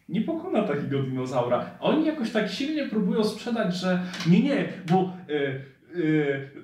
nie 0.09 0.21
pokona 0.21 0.63
takiego 0.63 1.03
dinozaura. 1.03 1.65
Oni 1.79 2.05
jakoś 2.05 2.31
tak 2.31 2.49
silnie 2.49 2.87
próbują 2.87 3.23
sprzedać, 3.23 3.75
że 3.75 4.01
nie, 4.27 4.43
nie, 4.43 4.65
bo 4.91 5.13
e, 5.29 5.35
e, 5.35 6.58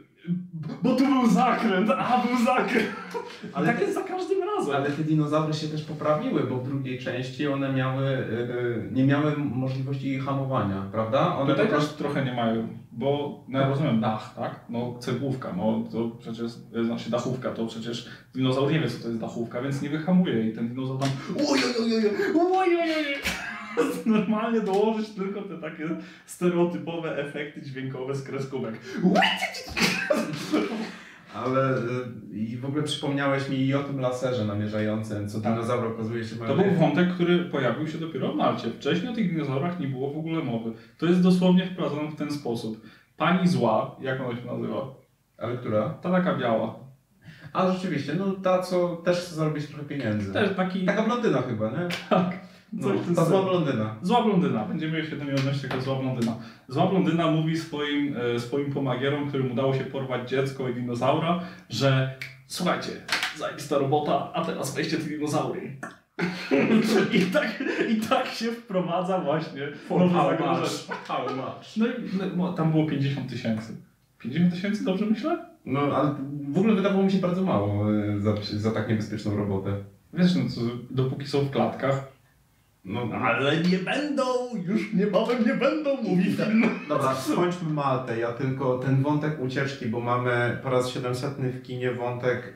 bo 0.84 0.96
tu 0.96 1.08
był 1.08 1.28
zakręt, 1.30 1.90
a 1.90 2.24
był 2.28 2.46
zakręt. 2.46 2.90
Ale 3.54 3.68
tak 3.68 3.82
jest 3.82 3.94
za 3.94 4.02
każdym 4.02 4.38
razem. 4.44 4.76
Ale 4.76 4.90
te 4.90 5.04
dinozaury 5.04 5.54
się 5.54 5.68
też 5.68 5.84
poprawiły, 5.84 6.44
bo 6.44 6.58
w 6.58 6.68
drugiej 6.68 7.00
części 7.00 7.48
one 7.48 7.74
miały, 7.74 8.06
y, 8.08 8.90
nie 8.92 9.06
miały 9.06 9.38
możliwości 9.38 10.20
hamowania, 10.20 10.90
prawda? 10.92 11.38
One 11.38 11.52
Tutaj 11.52 11.66
po 11.66 11.72
też 11.72 11.84
prostu... 11.84 12.04
trochę 12.04 12.26
nie 12.26 12.34
mają, 12.34 12.68
bo 12.92 13.40
no 13.48 13.60
ja 13.60 13.68
rozumiem 13.68 14.02
dach, 14.02 14.34
tak? 14.36 14.60
No 14.70 14.96
cegłówka, 15.00 15.54
no 15.58 15.84
to 15.92 16.10
przecież, 16.20 16.52
e, 16.76 16.84
znaczy 16.84 17.12
dachówka, 17.12 17.52
to 17.52 17.66
przecież 17.68 18.10
dinozaur 18.36 18.72
nie 18.72 18.80
wie 18.80 18.90
co 18.90 19.04
to 19.04 19.08
jest 19.08 19.20
dachówka, 19.20 19.62
więc 19.62 19.82
nie 19.82 19.90
wyhamuje 19.90 20.50
i 20.50 20.54
ten 20.54 20.70
dinozaur 20.70 21.00
tam 21.00 21.10
oj, 21.38 21.60
oj, 21.82 22.72
Normalnie 24.06 24.62
dołożyć 24.62 25.10
tylko 25.10 25.42
te 25.42 25.58
takie 25.58 25.90
stereotypowe 26.26 27.18
efekty 27.18 27.62
dźwiękowe 27.62 28.16
z 28.16 28.24
kreskówek. 28.24 28.76
Ale 31.36 31.78
y, 31.78 32.38
i 32.38 32.58
w 32.58 32.66
ogóle 32.66 32.84
przypomniałeś 32.84 33.50
mi 33.50 33.58
i 33.58 33.76
o 33.76 33.84
tym 33.84 34.00
laserze 34.00 34.46
namierzającym, 34.46 35.30
co 35.30 35.42
Tak. 35.42 35.54
dinozaury 35.54 35.88
okazuje 35.88 36.24
się 36.24 36.36
To 36.36 36.56
był 36.56 36.72
wątek, 36.72 37.14
który 37.14 37.40
pojawił 37.40 37.88
się 37.88 37.98
dopiero 37.98 38.34
w 38.34 38.36
Malcie. 38.36 38.70
Wcześniej 38.70 39.12
o 39.12 39.16
tych 39.16 39.34
dinozaurach 39.34 39.80
nie 39.80 39.88
było 39.88 40.14
w 40.14 40.18
ogóle 40.18 40.44
mowy. 40.44 40.72
To 40.98 41.06
jest 41.06 41.22
dosłownie 41.22 41.66
wprowadzone 41.66 42.12
w 42.12 42.16
ten 42.16 42.32
sposób. 42.32 42.82
Pani 43.18 43.48
zła, 43.48 43.96
jak 44.02 44.22
ona 44.22 44.40
się 44.40 44.46
nazywa? 44.46 44.88
Ale 45.38 45.58
która? 45.58 45.90
Ta 45.90 46.12
taka 46.12 46.36
biała. 46.36 46.76
A 47.54 47.72
rzeczywiście, 47.72 48.14
no 48.14 48.32
ta, 48.32 48.62
co 48.62 48.96
też 48.96 49.18
chce 49.18 49.36
zarobić 49.36 49.68
trochę 49.68 49.84
pieniędzy. 49.84 50.34
Też 50.34 50.56
taki... 50.56 50.86
Taka 50.86 51.04
blondyna 51.04 51.42
chyba, 51.42 51.70
nie? 51.70 51.88
Tak. 52.10 52.45
No, 52.74 52.88
Coś 52.88 53.16
ta 53.16 53.26
zła 53.26 53.44
blondyna. 53.44 53.96
Zła 54.02 54.24
blondyna, 54.24 54.66
będziemy 54.66 55.06
się 55.06 55.16
do 55.16 55.24
niej 55.24 55.36
odnosić 55.36 55.64
jako 55.64 55.82
zła 55.82 55.96
blondyna. 55.96 56.36
Zła 56.68 56.88
blondyna 56.88 57.32
mówi 57.32 57.58
swoim, 57.58 58.16
e, 58.36 58.40
swoim 58.40 58.74
pomagierom, 58.74 59.28
którym 59.28 59.52
udało 59.52 59.74
się 59.74 59.84
porwać 59.84 60.30
dziecko 60.30 60.70
i 60.70 60.74
dinozaura, 60.74 61.40
że 61.70 62.16
słuchajcie, 62.48 62.92
zajebista 63.38 63.78
robota, 63.78 64.32
a 64.34 64.46
teraz 64.46 64.76
weźcie 64.76 64.98
te 64.98 65.04
dinozaury. 65.04 65.78
I 67.14 67.22
tak, 67.22 67.64
I 67.90 67.96
tak 67.96 68.28
się 68.28 68.52
wprowadza 68.52 69.20
właśnie 69.20 69.68
nowe 69.90 70.38
zagrożenie. 70.38 71.00
How 71.08 71.26
much? 71.36 71.78
No 71.78 71.86
i 71.88 71.92
no, 72.38 72.54
tam 72.54 72.72
było 72.72 72.86
50 72.86 73.30
tysięcy. 73.30 73.76
50 74.20 74.54
tysięcy, 74.54 74.86
dobrze 74.86 75.06
myślę? 75.06 75.46
No, 75.66 75.80
ale 75.80 76.16
w 76.52 76.58
ogóle 76.58 76.76
wydawało 76.76 77.04
mi 77.04 77.12
się 77.12 77.18
bardzo 77.18 77.44
mało 77.44 77.94
y, 77.94 78.22
za, 78.22 78.34
za 78.54 78.72
tak 78.72 78.90
niebezpieczną 78.90 79.38
robotę. 79.38 79.76
Wiesz, 80.14 80.36
no 80.36 80.50
co, 80.50 80.62
dopóki 80.92 81.28
są 81.28 81.40
w 81.40 81.52
klatkach. 81.52 82.15
No, 82.86 83.02
Ale 83.24 83.58
nie 83.58 83.78
będą, 83.78 84.24
już 84.66 84.94
niebawem 84.94 85.46
nie 85.46 85.54
będą, 85.54 85.96
mówi 86.04 86.24
film. 86.24 86.70
Dobra, 86.90 87.16
skończmy 87.16 87.70
Maltę. 87.74 88.20
Ja 88.20 88.34
tylko 88.34 88.78
ten 88.78 89.02
wątek 89.02 89.42
ucieczki, 89.44 89.86
bo 89.86 90.00
mamy 90.00 90.60
po 90.64 90.70
raz 90.70 90.90
700 90.90 91.34
w 91.34 91.62
kinie 91.64 91.92
wątek 91.92 92.54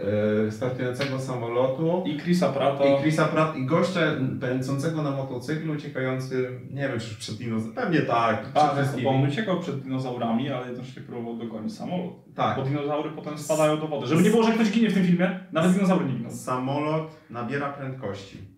e, 0.47 0.51
startującego 0.51 1.19
samolotu 1.19 2.03
I 2.05 2.19
Chrisa 2.19 2.49
Prata. 2.49 2.85
i 2.85 3.01
Chrisa 3.01 3.25
Pratt 3.25 3.57
i 3.57 3.65
gościa 3.65 3.99
pędzącego 4.41 5.01
na 5.01 5.11
motocyklu, 5.11 5.73
uciekający, 5.73 6.59
nie 6.71 6.87
wiem 6.87 6.99
czy 6.99 7.15
przed 7.15 7.35
dinozaurem, 7.35 7.75
pewnie 7.75 8.01
tak, 8.01 8.41
przed 8.41 8.53
Tak, 8.53 9.03
bo 9.03 9.09
on 9.09 9.27
uciekał 9.29 9.59
przed 9.59 9.79
dinozaurami, 9.79 10.49
ale 10.49 10.67
jednocześnie 10.67 11.01
próbował 11.01 11.37
dogonić 11.37 11.75
samolot. 11.75 12.13
Tak. 12.35 12.57
Bo 12.57 12.63
dinozaury 12.63 13.09
potem 13.11 13.37
spadają 13.37 13.79
do 13.79 13.87
wody. 13.87 14.07
Żeby 14.07 14.21
nie 14.21 14.29
było, 14.29 14.43
że 14.43 14.51
ktoś 14.51 14.71
ginie 14.71 14.89
w 14.89 14.93
tym 14.93 15.05
filmie, 15.05 15.39
nawet 15.51 15.71
dinozaury 15.73 16.05
nie 16.05 16.13
giną. 16.13 16.31
Samolot 16.31 17.11
nabiera 17.29 17.73
prędkości. 17.73 18.48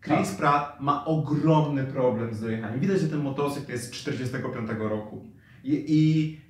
Chris. 0.00 0.34
Pratt 0.34 0.80
ma 0.80 1.04
ogromny 1.04 1.84
problem 1.84 2.34
z 2.34 2.40
dojechaniem. 2.40 2.80
Widać, 2.80 3.00
że 3.00 3.08
ten 3.08 3.20
motocykl 3.20 3.72
jest 3.72 3.86
z 3.86 3.90
45 3.90 4.70
roku. 4.78 5.24
I, 5.64 5.84
i, 5.88 6.40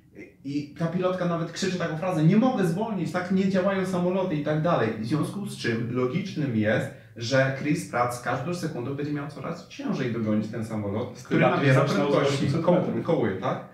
I 0.45 0.75
ta 0.75 0.87
pilotka 0.87 1.25
nawet 1.25 1.51
krzyczy 1.51 1.77
taką 1.77 1.97
frazę, 1.97 2.23
nie 2.23 2.37
mogę 2.37 2.65
zwolnić, 2.67 3.11
tak 3.11 3.31
nie 3.31 3.49
działają 3.49 3.85
samoloty 3.85 4.35
i 4.35 4.43
tak 4.43 4.61
dalej. 4.61 4.89
W 4.99 5.05
związku 5.05 5.45
z 5.45 5.57
czym 5.57 5.95
logicznym 5.95 6.55
jest, 6.55 6.87
że 7.15 7.57
Chris 7.59 7.89
Pratt 7.89 8.15
z 8.15 8.21
każdą 8.21 8.55
sekundą 8.55 8.95
będzie 8.95 9.13
miał 9.13 9.27
coraz 9.27 9.67
ciężej 9.67 10.13
dogonić 10.13 10.47
ten 10.47 10.65
samolot, 10.65 11.17
Z 11.17 11.23
który 11.23 11.41
nabiera 11.41 11.85
prędkości 11.85 12.45
800 12.45 12.61
koły, 12.61 13.03
koły, 13.03 13.37
tak? 13.41 13.65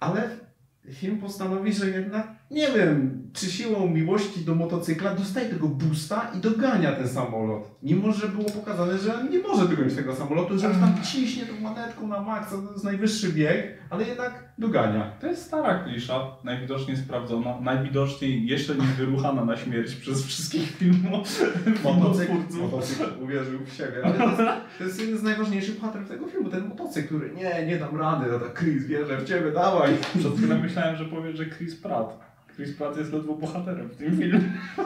Ale 0.00 0.30
film 0.92 1.18
postanowi, 1.18 1.72
że 1.72 1.90
jednak, 1.90 2.28
nie 2.50 2.68
wiem, 2.68 3.19
czy 3.32 3.46
siłą 3.46 3.86
miłości 3.86 4.40
do 4.40 4.54
motocykla 4.54 5.14
dostaje 5.14 5.48
tego 5.48 5.68
boosta 5.68 6.30
i 6.38 6.40
dogania 6.40 6.92
ten 6.92 7.08
samolot. 7.08 7.70
Mimo, 7.82 8.12
że 8.12 8.28
było 8.28 8.50
pokazane, 8.50 8.98
że 8.98 9.24
nie 9.30 9.38
może 9.38 9.68
dogonić 9.68 9.94
tego 9.94 10.14
samolotu, 10.14 10.58
że 10.58 10.70
tam 10.70 10.94
ciśnie 11.12 11.46
tą 11.46 11.60
manetką 11.60 12.08
na 12.08 12.20
maksa, 12.20 12.56
to 12.66 12.72
jest 12.72 12.84
najwyższy 12.84 13.32
bieg, 13.32 13.78
ale 13.90 14.04
jednak 14.04 14.52
dogania. 14.58 15.12
To 15.20 15.26
jest 15.26 15.46
stara 15.46 15.84
klisza, 15.84 16.20
najwidoczniej 16.44 16.96
sprawdzona, 16.96 17.60
najwidoczniej 17.60 18.46
jeszcze 18.46 18.74
nie 18.74 18.86
wyruchana 18.86 19.44
na 19.44 19.56
śmierć 19.56 19.94
przez 19.94 20.26
wszystkich 20.26 20.70
filmów, 20.76 21.42
Motocykl, 21.84 22.32
motocykl 22.60 23.04
uwierzył 23.22 23.60
w 23.64 23.72
siebie. 23.72 24.04
Ale 24.04 24.14
to 24.14 24.28
jest, 24.28 24.42
to 24.78 24.84
jest 24.84 25.00
jeden 25.00 25.18
z 25.18 25.22
najważniejszych 25.22 25.80
bohaterów 25.80 26.08
tego 26.08 26.26
filmu, 26.26 26.48
ten 26.48 26.68
motocykl, 26.68 27.06
który 27.06 27.30
nie, 27.34 27.66
nie 27.66 27.76
dam 27.76 27.96
rady, 27.96 28.26
no 28.32 28.38
tak 28.38 28.58
Chris, 28.58 28.86
wierzę 28.86 29.18
w 29.18 29.24
ciebie, 29.24 29.52
dawaj. 29.52 29.90
Przed 30.18 30.36
chwilą 30.36 30.58
myślałem, 30.58 30.96
że 30.96 31.04
powie, 31.04 31.36
że 31.36 31.46
Chris 31.46 31.76
Pratt. 31.76 32.29
Chris 32.56 32.76
Pratt 32.76 32.96
jest 32.96 33.12
ledwo 33.12 33.34
bohaterem 33.34 33.88
w 33.88 33.96
tym 33.96 34.16
filmie. 34.16 34.40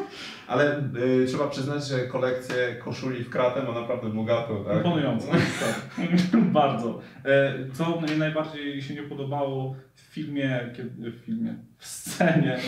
Ale 0.46 0.78
y, 1.22 1.26
trzeba 1.26 1.48
przyznać, 1.48 1.86
że 1.88 2.06
kolekcję 2.06 2.76
koszuli 2.84 3.24
w 3.24 3.30
kratę 3.30 3.62
ma 3.62 3.80
naprawdę 3.80 4.08
bogato, 4.08 4.64
tak? 4.64 4.76
Imponujące. 4.76 5.26
Tak. 5.60 6.40
Bardzo. 6.52 7.00
E, 7.24 7.54
Co 7.72 8.00
mnie 8.00 8.16
najbardziej 8.16 8.82
się 8.82 8.94
nie 8.94 9.02
podobało 9.02 9.76
w 9.94 10.00
filmie, 10.00 10.60
kiedy, 10.76 11.10
w 11.10 11.24
filmie, 11.24 11.54
w 11.78 11.86
scenie, 11.86 12.58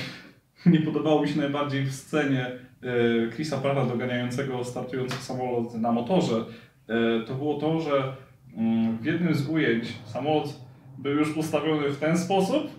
nie 0.67 0.81
podobało 0.81 1.23
mi 1.23 1.29
się 1.29 1.39
najbardziej 1.39 1.85
w 1.85 1.93
scenie 1.95 2.47
e, 2.47 3.31
Chrisa 3.31 3.57
Prata 3.57 3.85
doganiającego 3.87 4.65
startujący 4.65 5.17
samolot 5.17 5.75
na 5.75 5.93
motorze, 5.93 6.45
e, 6.89 7.25
to 7.27 7.35
było 7.35 7.61
to, 7.61 7.81
że 7.81 8.17
mm, 8.57 8.99
w 8.99 9.05
jednym 9.05 9.35
z 9.35 9.49
ujęć 9.49 9.85
samolot 10.05 10.61
był 10.99 11.13
już 11.13 11.37
ustawiony 11.37 11.89
w 11.89 11.99
ten 11.99 12.19
sposób, 12.19 12.71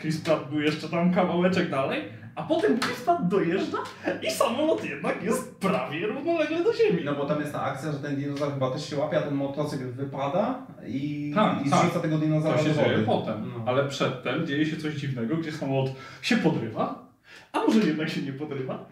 Chris 0.00 0.20
Pratt 0.20 0.50
był 0.50 0.60
jeszcze 0.60 0.88
tam 0.88 1.14
kawałeczek 1.14 1.70
dalej, 1.70 2.02
a 2.34 2.42
potem 2.42 2.80
Chris 2.80 3.00
Pratt 3.00 3.28
dojeżdża 3.28 3.78
i 4.22 4.30
samolot 4.30 4.84
jednak 4.84 5.22
jest 5.22 5.56
prawie 5.56 6.06
równolegle 6.06 6.64
do 6.64 6.72
ziemi. 6.74 7.02
No 7.04 7.14
bo 7.14 7.26
tam 7.26 7.40
jest 7.40 7.52
ta 7.52 7.62
akcja, 7.62 7.92
że 7.92 7.98
ten 7.98 8.16
dinozaur 8.16 8.52
chyba 8.52 8.70
też 8.70 8.90
się 8.90 8.96
łapie, 8.96 9.18
a 9.18 9.22
ten 9.22 9.34
motocykl 9.34 9.92
wypada 9.92 10.66
i, 10.86 11.32
Tak, 11.34 11.66
i 11.66 11.70
tak. 11.70 11.80
zrzuca 11.80 12.00
tego 12.00 12.18
dinozaura 12.18 12.58
To 12.58 12.64
się 12.64 12.68
do 12.70 12.74
wody. 12.74 12.88
dzieje 12.88 13.02
potem, 13.06 13.52
No. 13.58 13.64
ale 13.66 13.88
przedtem 13.88 14.46
dzieje 14.46 14.66
się 14.66 14.76
coś 14.76 14.94
dziwnego, 14.94 15.36
gdzie 15.36 15.52
samolot 15.52 15.90
się 16.22 16.36
podrywa, 16.36 17.08
a 17.52 17.58
może 17.58 17.80
jednak 17.80 18.08
się 18.08 18.22
nie 18.22 18.32
podrywa? 18.32 18.86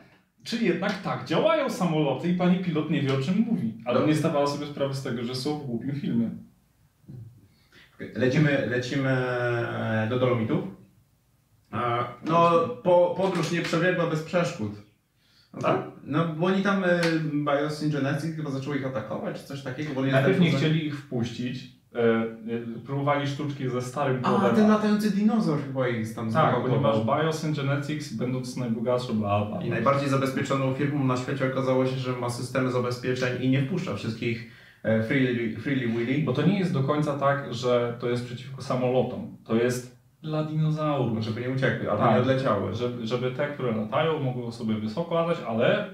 Czy 0.45 0.57
jednak 0.65 1.03
tak, 1.03 1.25
działają 1.25 1.71
samoloty 1.71 2.29
i 2.29 2.35
pani 2.35 2.59
pilot 2.59 2.91
nie 2.91 3.03
wie 3.03 3.15
o 3.15 3.19
czym 3.21 3.39
mówi, 3.49 3.75
ale 3.85 4.01
No. 4.01 4.07
nie 4.07 4.15
zdawała 4.15 4.47
sobie 4.47 4.67
sprawy 4.67 4.95
z 4.95 5.03
tego, 5.03 5.25
że 5.25 5.35
są 5.35 5.59
w 5.59 5.67
głupim 5.67 5.93
filmie. 6.01 6.31
Lecimy, 8.15 8.67
lecimy 8.67 9.09
e, 9.11 10.07
do 10.11 10.19
Dolomitów. 10.19 10.65
E, 11.73 12.05
No, 12.25 12.51
po, 12.83 13.15
podróż 13.17 13.51
nie 13.53 13.63
przebiegła 13.63 14.07
bez 14.07 14.23
przeszkód. 14.23 14.73
No, 15.55 15.61
Tak? 15.61 15.77
No, 16.05 16.29
bo 16.29 16.47
oni 16.47 16.63
tam 16.63 16.85
e, 16.85 17.01
Biosyngenesis 17.33 18.37
chyba 18.37 18.51
zaczęły 18.51 18.77
ich 18.77 18.87
atakować, 18.87 19.41
czy 19.41 19.47
coś 19.47 19.63
takiego, 19.63 19.95
bo 19.95 20.07
nie 20.07 20.13
Najpierw 20.13 20.41
nie 20.41 20.51
chcieli 20.51 20.87
ich 20.87 20.99
wpuścić, 20.99 21.73
e, 21.95 22.23
y, 22.53 22.67
próbowali 22.87 23.27
sztuczki 23.29 23.69
ze 23.69 23.83
starym 23.83 24.21
A, 24.23 24.31
kodem. 24.31 24.57
ten 24.57 24.69
latający 24.69 25.11
dinozaur 25.11 25.59
chyba 25.67 25.89
ich 25.89 26.15
tam 26.15 26.33
tak, 26.33 26.63
ponieważ 26.63 26.97
Bios 27.05 27.45
and 27.45 27.57
Genetics, 27.57 28.13
będąc 28.13 28.57
najbogatszą 28.57 29.21
lata. 29.21 29.63
I 29.63 29.71
najbardziej 29.71 30.09
zabezpieczoną 30.09 30.75
firmą 30.75 31.05
na 31.05 31.17
świecie 31.17 31.53
okazało 31.53 31.87
się, 31.87 31.97
że 31.97 32.13
ma 32.13 32.31
systemy 32.31 32.71
zabezpieczeń 32.71 33.43
i 33.43 33.49
nie 33.51 33.63
wpuszcza 33.63 33.95
wszystkich 33.95 34.51
e, 34.83 35.03
freely, 35.03 35.57
freely 35.61 35.89
willy. 35.89 36.23
Bo 36.25 36.33
to 36.33 36.43
nie 36.43 36.59
jest 36.59 36.73
do 36.73 36.83
końca 36.83 37.19
tak, 37.19 37.55
że 37.55 37.97
to 38.01 38.09
jest 38.11 38.25
przeciwko 38.25 38.63
samolotom. 38.63 39.37
To 39.45 39.55
jest 39.57 39.92
dla 40.23 40.45
dinozaurów. 40.45 41.25
Żeby 41.25 41.41
nie 41.41 41.51
uciekły, 41.51 41.91
albo 41.91 42.05
Tak. 42.05 42.15
nie 42.15 42.21
odleciały. 42.21 42.75
Żeby, 42.75 43.07
żeby 43.07 43.31
te, 43.31 43.47
które 43.47 43.77
latają, 43.77 44.19
mogły 44.23 44.53
sobie 44.53 44.75
wysoko 44.75 45.15
latać, 45.15 45.39
ale 45.49 45.87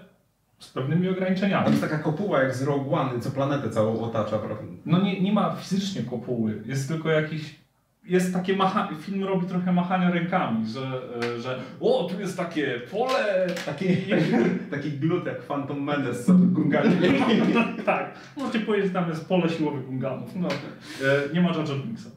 z 0.58 0.68
pewnymi 0.70 1.08
ograniczeniami. 1.08 1.64
to 1.64 1.70
jest 1.70 1.82
taka 1.82 1.98
kopuła 1.98 2.42
jak 2.42 2.54
z 2.54 2.62
Rogue 2.62 2.94
One, 2.94 3.20
co 3.20 3.30
planetę 3.30 3.70
całą 3.70 4.00
otacza, 4.00 4.38
prawda? 4.38 4.64
No 4.86 5.02
nie, 5.02 5.20
nie 5.20 5.32
ma 5.32 5.50
fizycznie 5.50 6.02
kopuły, 6.02 6.62
jest 6.66 6.88
tylko 6.88 7.10
jakiś. 7.10 7.58
Jest 8.04 8.32
takie 8.32 8.56
macha... 8.56 8.88
film 9.00 9.24
robi 9.24 9.46
trochę 9.46 9.72
machania 9.72 10.10
rękami, 10.10 10.66
że, 10.66 11.00
e, 11.36 11.40
że 11.40 11.58
o, 11.80 12.08
tu 12.10 12.20
jest 12.20 12.36
takie 12.36 12.80
pole, 12.90 13.46
Taki, 13.66 13.84
taki 14.70 14.90
glut 14.90 15.26
jak 15.26 15.42
Phantom 15.42 15.82
Menace, 15.82 16.24
co 16.24 16.32
gunganie. 16.34 16.96
tak, 17.84 18.14
możecie 18.36 18.60
powiedzieć, 18.60 18.92
tam 18.92 19.08
jest 19.08 19.28
pole 19.28 19.48
siłowych 19.48 19.86
gunganów. 19.86 20.36
No, 20.36 20.48
e, 20.48 21.34
nie 21.34 21.40
ma 21.40 21.48
Jar 21.48 21.68
Jar 21.68 21.78
Binksa. 21.78 22.10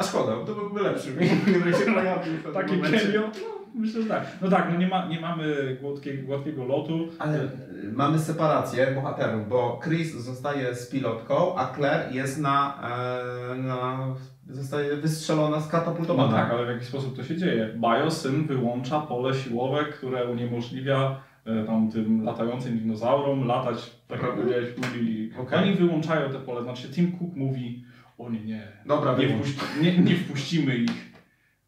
A 0.00 0.04
szkoda, 0.04 0.32
to 0.46 0.54
byłby 0.54 0.80
lepszy, 0.82 1.12
gdyby 1.46 1.72
się 1.72 1.84
pojawił 1.94 2.32
momencie. 2.76 3.00
cameo? 3.00 3.20
No, 3.20 3.48
myślę, 3.74 4.02
że 4.02 4.08
tak. 4.08 4.26
No 4.42 4.48
tak, 4.48 4.68
no 4.72 4.78
nie, 4.78 4.88
ma, 4.88 5.06
nie 5.06 5.20
mamy 5.20 5.76
gładkiego, 5.80 6.26
gładkiego 6.26 6.64
lotu. 6.64 7.08
Ale 7.18 7.38
y, 7.44 7.48
mamy 7.92 8.18
separację 8.18 8.86
bohaterów, 8.94 9.48
bo 9.48 9.80
Chris 9.84 10.14
zostaje 10.14 10.74
z 10.74 10.90
pilotką, 10.90 11.56
a 11.58 11.74
Claire 11.74 12.12
jest 12.12 12.40
na, 12.40 12.80
e, 13.52 13.54
na 13.54 13.98
zostaje 14.50 14.96
wystrzelona, 14.96 15.56
No 15.56 15.62
skatapultowana. 15.62 16.32
tak, 16.36 16.50
ale 16.50 16.66
w 16.66 16.68
jaki 16.68 16.84
sposób 16.84 17.16
to 17.16 17.24
się 17.24 17.36
dzieje? 17.36 17.68
Biosyn 17.76 18.46
wyłącza 18.46 19.00
pole 19.00 19.34
siłowe, 19.34 19.84
które 19.84 20.24
uniemożliwia 20.24 21.20
e, 21.46 21.64
tam 21.64 21.90
tym 21.90 22.24
latającym 22.24 22.78
dinozaurom 22.78 23.46
latać, 23.46 23.76
tak 24.08 24.10
jak 24.10 24.20
Prawda? 24.20 24.36
powiedziałeś, 24.42 24.68
Woody. 24.74 25.30
Okej. 25.42 25.58
Oni 25.58 25.74
wyłączają 25.74 26.30
te 26.32 26.38
pole, 26.38 26.62
znaczy 26.62 26.88
Tim 26.88 27.12
Cook 27.18 27.36
mówi, 27.36 27.84
o 28.20 28.30
nie, 28.30 28.44
nie, 28.44 28.72
Dobra, 28.86 29.16
nie, 29.16 29.28
wpuści, 29.28 29.60
nie, 29.82 29.98
nie 29.98 30.16
wpuścimy 30.16 30.76
ich, 30.76 31.12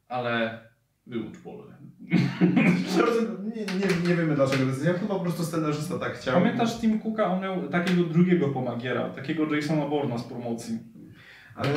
ale 0.09 0.61
wyłącz 1.07 1.39
pole. 1.39 1.73
nie, 3.55 3.65
nie, 3.65 4.09
nie 4.09 4.17
wiemy 4.17 4.35
dlaczego 4.35 4.67
decyzja, 4.67 4.93
chyba 4.93 5.15
po 5.15 5.21
prostu 5.21 5.45
scenarzysta 5.45 5.99
tak 5.99 6.13
chciał. 6.13 6.35
Pamiętasz 6.35 6.81
Tim 6.81 7.01
Cooka, 7.01 7.27
on 7.27 7.41
miał 7.43 7.69
takiego 7.69 8.03
drugiego 8.03 8.49
pomagiera, 8.49 9.09
takiego 9.09 9.55
Jasona 9.55 9.89
Bourna 9.89 10.19
z 10.19 10.25
promocji. 10.25 10.79
Ale 11.55 11.69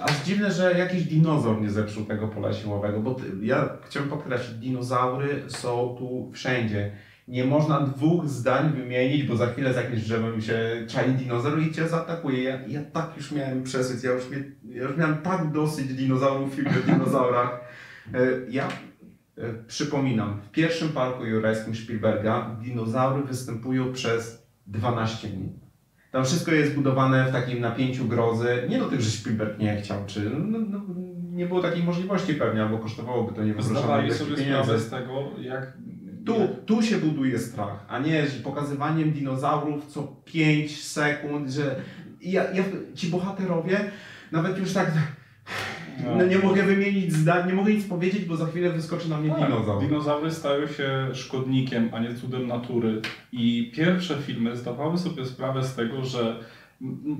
aż 0.00 0.24
dziwne, 0.24 0.50
że 0.50 0.78
jakiś 0.78 1.04
dinozaur 1.04 1.60
nie 1.60 1.70
zepsuł 1.70 2.04
tego 2.04 2.28
pola 2.28 2.52
siłowego, 2.52 3.00
bo 3.00 3.14
ty, 3.14 3.24
ja 3.42 3.68
chciałbym 3.86 4.10
podkreślić, 4.10 4.58
dinozaury 4.58 5.42
są 5.48 5.96
tu 5.98 6.30
wszędzie. 6.32 6.92
Nie 7.30 7.44
można 7.44 7.80
dwóch 7.80 8.28
zdań 8.28 8.72
wymienić, 8.72 9.22
bo 9.22 9.36
za 9.36 9.46
chwilę 9.46 9.74
za 9.74 9.82
jakimś 9.82 10.02
drzewem 10.02 10.42
się 10.42 10.58
czai 10.88 11.10
dinozaur 11.10 11.62
i 11.62 11.72
cię 11.72 11.88
zaatakuje. 11.88 12.42
Ja, 12.42 12.58
ja 12.68 12.80
tak 12.92 13.12
już 13.16 13.32
miałem 13.32 13.62
przesyć, 13.62 14.04
ja 14.04 14.10
już, 14.12 14.30
mie, 14.30 14.36
ja 14.76 14.82
już 14.82 14.96
miałem 14.96 15.16
tak 15.18 15.52
dosyć 15.52 15.94
dinozaurów 15.94 16.52
w 16.52 16.54
filmie 16.54 16.70
o 16.70 16.92
dinozaurach. 16.92 17.60
E, 18.14 18.18
Ja 18.48 18.68
e, 19.38 19.42
przypominam, 19.66 20.40
w 20.40 20.50
pierwszym 20.50 20.88
parku 20.88 21.24
jurajskim 21.24 21.74
Spielberga 21.74 22.56
dinozaury 22.62 23.22
występują 23.22 23.92
przez 23.92 24.46
12 24.66 25.28
minut. 25.30 25.52
Tam 26.12 26.24
wszystko 26.24 26.52
jest 26.52 26.74
budowane 26.74 27.24
w 27.28 27.32
takim 27.32 27.60
napięciu 27.60 28.04
grozy. 28.04 28.66
Nie 28.68 28.78
do 28.78 28.86
tych, 28.86 29.00
że 29.00 29.10
Spielberg 29.10 29.58
nie 29.58 29.76
chciał, 29.76 29.98
czy 30.06 30.30
no, 30.30 30.58
no, 30.70 30.80
nie 31.32 31.46
było 31.46 31.62
takiej 31.62 31.82
możliwości 31.84 32.34
pewnie, 32.34 32.62
albo 32.62 32.78
kosztowałoby 32.78 33.32
to 33.34 33.42
niewyobrażalne 33.44 33.80
Zdawali 33.80 34.14
sobie 34.14 34.36
pieniędzy. 34.36 34.62
sprawę 34.62 34.78
z 34.80 34.90
tego, 34.90 35.30
jak... 35.40 35.72
Tu, 36.26 36.34
tu 36.66 36.82
się 36.82 36.96
buduje 36.96 37.38
strach, 37.38 37.84
a 37.88 37.98
nie 37.98 38.26
że 38.26 38.40
pokazywaniem 38.40 39.12
dinozaurów 39.12 39.86
co 39.86 40.16
5 40.24 40.84
sekund, 40.84 41.50
że 41.50 41.76
ja, 42.22 42.44
ja, 42.52 42.64
ci 42.94 43.06
bohaterowie 43.08 43.90
nawet 44.32 44.58
już 44.58 44.72
tak 44.72 44.92
no, 46.18 46.26
nie 46.26 46.38
mogę 46.38 46.62
wymienić 46.62 47.12
zdań, 47.12 47.48
nie 47.48 47.54
mogę 47.54 47.74
nic 47.74 47.86
powiedzieć, 47.86 48.24
bo 48.24 48.36
za 48.36 48.46
chwilę 48.46 48.70
wyskoczy 48.70 49.10
na 49.10 49.20
mnie 49.20 49.30
Tak, 49.30 49.38
dinozaur. 49.38 49.82
Dinozaury 49.82 50.30
stają 50.30 50.66
się 50.66 51.08
szkodnikiem, 51.14 51.90
a 51.92 51.98
nie 51.98 52.14
cudem 52.14 52.46
natury. 52.46 53.00
I 53.32 53.72
pierwsze 53.74 54.16
filmy 54.16 54.56
zdawały 54.56 54.98
sobie 54.98 55.24
sprawę 55.24 55.64
z 55.64 55.74
tego, 55.74 56.04
że 56.04 56.40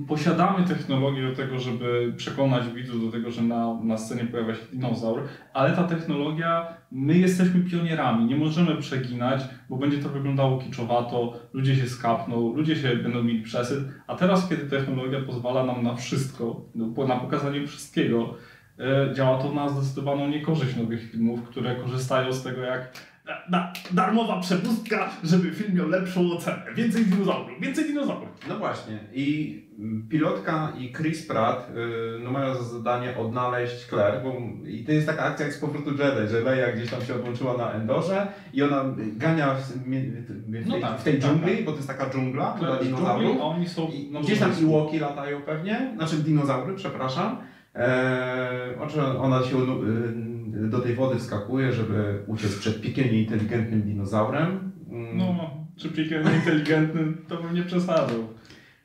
posiadamy 0.07 0.67
technologię 0.67 1.29
do 1.29 1.35
tego, 1.35 1.59
żeby 1.59 2.13
przekonać 2.17 2.69
widzów 2.69 3.05
do 3.05 3.11
tego, 3.11 3.31
że 3.31 3.41
na, 3.41 3.73
na 3.83 3.97
scenie 3.97 4.25
pojawia 4.25 4.55
się 4.55 4.61
dinozaur, 4.73 5.23
ale 5.53 5.75
ta 5.75 5.83
technologia, 5.83 6.73
my 6.91 7.17
jesteśmy 7.17 7.59
pionierami, 7.59 8.25
nie 8.25 8.35
możemy 8.35 8.75
przeginać, 8.75 9.41
bo 9.69 9.77
będzie 9.77 9.97
to 9.97 10.09
wyglądało 10.09 10.59
kiczowato, 10.59 11.39
ludzie 11.53 11.75
się 11.75 11.87
skapną, 11.87 12.53
ludzie 12.53 12.75
się 12.75 12.95
będą 12.95 13.23
mieli 13.23 13.41
przesyt, 13.41 13.79
a 14.07 14.15
teraz, 14.15 14.49
kiedy 14.49 14.69
technologia 14.69 15.21
pozwala 15.21 15.65
nam 15.65 15.83
na 15.83 15.95
wszystko, 15.95 16.65
no, 16.75 17.07
na 17.07 17.19
pokazanie 17.19 17.67
wszystkiego, 17.67 18.33
e, 18.79 19.13
działa 19.13 19.37
to 19.37 19.53
na 19.53 19.69
zdecydowaną 19.69 20.27
niekorzyść 20.27 20.75
nowych 20.75 21.11
filmów, 21.11 21.43
które 21.43 21.75
korzystają 21.75 22.33
z 22.33 22.43
tego 22.43 22.61
jak 22.61 23.10
da, 23.31 23.43
da, 23.49 23.73
darmowa 23.91 24.39
przepustka, 24.39 25.09
żeby 25.23 25.51
film 25.51 25.75
miał 25.77 25.87
lepszą 25.89 26.31
ocenę. 26.31 26.61
Więcej 26.75 27.05
dinozaurów, 27.05 27.59
więcej 27.61 27.85
dinozaurów. 27.85 28.29
No 28.49 28.57
właśnie. 28.57 28.99
I 29.13 29.61
pilotka 30.09 30.73
i 30.79 30.93
Chris 30.93 31.27
Pratt 31.27 31.69
y, 31.69 32.19
no 32.23 32.31
mają 32.31 32.53
za 32.55 32.63
zadanie 32.63 33.17
odnaleźć 33.17 33.85
Claire, 33.89 34.21
bo 34.23 34.33
i 34.67 34.83
to 34.85 34.91
jest 34.91 35.07
taka 35.07 35.23
akcja 35.23 35.45
jak 35.45 35.55
z 35.55 35.59
powrotu 35.59 35.89
Jedi, 35.89 36.31
że 36.31 36.41
Leia 36.41 36.71
gdzieś 36.71 36.89
tam 36.91 37.01
się 37.01 37.15
odłączyła 37.15 37.57
na 37.57 37.71
Endorze 37.71 38.27
i 38.53 38.63
ona 38.63 38.83
gania 39.17 39.53
w, 39.53 39.61
w, 39.61 39.73
w, 39.73 40.65
No 40.67 40.71
tej, 40.73 40.81
tak, 40.81 40.99
w 40.99 41.03
tej 41.03 41.19
tak, 41.19 41.21
dżungli, 41.31 41.55
tak. 41.55 41.65
bo 41.65 41.71
to 41.71 41.77
jest 41.77 41.87
taka 41.87 42.09
dżungla 42.09 42.55
dla 42.59 42.67
Dżungli, 42.69 42.85
dinozaurów. 42.87 43.37
oni 43.41 43.69
są... 43.69 43.87
I 43.87 44.09
no, 44.11 44.21
gdzieś 44.21 44.39
tam 44.39 44.55
są- 44.55 44.61
Iłoki 44.61 44.99
latają 44.99 45.41
pewnie, 45.41 45.91
znaczy 45.95 46.15
dinozaury, 46.17 46.73
przepraszam. 46.75 47.37
Eee, 47.75 48.75
oczy- 48.79 49.17
ona 49.19 49.43
się 49.43 49.57
y, 49.57 50.30
do 50.69 50.79
tej 50.79 50.95
wody 50.95 51.19
wskakuje, 51.19 51.73
żeby 51.73 52.23
uciec 52.27 52.55
przed 52.59 52.81
piekielnie 52.81 53.21
inteligentnym 53.21 53.81
dinozaurem. 53.81 54.71
Mm, 54.91 55.17
No, 55.17 55.49
czy 55.77 55.89
piekielnie 55.89 56.35
inteligentny, 56.35 57.13
to 57.27 57.37
bym 57.43 57.53
nie 57.55 57.63
przesadzał. 57.63 58.19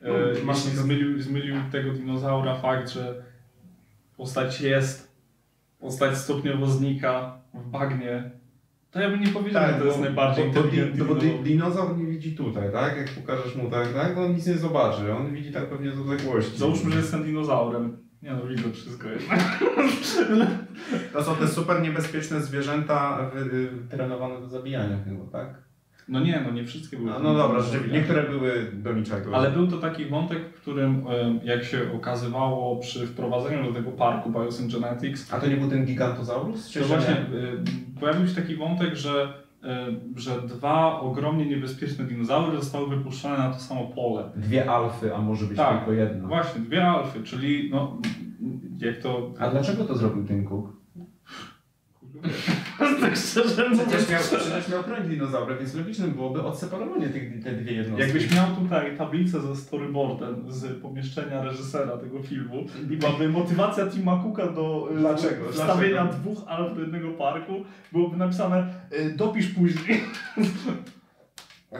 No, 0.01 0.09
E, 0.09 0.43
masz- 0.45 0.65
jeśli 0.65 0.79
zmylił, 0.79 1.21
zmylił 1.21 1.55
tego 1.71 1.91
dinozaura 1.93 2.55
fakt, 2.55 2.89
że 2.89 3.23
postać 4.17 4.61
jest, 4.61 5.11
postać 5.79 6.17
stopniowo 6.17 6.67
znika 6.67 7.37
w 7.53 7.69
bagnie, 7.69 8.31
to 8.91 8.99
ja 9.01 9.09
bym 9.09 9.21
nie 9.21 9.27
powiedział, 9.27 9.67
że 9.67 9.73
to 9.79 9.85
jest 9.85 9.99
najbardziej 9.99 10.45
Tak, 10.45 10.53
bo, 10.53 10.59
inteligentny 10.59 11.05
bo, 11.05 11.13
bo 11.15 11.19
dinozaur. 11.19 11.43
di- 11.43 11.49
dinozaur 11.49 11.97
nie 11.97 12.05
widzi 12.05 12.35
tutaj, 12.35 12.71
tak? 12.71 12.97
Jak 12.97 13.09
pokażesz 13.09 13.55
mu 13.55 13.69
tak, 13.69 13.93
tak? 13.93 14.15
To 14.15 14.21
on 14.25 14.31
nic 14.33 14.47
nie 14.47 14.57
zobaczy. 14.57 15.13
On 15.15 15.33
widzi 15.33 15.51
tak 15.51 15.69
pewnie 15.69 15.91
z 15.91 15.99
odległości. 15.99 16.57
Załóżmy, 16.57 16.91
że 16.91 16.97
jestem 16.99 17.23
dinozaurem. 17.23 17.97
Nie 18.21 18.31
no, 18.31 18.47
widzę 18.47 18.71
wszystko 18.71 19.07
jednak. 19.09 19.39
To 21.13 21.23
są 21.23 21.35
te 21.35 21.47
super 21.47 21.81
niebezpieczne 21.81 22.41
zwierzęta 22.41 23.31
y, 23.53 23.69
trenowane 23.89 24.41
do 24.41 24.47
zabijania 24.47 24.97
chyba, 25.05 25.25
tak? 25.31 25.67
No 26.07 26.19
nie, 26.19 26.41
no 26.45 26.51
nie 26.51 26.65
wszystkie 26.65 26.97
były. 26.97 27.15
A, 27.15 27.19
no 27.19 27.33
dobra, 27.33 27.57
do 27.57 27.63
rzeczywiście, 27.63 27.97
niektóre 27.97 28.23
były 28.23 28.71
do 28.73 28.93
niczego. 28.93 29.35
Ale 29.35 29.51
był 29.51 29.67
to 29.67 29.77
taki 29.77 30.05
wątek, 30.05 30.39
w 30.57 30.61
którym, 30.61 31.05
jak 31.43 31.63
się 31.63 31.93
okazywało 31.93 32.79
przy 32.79 33.07
wprowadzeniu 33.07 33.63
do 33.63 33.73
tego 33.73 33.91
parku 33.91 34.31
Biosyn 34.31 34.69
Genetics, 34.69 35.33
A 35.33 35.39
to 35.39 35.47
nie 35.47 35.57
był 35.57 35.69
ten 35.69 35.85
gigantozaurus? 35.85 36.73
To 36.73 36.85
właśnie 36.85 37.15
nie? 37.31 37.37
y, 37.37 37.63
pojawił 37.99 38.27
się 38.27 38.35
taki 38.35 38.55
wątek, 38.55 38.95
że, 38.95 39.33
że 40.15 40.41
dwa 40.41 40.99
ogromnie 40.99 41.45
niebezpieczne 41.45 42.05
dinozaury 42.05 42.57
zostały 42.57 42.89
wypuszczone 42.97 43.37
na 43.37 43.53
to 43.53 43.59
samo 43.59 43.85
pole. 43.87 44.31
Dwie 44.35 44.69
alfy, 44.69 45.15
a 45.15 45.21
może 45.21 45.45
być 45.45 45.57
Tak. 45.57 45.77
tylko 45.77 45.91
jedna. 45.93 46.27
Właśnie, 46.27 46.61
dwie 46.61 46.87
alfy, 46.87 47.23
czyli 47.23 47.69
no, 47.71 47.97
jak 48.79 48.97
to... 48.97 49.33
A 49.39 49.49
dlaczego 49.49 49.83
to 49.83 49.95
zrobił 49.95 50.25
Tim 50.25 50.45
Cook? 50.45 50.77
tak 53.01 53.15
szczerze 53.15 53.69
Przecież 53.71 54.09
miał, 54.09 54.21
przecież 54.21 54.69
miał 54.69 54.83
chronić 54.83 55.09
dinozaury, 55.09 55.55
więc 55.57 55.75
logicznym 55.75 56.11
byłoby 56.11 56.43
odseparowanie 56.43 57.09
tych 57.09 57.43
te 57.43 57.51
dwie 57.51 57.73
jednostki. 57.73 58.01
Jakbyś 58.01 58.35
miał 58.35 58.55
tutaj 58.55 58.97
tablicę 58.97 59.41
ze 59.41 59.55
storyboardem 59.55 60.51
z 60.51 60.81
pomieszczenia 60.81 61.43
reżysera 61.43 61.97
tego 61.97 62.23
filmu 62.23 62.65
i 62.91 62.97
byłaby 62.97 63.29
motywacja 63.29 63.87
Tima 63.87 64.23
Cooka 64.23 64.47
do 64.47 64.89
y, 64.91 64.99
Dlaczego? 64.99 65.51
wstawienia 65.51 66.03
Dlaczego? 66.03 66.23
dwóch 66.23 66.47
alf 66.47 66.75
do 66.75 66.81
jednego 66.81 67.11
parku, 67.11 67.53
byłoby 67.91 68.17
napisane 68.17 68.67
y, 68.93 69.13
dopisz 69.15 69.47
później. 69.47 70.01
Eee, 71.71 71.79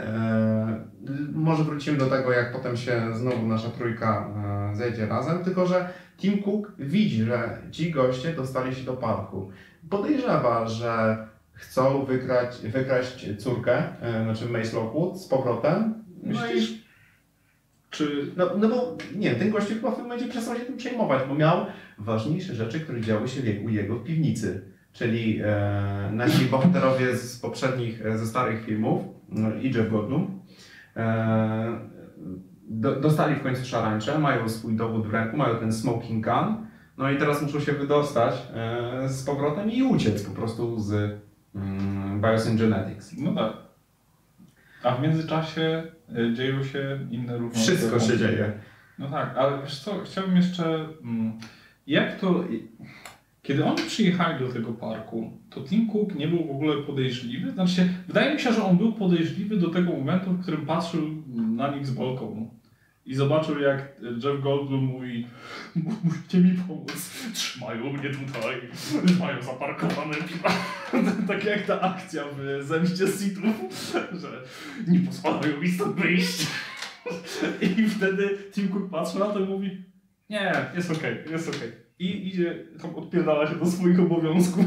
może 1.34 1.64
wrócimy 1.64 1.98
do 1.98 2.06
tego, 2.06 2.32
jak 2.32 2.54
potem 2.54 2.78
się 2.78 3.02
znowu 3.14 3.48
nasza 3.48 3.70
trójka 3.70 4.28
e, 4.72 4.76
zejdzie 4.76 5.06
razem, 5.06 5.44
tylko 5.44 5.66
że 5.68 5.90
Tim 6.18 6.44
Cook 6.44 6.72
widzi, 6.80 7.24
że 7.24 7.58
ci 7.72 7.92
goście 7.92 8.34
dostali 8.34 8.76
się 8.76 8.84
do 8.84 8.94
parku. 8.94 9.50
Podejrzewa, 9.90 10.68
że 10.68 11.18
chcą 11.54 12.06
wygrać, 12.06 12.58
wykraść 12.64 13.38
córkę, 13.38 14.02
e, 14.02 14.24
znaczy 14.24 14.46
Mace 14.46 14.76
Lockwood 14.76 15.22
z 15.22 15.28
powrotem. 15.28 16.04
No 16.24 16.32
i 16.32 16.54
Myślisz? 16.54 16.88
Czy 17.90 18.32
No, 18.38 18.50
no 18.58 18.70
bo 18.70 18.98
nie, 19.16 19.36
ten 19.36 19.50
gościu 19.50 19.74
chyba 19.74 19.92
w 19.92 19.96
tym 19.96 20.04
momencie 20.04 20.28
przestał 20.28 20.56
się 20.56 20.62
tym 20.62 20.78
przejmować, 20.78 21.28
bo 21.30 21.36
miał 21.36 21.66
ważniejsze 21.98 22.56
rzeczy, 22.56 22.80
które 22.80 23.02
działy 23.02 23.28
się 23.28 23.42
w 23.42 23.46
jego, 23.46 23.66
u 23.66 23.70
jego 23.70 23.96
w 23.96 24.04
piwnicy. 24.04 24.62
Czyli 24.94 25.40
e, 25.44 26.10
nasi 26.14 26.46
bohaterowie 26.52 27.18
z 27.18 27.40
poprzednich, 27.40 28.06
e, 28.06 28.18
ze 28.18 28.26
starych 28.26 28.66
filmów 28.66 29.04
no, 29.30 29.56
i 29.56 29.74
Jeff 29.74 29.92
Goldblum 29.92 30.40
e, 30.96 31.80
do, 32.70 32.96
dostali 32.96 33.36
w 33.36 33.44
końcu 33.44 33.66
szarańcze, 33.66 34.20
mają 34.20 34.50
swój 34.50 34.76
dowód 34.76 35.08
w 35.08 35.14
ręku, 35.14 35.38
mają 35.38 35.60
ten 35.60 35.74
smoking 35.74 36.26
gun, 36.26 36.67
no 36.98 37.12
i 37.12 37.18
teraz 37.18 37.42
muszą 37.42 37.60
się 37.60 37.74
wydostać 37.74 38.34
e, 38.54 39.10
z 39.10 39.24
powrotem 39.24 39.72
i 39.72 39.84
uciec 39.84 40.24
po 40.24 40.32
prostu 40.32 40.80
z 40.80 41.22
mm, 41.56 42.22
Biosyn 42.22 42.58
Genetics. 42.58 43.14
No 43.18 43.36
tak. 43.36 43.54
A 44.84 44.96
w 44.96 45.02
międzyczasie 45.02 45.84
y, 46.18 46.34
dzieją 46.34 46.64
się 46.64 47.08
inne 47.12 47.38
różne 47.38 47.60
Wszystko 47.60 48.00
się 48.00 48.18
dzieje. 48.18 48.54
No 49.00 49.10
tak, 49.10 49.38
ale 49.38 49.62
wiesz 49.62 49.80
co, 49.80 50.00
chciałbym 50.06 50.36
jeszcze. 50.36 50.88
Mm, 51.04 51.40
jak 51.88 52.20
to. 52.20 52.44
Kiedy 53.42 53.66
oni 53.66 53.84
przyjechali 53.88 54.46
do 54.48 54.54
tego 54.54 54.74
parku, 54.74 55.32
to 55.50 55.62
Tim 55.62 55.90
Cook 55.90 56.16
nie 56.16 56.28
był 56.28 56.48
w 56.48 56.52
ogóle 56.52 56.84
podejrzliwy. 56.84 57.52
Znaczy, 57.52 57.90
wydaje 58.08 58.34
mi 58.34 58.40
się, 58.40 58.54
że 58.54 58.64
on 58.64 58.78
był 58.78 58.94
podejrzliwy 58.94 59.58
do 59.58 59.70
tego 59.70 59.92
momentu, 59.92 60.32
w 60.32 60.42
którym 60.42 60.66
patrzył 60.66 61.02
na 61.56 61.76
nich 61.76 61.88
z 61.88 61.92
balkonu. 61.92 62.52
I 63.08 63.16
zobaczył, 63.16 63.60
jak 63.60 63.96
Jeff 64.24 64.42
Goldblum 64.44 64.84
mówi: 64.84 65.28
Musicie 66.04 66.38
mi 66.38 66.52
pomóc, 66.68 67.12
trzymają 67.34 67.94
mnie 67.94 68.10
tutaj, 68.10 68.62
mają 69.20 69.42
zaparkowane 69.42 70.16
piwa. 70.16 70.50
tak 71.28 71.46
jak 71.46 71.66
ta 71.66 71.82
akcja 71.82 72.24
w 72.38 72.64
Zemście 72.64 73.08
Sithów, 73.08 73.56
że 74.22 74.44
nie 74.88 75.00
pozwalają 75.00 75.62
mi 75.62 75.72
stąd 75.72 75.96
wyjść. 75.96 76.48
I 77.78 77.90
wtedy 77.90 78.38
Tim 78.52 78.70
Cook 78.70 78.90
patrzy 78.90 79.20
na 79.20 79.26
to 79.26 79.40
i 79.40 79.46
mówi: 79.46 79.86
Nie, 80.30 80.54
jest 80.76 80.92
okej, 80.92 81.18
jest 81.32 81.56
okej. 81.56 81.72
I 82.00 82.28
idzie, 82.28 82.66
tam 82.82 82.96
odpierdala 82.96 83.48
się 83.48 83.56
do 83.56 83.66
swoich 83.66 84.00
obowiązków. 84.00 84.66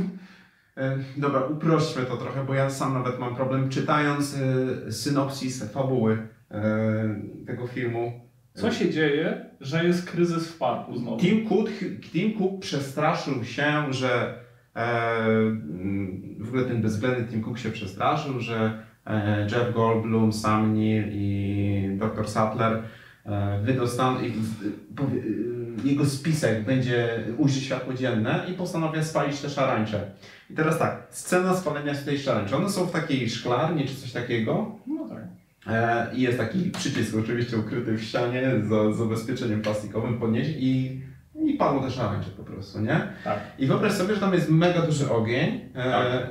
E, 0.77 0.99
Dobra, 1.17 1.41
uprośćmy 1.41 2.03
to 2.03 2.17
trochę, 2.17 2.45
bo 2.45 2.55
ja 2.55 2.71
sam 2.71 2.95
nawet 2.95 3.19
mam 3.19 3.37
problem 3.37 3.69
czytając 3.69 4.37
e, 4.37 4.93
synopsis 4.93 5.73
fabuły 5.73 6.29
e, 6.51 7.21
tego 7.47 7.67
filmu. 7.67 8.30
Co 8.61 8.73
się 8.73 8.91
dzieje, 8.91 9.45
że 9.61 9.85
jest 9.85 10.11
kryzys 10.11 10.49
w 10.49 10.59
parku 10.59 10.97
znowu? 10.97 11.17
Tim 11.17 11.49
Cook, 11.49 11.71
Tim 12.13 12.39
Cook 12.39 12.61
przestraszył 12.61 13.45
się, 13.45 13.93
że 13.93 14.35
e, 14.77 15.25
w 16.39 16.49
ogóle 16.49 16.65
ten 16.65 16.83
bezwzględny 16.83 17.25
Tim 17.29 17.43
Cook 17.43 17.59
się 17.59 17.71
przestraszył, 17.71 18.41
że 18.41 18.83
e, 19.07 19.43
Jeff 19.43 19.75
Goldblum, 19.75 20.33
Sam 20.33 20.75
Neill 20.75 21.09
i 21.13 21.97
dr 21.99 22.29
Sattler 22.29 22.83
e, 23.27 23.61
wydostaną, 23.63 24.19
e, 24.19 24.23
jego 25.85 26.07
spisek 26.07 26.65
będzie 26.65 27.25
ujrzy 27.39 27.61
światło 27.61 27.95
dzienne 27.95 28.45
i 28.51 28.53
postanawia 28.53 29.05
spalić 29.05 29.41
te 29.41 29.51
szarańcze. 29.51 30.11
I 30.51 30.55
teraz 30.55 30.79
tak, 30.79 31.07
scena 31.11 31.57
spalenia 31.57 31.95
tej 31.95 32.19
szarańczy. 32.19 32.57
One 32.57 32.71
są 32.71 32.87
w 32.87 32.93
takiej 32.93 33.31
szklarni 33.31 33.85
czy 33.85 33.97
coś 33.97 34.13
takiego, 34.13 34.79
No 34.87 35.09
tak. 35.09 35.40
E, 35.67 36.07
I 36.15 36.21
jest 36.23 36.39
taki 36.39 36.71
przycisk 36.71 37.17
oczywiście 37.17 37.59
ukryty 37.59 37.93
w 37.93 38.03
ścianie 38.03 38.43
z 38.63 38.97
zabezpieczeniem 38.97 39.63
plastikowym 39.63 40.19
podnieść 40.19 40.51
i, 40.57 41.03
i 41.45 41.55
palą 41.55 41.83
te 41.83 41.91
szarańcze 41.91 42.31
po 42.31 42.43
prostu, 42.45 42.81
nie? 42.81 43.13
Tak. 43.25 43.39
I 43.59 43.67
wyobraź 43.67 43.93
sobie, 43.93 44.15
że 44.15 44.21
tam 44.21 44.35
jest 44.35 44.51
mega 44.51 44.83
duży 44.83 45.11
ogień 45.11 45.61
e, 45.75 45.91
Tak. 45.91 46.29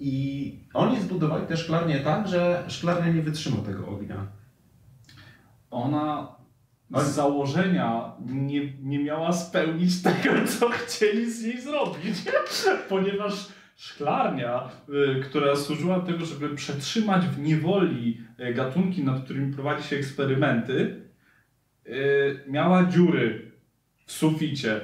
i 0.00 0.60
oni 0.74 1.00
zbudowali 1.00 1.46
te 1.46 1.56
szklarnie 1.56 2.00
tak, 2.00 2.28
że 2.28 2.64
szklarnia 2.68 3.12
nie 3.12 3.22
wytrzyma 3.22 3.56
tego 3.56 3.88
ognia. 3.88 4.26
Ona 5.70 6.36
z 6.96 7.04
założenia 7.10 8.12
nie, 8.26 8.72
nie 8.82 8.98
miała 9.04 9.32
spełnić 9.32 10.02
tego, 10.02 10.30
co 10.58 10.68
chcieli 10.70 11.32
z 11.32 11.44
niej 11.44 11.60
zrobić, 11.60 12.14
ponieważ 12.88 13.48
szklarnia, 13.76 14.70
y, 15.18 15.20
która 15.20 15.56
służyła 15.56 16.00
do 16.00 16.06
tego, 16.06 16.24
żeby 16.24 16.54
przetrzymać 16.54 17.26
w 17.26 17.38
niewoli 17.38 18.20
y, 18.40 18.54
gatunki, 18.54 19.04
nad 19.04 19.24
którymi 19.24 19.54
prowadzi 19.54 19.88
się 19.88 19.96
eksperymenty, 19.96 21.00
y, 21.86 22.40
miała 22.48 22.84
dziury 22.84 23.52
w 24.06 24.12
suficie. 24.12 24.80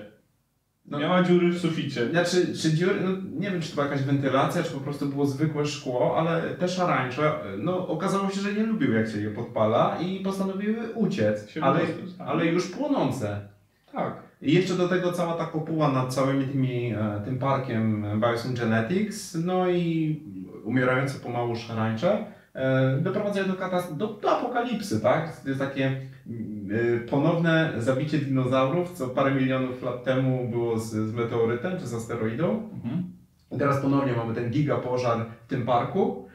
No. 0.86 0.98
Miała 0.98 1.22
dziury 1.22 1.48
w 1.48 1.58
suficie. 1.58 2.10
Znaczy, 2.10 2.56
czy 2.56 2.72
dziury, 2.72 3.00
no, 3.00 3.10
nie 3.40 3.50
wiem, 3.50 3.60
czy 3.60 3.68
to 3.68 3.74
była 3.74 3.86
jakaś 3.86 4.02
wentylacja, 4.02 4.62
czy 4.62 4.70
po 4.70 4.80
prostu 4.80 5.06
było 5.06 5.26
zwykłe 5.26 5.66
szkło, 5.66 6.18
ale 6.18 6.42
te 6.54 6.68
szarańcze, 6.68 7.32
no 7.58 7.88
okazało 7.88 8.30
się, 8.30 8.40
że 8.40 8.52
nie 8.52 8.66
lubiły 8.66 8.96
jak 8.96 9.08
się 9.08 9.20
je 9.20 9.30
podpala 9.30 9.98
i 10.00 10.20
postanowiły 10.20 10.92
uciec, 10.94 11.58
ale, 11.60 11.80
tak. 12.18 12.28
ale 12.28 12.46
już 12.46 12.70
płonące. 12.70 13.48
Tak. 13.92 14.31
I 14.42 14.54
jeszcze 14.54 14.74
do 14.74 14.88
tego 14.88 15.12
cała 15.12 15.34
ta 15.34 15.46
kopuła 15.46 15.92
nad 15.92 16.14
całymi 16.14 16.44
tymi, 16.44 16.94
e, 16.94 17.20
tym 17.24 17.38
parkiem 17.38 18.06
Biosyn 18.20 18.54
Genetics, 18.54 19.34
no 19.44 19.70
i 19.70 20.20
umierające 20.64 21.18
pomału 21.18 21.56
szarańcze, 21.56 22.24
e, 22.54 22.98
doprowadzają 23.00 23.46
do, 23.46 23.52
katas- 23.54 23.96
do, 23.96 24.06
do 24.06 24.38
apokalipsy, 24.38 25.00
tak? 25.00 25.40
To 25.40 25.48
jest 25.48 25.60
takie 25.60 25.86
mm, 26.26 26.68
e, 26.96 27.08
ponowne 27.08 27.72
zabicie 27.78 28.18
dinozaurów, 28.18 28.92
co 28.92 29.08
parę 29.08 29.34
milionów 29.34 29.82
lat 29.82 30.04
temu 30.04 30.48
było 30.48 30.78
z, 30.78 30.90
z 30.90 31.14
meteorytem 31.14 31.78
czy 31.78 31.86
z 31.86 31.94
asteroidą. 31.94 32.70
Mhm. 32.74 33.12
I 33.52 33.58
teraz 33.58 33.80
ponownie 33.80 34.12
mamy 34.12 34.34
ten 34.34 34.50
gigapożar 34.50 35.26
w 35.46 35.46
tym 35.46 35.66
parku, 35.66 36.28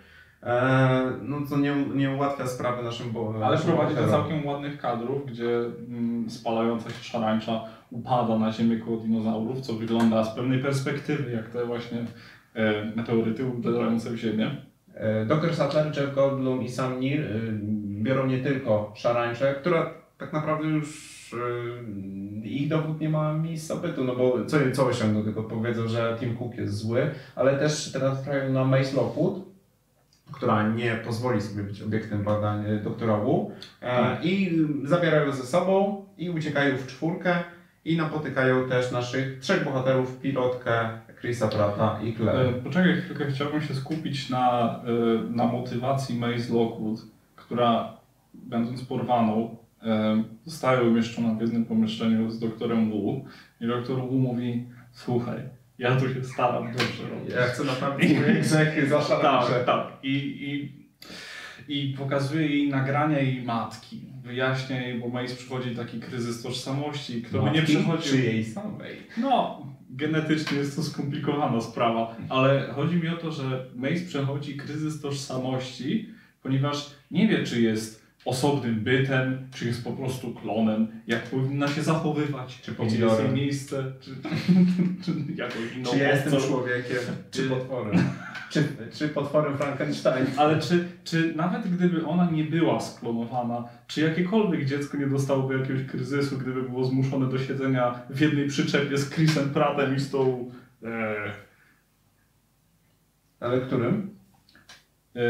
e, 0.44 1.12
no 1.22 1.38
co 1.50 1.58
nie, 1.58 1.76
nie 1.96 2.12
ułatwia 2.12 2.48
sprawy 2.48 2.84
naszym 2.84 3.12
bo 3.12 3.34
Ale 3.44 3.58
prowadzi 3.58 3.96
do 3.96 4.08
całkiem 4.08 4.46
ładnych 4.46 4.78
kadrów, 4.78 5.26
gdzie 5.26 5.60
mm, 5.90 6.30
spalająca 6.30 6.90
się 6.90 7.04
szarańcza 7.04 7.77
upada 7.92 8.40
na 8.40 8.52
ziemię 8.52 8.78
koło 8.78 8.98
dinozaurów, 8.98 9.62
co 9.62 9.74
wygląda 9.74 10.24
z 10.24 10.36
pewnej 10.36 10.60
perspektywy 10.60 11.32
jak 11.32 11.50
te 11.50 11.66
właśnie 11.66 12.06
e, 12.54 12.86
meteoryty 12.96 13.46
uderzające 13.46 14.12
w 14.12 14.16
ziemię. 14.16 14.56
E, 14.94 15.26
Dr. 15.26 15.56
Sattler, 15.56 15.98
Jeff 15.98 16.16
Goldblum 16.16 16.64
i 16.64 16.70
Sam 16.70 17.00
Neill 17.00 17.24
y, 17.24 17.60
biorą 18.04 18.28
nie 18.28 18.38
tylko 18.38 18.94
szarańczę, 18.96 19.56
która 19.60 19.94
tak 20.18 20.34
naprawdę 20.34 20.68
już 20.68 21.34
y, 22.44 22.48
ich 22.48 22.70
dowód 22.70 23.02
nie 23.02 23.10
ma 23.10 23.34
miejsca 23.34 23.76
bytu, 23.76 24.04
no 24.04 24.16
bo 24.16 24.46
co, 24.46 24.58
co 24.74 24.86
osiągną, 24.86 25.24
tylko 25.24 25.44
powiedzą, 25.44 25.88
że 25.88 26.18
Tim 26.20 26.38
Cook 26.38 26.56
jest 26.56 26.74
zły, 26.74 27.12
ale 27.36 27.58
też 27.60 27.92
teraz 27.92 28.24
trafiają 28.24 28.54
na 28.54 28.66
Mace 28.66 28.96
Lockwood, 28.96 29.48
która 30.32 30.70
nie 30.70 30.96
pozwoli 31.06 31.42
sobie 31.42 31.64
być 31.64 31.82
obiektem 31.82 32.24
badań 32.24 32.66
y, 32.66 32.80
doktora 32.80 33.18
Wu 33.18 33.52
e, 33.82 34.18
i 34.24 34.62
zabierają 34.84 35.32
ze 35.32 35.44
sobą 35.44 36.06
i 36.18 36.30
uciekają 36.30 36.78
w 36.78 36.88
czwórkę 36.88 37.44
i 37.88 37.98
napotykają 37.98 38.70
też 38.70 38.92
naszych 38.92 39.40
trzech 39.40 39.64
bohaterów, 39.64 40.20
pilotkę 40.20 40.90
Chrisa 41.20 41.48
Prata 41.48 42.00
i 42.04 42.10
E, 42.10 42.14
Claire. 42.14 42.54
poczekaj 42.64 43.02
chwilkę, 43.02 43.26
chciałbym 43.32 43.62
się 43.62 43.76
skupić 43.76 44.30
na, 44.30 44.76
e, 44.84 45.32
na 45.36 45.46
motywacji 45.46 46.20
Maze 46.20 46.54
Lockwood, 46.54 47.00
która 47.36 47.94
będąc 48.34 48.84
porwaną 48.84 49.58
e, 49.84 50.24
zostaje 50.46 50.82
umieszczona 50.82 51.34
w 51.34 51.42
jednym 51.42 51.66
pomieszczeniu 51.66 52.30
z 52.30 52.40
doktorem 52.40 52.90
Wu 52.92 53.26
i 53.62 53.68
doktor 53.68 53.98
Wu 54.02 54.18
mówi 54.20 54.66
słuchaj, 54.92 55.38
ja 55.80 55.96
tu 55.96 56.14
się 56.14 56.24
staram 56.24 56.72
dobrze 56.72 57.10
robić. 57.10 57.34
Ja 57.36 57.42
chcę 57.44 57.64
naprawić 57.64 58.12
swoje 58.18 58.34
grzechy 58.34 58.88
za 58.88 59.02
szarańcze. 59.02 59.54
Tak, 59.54 59.66
tak. 59.66 59.88
I, 60.04 60.14
i, 60.18 60.88
I 61.68 61.94
pokazuje 61.98 62.48
jej 62.48 62.70
nagrania 62.70 63.20
jej 63.20 63.44
matki. 63.44 64.02
Wyjaśnia 64.28 64.82
jej, 64.82 65.00
bo 65.00 65.08
Mace 65.08 65.36
przychodzi 65.36 65.76
taki 65.76 66.00
kryzys 66.00 66.44
tożsamości. 66.44 67.22
Kto 67.22 67.44
by 67.44 67.52
nie 67.52 67.60
Matki 67.60 67.76
przechodził. 67.76 68.12
Czy 68.12 68.22
jej 68.22 68.46
samej? 68.46 68.98
No, 69.18 69.66
genetycznie 69.90 70.58
jest 70.58 70.76
to 70.76 70.84
skomplikowana 70.84 71.62
sprawa, 71.62 72.16
ale 72.30 72.74
chodzi 72.76 72.96
mi 72.96 73.10
o 73.10 73.18
to, 73.18 73.32
że 73.32 73.66
Mace 73.76 74.06
przechodzi 74.08 74.58
kryzys 74.58 75.02
tożsamości, 75.02 76.10
ponieważ 76.44 76.90
nie 77.12 77.28
wie, 77.28 77.44
czy 77.44 77.62
jest 77.62 78.07
osobnym 78.28 78.80
bytem, 78.80 79.48
czy 79.56 79.66
jest 79.66 79.84
po 79.84 79.92
prostu 79.92 80.34
klonem, 80.34 80.88
jak 81.08 81.24
powinna 81.24 81.68
się 81.68 81.82
zachowywać, 81.82 82.62
Czy 82.62 82.72
gdzie 82.72 83.06
jest 83.06 83.20
jej 83.20 83.30
miejsce, 83.30 83.84
czy, 84.00 84.12
czy 85.04 85.12
jakąś 85.36 85.76
inną 85.78 85.90
Czy 85.92 85.98
ja 85.98 86.12
jestem 86.16 86.42
człowiekiem, 86.42 86.98
czy 87.32 87.42
Czy- 87.44 87.50
potworem? 87.50 87.98
czy, 88.52 88.64
czy 88.94 89.10
potworem 89.10 89.58
Frankenstein? 89.58 90.26
Ale 90.38 90.60
czy, 90.60 90.88
czy 91.04 91.34
nawet 91.36 91.68
gdyby 91.68 92.06
ona 92.06 92.32
nie 92.32 92.44
była 92.44 92.80
sklonowana, 92.80 93.64
czy 93.88 94.02
jakiekolwiek 94.02 94.66
dziecko 94.66 94.98
nie 94.98 95.08
dostałoby 95.08 95.60
jakiegoś 95.60 95.84
kryzysu, 95.86 96.38
gdyby 96.38 96.64
było 96.64 96.84
zmuszone 96.86 97.30
do 97.30 97.40
siedzenia 97.40 98.00
w 98.10 98.22
jednej 98.22 98.48
przyczepie 98.48 98.98
z 98.98 99.10
Chrisem 99.10 99.50
Prattem 99.50 99.96
i 99.96 100.00
z 100.00 100.12
tą... 100.12 100.52
E, 100.84 101.16
Ale 103.40 103.62
którym? 103.62 104.16
e, 105.16 105.22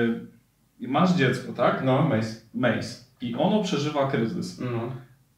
masz 0.80 1.14
dziecko, 1.14 1.54
tak? 1.54 1.84
No, 1.86 2.02
Mace. 2.02 2.42
Mace. 2.54 3.06
I 3.22 3.36
ono 3.36 3.64
przeżywa 3.64 4.08
kryzys. 4.12 4.60
No. 4.60 4.92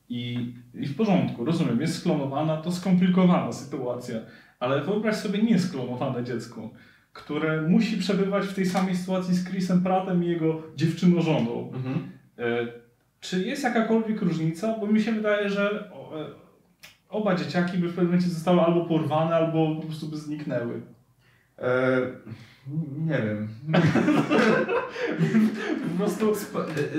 I, 0.10 0.54
I 0.74 0.88
w 0.88 0.96
porządku, 0.98 1.46
rozumiem, 1.46 1.82
jest 1.82 2.00
sklonowana, 2.00 2.58
to 2.58 2.72
skomplikowana 2.72 3.52
sytuacja. 3.52 4.20
Ale 4.60 4.82
wyobraź 4.84 5.16
sobie 5.16 5.44
niesklonowane 5.44 6.24
dziecko, 6.24 6.70
które 7.14 7.62
musi 7.62 7.98
przebywać 7.98 8.46
w 8.46 8.54
tej 8.54 8.66
samej 8.66 8.96
sytuacji 8.96 9.36
z 9.36 9.48
Chrisem 9.50 9.84
Prattem 9.84 10.24
i 10.24 10.28
jego 10.28 10.62
dziewczynożoną. 10.76 11.72
Mhm. 11.74 12.12
E, 12.38 12.68
Czy 13.20 13.48
jest 13.48 13.64
jakakolwiek 13.64 14.22
różnica? 14.22 14.76
Bo 14.80 14.88
mi 14.88 15.02
się 15.02 15.12
wydaje, 15.12 15.50
że 15.50 15.92
e, 16.16 16.26
oba 17.10 17.36
dzieciaki 17.36 17.78
by 17.78 17.88
w 17.88 17.90
pewnym 17.90 18.06
momencie 18.06 18.30
zostały 18.30 18.62
albo 18.62 18.86
porwane, 18.86 19.36
albo 19.36 19.76
po 19.76 19.82
prostu 19.82 20.08
by 20.08 20.18
zniknęły. 20.18 20.82
E, 21.62 22.02
nie 22.98 23.18
wiem. 23.26 23.48
Po 25.84 25.98
prostu 25.98 26.36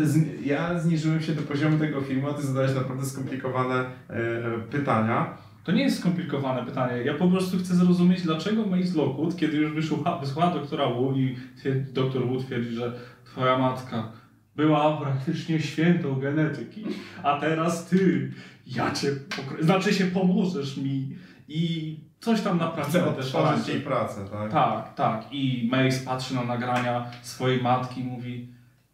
z- 0.02 0.46
Ja 0.46 0.78
zniżyłem 0.78 1.20
się 1.20 1.32
do 1.32 1.42
poziomu 1.42 1.78
tego 1.78 2.00
filmu, 2.00 2.28
a 2.30 2.34
ty 2.34 2.42
zadałeś 2.46 2.74
naprawdę 2.74 3.04
skomplikowane 3.06 3.84
e, 4.08 4.42
pytania. 4.70 5.38
to 5.64 5.72
nie 5.72 5.82
jest 5.82 5.98
skomplikowane 6.00 6.64
pytanie. 6.66 7.02
Ja 7.02 7.14
po 7.14 7.28
prostu 7.28 7.58
chcę 7.58 7.74
zrozumieć, 7.74 8.22
dlaczego 8.22 8.66
Mace 8.66 8.96
Lockwood, 8.98 9.36
kiedy 9.36 9.56
już 9.56 9.72
wysłucha, 9.72 10.18
wysłucha 10.18 10.54
doktora 10.54 10.86
Wu 10.90 11.12
i 11.16 11.36
twierdzi, 11.58 11.92
doktor 11.92 12.26
Wu 12.28 12.36
twierdzi, 12.40 12.70
że 12.70 12.92
twoja 13.24 13.58
matka 13.58 14.12
była 14.56 14.96
praktycznie 15.00 15.61
świętą 15.61 16.14
genetyki, 16.20 16.84
a 17.22 17.40
teraz 17.40 17.86
ty, 17.86 18.30
ja 18.66 18.90
cię, 18.90 19.08
pokro- 19.08 19.62
znaczy 19.64 19.94
się 19.94 20.04
pomożesz 20.04 20.76
mi 20.76 21.16
i 21.48 21.96
coś 22.20 22.40
tam 22.40 22.60
Chcę 22.88 23.00
też 23.02 23.34
odtworzyć 23.34 23.68
jej 23.68 23.80
pracę, 23.80 24.20
tak? 24.32 24.50
Tak, 24.52 24.94
tak. 24.94 25.24
I 25.32 25.68
Mace 25.72 26.04
patrzy 26.04 26.34
na 26.34 26.44
nagrania 26.44 27.10
swojej 27.22 27.62
matki 27.62 28.00
i 28.00 28.04
mówi 28.04 28.48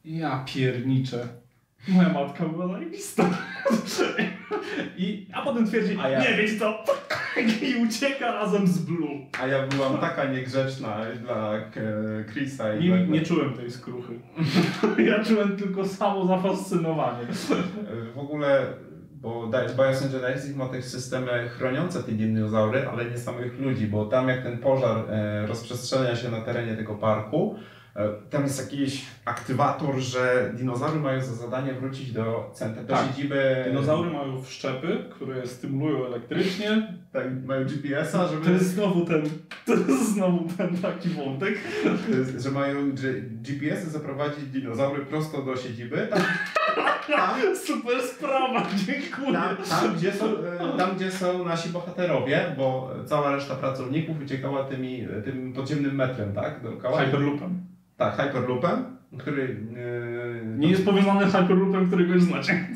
ja 0.05 0.45
pierniczę. 0.55 1.29
Moja 1.89 2.09
matka 2.09 2.45
była 2.45 2.69
zajebista. 2.69 3.25
I, 4.97 5.27
a 5.33 5.43
potem 5.43 5.67
twierdzi, 5.67 5.99
A 6.03 6.09
ja- 6.09 6.21
nie 6.21 6.37
wiecie 6.37 6.59
co, 6.59 6.85
i 7.67 7.75
ucieka 7.87 8.33
razem 8.33 8.67
z 8.67 8.79
Blue. 8.79 9.11
A 9.43 9.47
ja 9.47 9.67
byłam 9.67 9.99
taka 9.99 10.25
niegrzeczna 10.25 10.97
dla 11.23 11.53
e, 11.57 11.63
Chrisa 12.33 12.75
i 12.75 12.81
Nie, 12.91 12.97
dla- 12.99 13.07
nie 13.07 13.23
czułem 13.23 13.55
tej 13.55 13.71
skruchy. 13.71 14.19
Ja 15.09 15.25
czułem 15.25 15.57
tylko 15.57 15.85
samo 15.89 16.27
zafascynowanie. 16.27 17.23
E, 17.23 18.13
W 18.15 18.19
ogóle, 18.19 18.67
bo 19.21 19.47
Di- 19.47 19.75
Biosyn 19.77 20.13
Genesis 20.13 20.57
ma 20.57 20.69
też 20.69 20.85
systemy 20.85 21.49
chroniące 21.49 22.03
te 22.03 22.13
dinozaury, 22.13 22.89
ale 22.89 23.05
nie 23.05 23.19
samych 23.19 23.59
ludzi, 23.59 23.87
bo 23.87 24.05
tam 24.07 24.29
jak 24.29 24.43
ten 24.43 24.59
pożar 24.59 25.05
e, 25.11 25.47
rozprzestrzenia 25.47 26.17
się 26.17 26.31
na 26.31 26.41
terenie 26.41 26.77
tego 26.77 26.95
parku, 26.95 27.57
tam 28.31 28.43
jest 28.43 28.59
jakiś 28.73 29.05
aktywator, 29.25 29.99
że 29.99 30.51
dinozaury 30.55 31.01
mają 31.01 31.21
za 31.23 31.35
zadanie 31.35 31.73
wrócić 31.73 32.13
do 32.13 32.51
centra, 32.55 32.83
do 32.83 32.95
Tak. 32.95 33.07
siedziby. 33.07 33.65
Dinozaury 33.69 34.11
mają 34.11 34.43
wszczepy, 34.43 35.05
które 35.11 35.47
stymulują 35.47 36.07
elektrycznie. 36.07 36.95
Tak, 37.13 37.25
mają 37.47 37.65
GPS-a, 37.65 38.29
żeby. 38.29 38.45
To 38.45 38.51
jest 38.51 38.75
znowu 38.75 39.05
ten, 39.05 39.23
to 39.67 39.75
jest 39.75 40.13
znowu 40.15 40.49
ten 40.57 40.77
taki 40.79 41.09
wątek. 41.09 41.59
że 42.39 42.51
mają 42.51 42.75
GPS-y 43.43 43.91
zaprowadzić 43.91 44.45
dinozaury 44.45 45.05
prosto 45.07 45.43
do 45.43 45.57
siedziby. 45.57 46.09
Tam, 46.11 46.21
tam, 47.07 47.57
Super 47.67 48.03
sprawa, 48.03 48.67
dziękuję. 48.87 49.33
tam, 49.33 49.57
tam, 49.57 49.97
gdzie 49.97 50.13
są, 50.13 50.27
e, 50.27 50.77
tam, 50.79 50.97
gdzie 50.97 51.11
są 51.11 51.45
nasi 51.45 51.69
bohaterowie, 51.69 52.55
bo 52.59 52.91
cała 53.07 53.37
reszta 53.37 53.55
pracowników 53.55 54.17
uciekała 54.23 54.65
tymi, 54.65 55.07
tym 55.25 55.53
podziemnym 55.53 55.95
metrem, 55.95 56.33
tak? 56.35 56.63
Dookoła. 56.63 57.01
Hyperloopem. 57.01 57.67
Tak, 57.97 58.17
Hyperloopem, 58.17 58.85
który. 59.19 59.57
e, 60.43 60.57
Nie 60.59 60.69
jest 60.71 60.85
powiązany 60.85 61.27
Hyperloopem, 61.27 61.87
którego 61.87 62.15
już 62.15 62.23
znacie. 62.23 62.69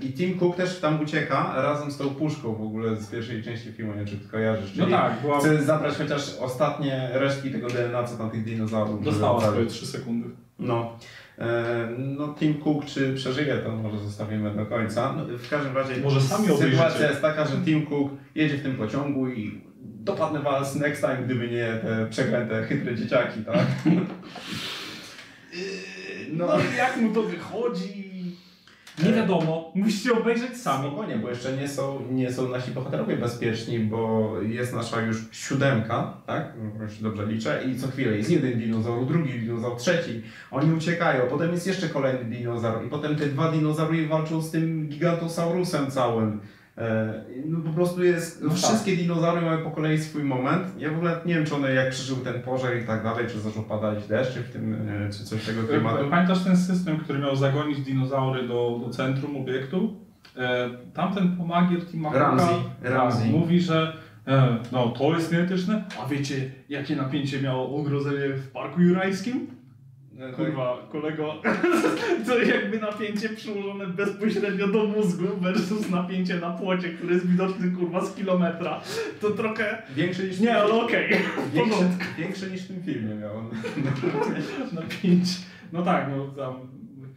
I 0.00 0.12
Tim 0.12 0.38
Cook 0.38 0.56
też 0.56 0.80
tam 0.80 1.00
ucieka 1.00 1.52
razem 1.56 1.90
z 1.90 1.96
tą 1.96 2.10
puszką 2.10 2.54
w 2.54 2.62
ogóle 2.62 2.96
z 2.96 3.06
pierwszej 3.10 3.42
części 3.42 3.72
filmu, 3.72 3.92
nie 3.92 3.98
wiem, 3.98 4.06
czy 4.06 4.16
ty 4.16 4.28
kojarzysz. 4.28 4.76
No 4.76 4.84
Czyli 4.84 4.96
tak, 4.96 5.12
była, 5.22 5.38
Chce 5.38 5.62
zabrać 5.62 5.94
chociaż 5.94 6.36
ostatnie 6.40 7.08
resztki 7.12 7.50
tego 7.50 7.68
DNA, 7.68 8.04
co 8.04 8.16
tam 8.16 8.30
tych 8.30 8.44
dinozaurów. 8.44 9.04
dostała 9.04 9.40
swoje 9.40 9.52
ocalić. 9.54 9.72
3 9.72 9.86
sekundy. 9.86 10.28
No. 10.58 10.98
E, 11.38 11.88
No, 11.98 12.34
Tim 12.38 12.54
Cook, 12.54 12.84
czy 12.84 13.14
przeżyje, 13.14 13.56
to 13.58 13.70
może 13.76 13.98
zostawimy 13.98 14.50
do 14.54 14.66
końca. 14.66 15.12
No, 15.16 15.38
w 15.38 15.48
każdym 15.50 15.76
razie 15.76 15.94
Może 16.02 16.20
sami 16.20 16.44
obejrzycie. 16.50 16.70
sytuacja 16.70 17.08
jest 17.08 17.22
taka, 17.22 17.44
że 17.46 17.56
Tim 17.64 17.86
Cook 17.86 18.10
jedzie 18.34 18.56
w 18.56 18.62
tym 18.62 18.74
pociągu 18.76 19.28
i 19.28 19.60
dopadnę 19.80 20.40
was 20.40 20.76
next 20.76 21.00
time, 21.00 21.18
gdyby 21.24 21.48
nie 21.48 21.80
te 21.82 22.06
przeklęte, 22.10 22.62
chytre 22.62 22.94
dzieciaki, 22.94 23.44
tak? 23.44 23.66
No, 26.32 26.48
jak 26.76 26.96
mu 26.96 27.14
to 27.14 27.22
wychodzi? 27.22 28.08
Nie 29.04 29.12
wiadomo, 29.12 29.72
musicie 29.74 30.12
obejrzeć 30.12 30.56
sami. 30.56 30.86
Spokojnie, 30.86 31.16
bo 31.16 31.28
jeszcze 31.28 31.56
nie 31.56 31.68
są, 31.68 32.02
nie 32.10 32.32
są 32.32 32.48
nasi 32.48 32.70
bohaterowie 32.70 33.16
bezpieczni, 33.16 33.78
bo 33.78 34.32
jest 34.42 34.74
nasza 34.74 35.00
już 35.00 35.16
siódemka, 35.32 36.16
tak? 36.26 36.52
Jeśli 36.82 37.02
dobrze 37.02 37.26
liczę, 37.26 37.64
i 37.64 37.78
co 37.78 37.88
chwilę 37.88 38.16
jest 38.16 38.30
jeden 38.30 38.58
dinozaur, 38.58 39.06
drugi 39.06 39.40
dinozaur, 39.40 39.76
trzeci. 39.76 40.22
Oni 40.50 40.72
uciekają, 40.72 41.26
potem 41.26 41.52
jest 41.52 41.66
jeszcze 41.66 41.88
kolejny 41.88 42.24
dinozaur 42.24 42.86
i 42.86 42.88
potem 42.88 43.16
te 43.16 43.26
dwa 43.26 43.52
dinozaury 43.52 44.06
walczą 44.06 44.42
z 44.42 44.50
tym 44.50 44.88
gigantosaurusem 44.88 45.90
całym. 45.90 46.40
E, 46.78 47.14
No 47.46 47.58
po 47.60 47.70
prostu 47.70 48.04
jest, 48.04 48.42
No 48.42 48.48
tak. 48.48 48.58
wszystkie 48.58 48.96
dinozaury 48.96 49.40
mają 49.40 49.64
po 49.64 49.70
kolei 49.70 49.98
swój 49.98 50.24
moment. 50.24 50.66
Ja 50.78 50.90
w 50.90 50.94
ogóle 50.96 51.20
nie 51.26 51.34
wiem, 51.34 51.44
czy 51.44 51.54
one 51.54 51.72
jak 51.74 51.90
przeżył 51.90 52.16
ten 52.16 52.42
pożar 52.42 52.76
i 52.76 52.86
tak 52.86 53.02
dalej, 53.02 53.26
czy 53.28 53.40
zaczął 53.40 53.62
padać 53.62 54.06
deszcz, 54.06 54.34
czy 54.34 54.40
w 54.42 54.50
tym, 54.52 54.88
e, 55.06 55.10
czy 55.10 55.24
coś 55.24 55.44
tego 55.44 55.62
klimatu. 55.62 56.04
Pamiętasz 56.10 56.44
ten 56.44 56.56
system, 56.56 56.98
który 56.98 57.18
miał 57.18 57.36
zagonić 57.36 57.80
dinozaury 57.80 58.48
do, 58.48 58.80
do 58.86 58.90
centrum 58.90 59.36
obiektu? 59.36 59.96
E, 60.36 60.70
tamten 60.94 61.36
pomagier 61.36 61.86
Tima 61.86 62.10
tak, 62.12 62.18
Ramsey. 62.82 63.30
mówi, 63.30 63.60
że 63.60 63.96
e, 64.26 64.56
no 64.72 64.88
to 64.88 65.14
jest 65.14 65.30
genetyczne, 65.30 65.84
a 66.04 66.08
wiecie 66.08 66.50
jakie 66.68 66.96
napięcie 66.96 67.42
miało 67.42 67.76
ogrodzenie 67.80 68.28
w 68.34 68.50
Parku 68.50 68.80
Jurajskim? 68.80 69.46
E, 70.20 70.32
Kurwa, 70.32 70.78
kolego, 70.92 71.34
to 72.26 72.38
jakby 72.38 72.80
napięcie 72.80 73.28
przyłożone 73.28 73.86
bezpośrednio 73.86 74.68
do 74.68 74.84
mózgu 74.84 75.24
versus 75.40 75.90
napięcie 75.90 76.36
na 76.36 76.50
płocie, 76.50 76.88
które 76.88 77.14
jest 77.14 77.26
widoczny 77.26 77.70
kurwa 77.70 78.04
z 78.04 78.14
kilometra. 78.14 78.80
To 79.20 79.30
trochę... 79.30 79.82
Większy 79.96 80.28
niż 80.28 80.40
Nie, 80.40 80.56
ale 80.58 80.72
okej. 80.74 81.16
Porządku. 81.54 82.04
większy 82.18 82.50
niż 82.50 82.62
w 82.62 82.68
tym 82.68 82.82
filmie 82.82 83.14
miał. 83.14 83.34
Napięcie. 84.82 85.34
No 85.72 85.82
tak, 85.82 86.06
no 86.16 86.26
tam 86.44 86.54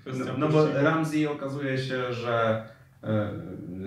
kwestia... 0.02 0.26
No, 0.26 0.34
no 0.38 0.50
bo. 0.50 0.68
Ramsey 0.74 1.28
okazuje 1.28 1.78
się, 1.78 2.14
że, 2.14 2.64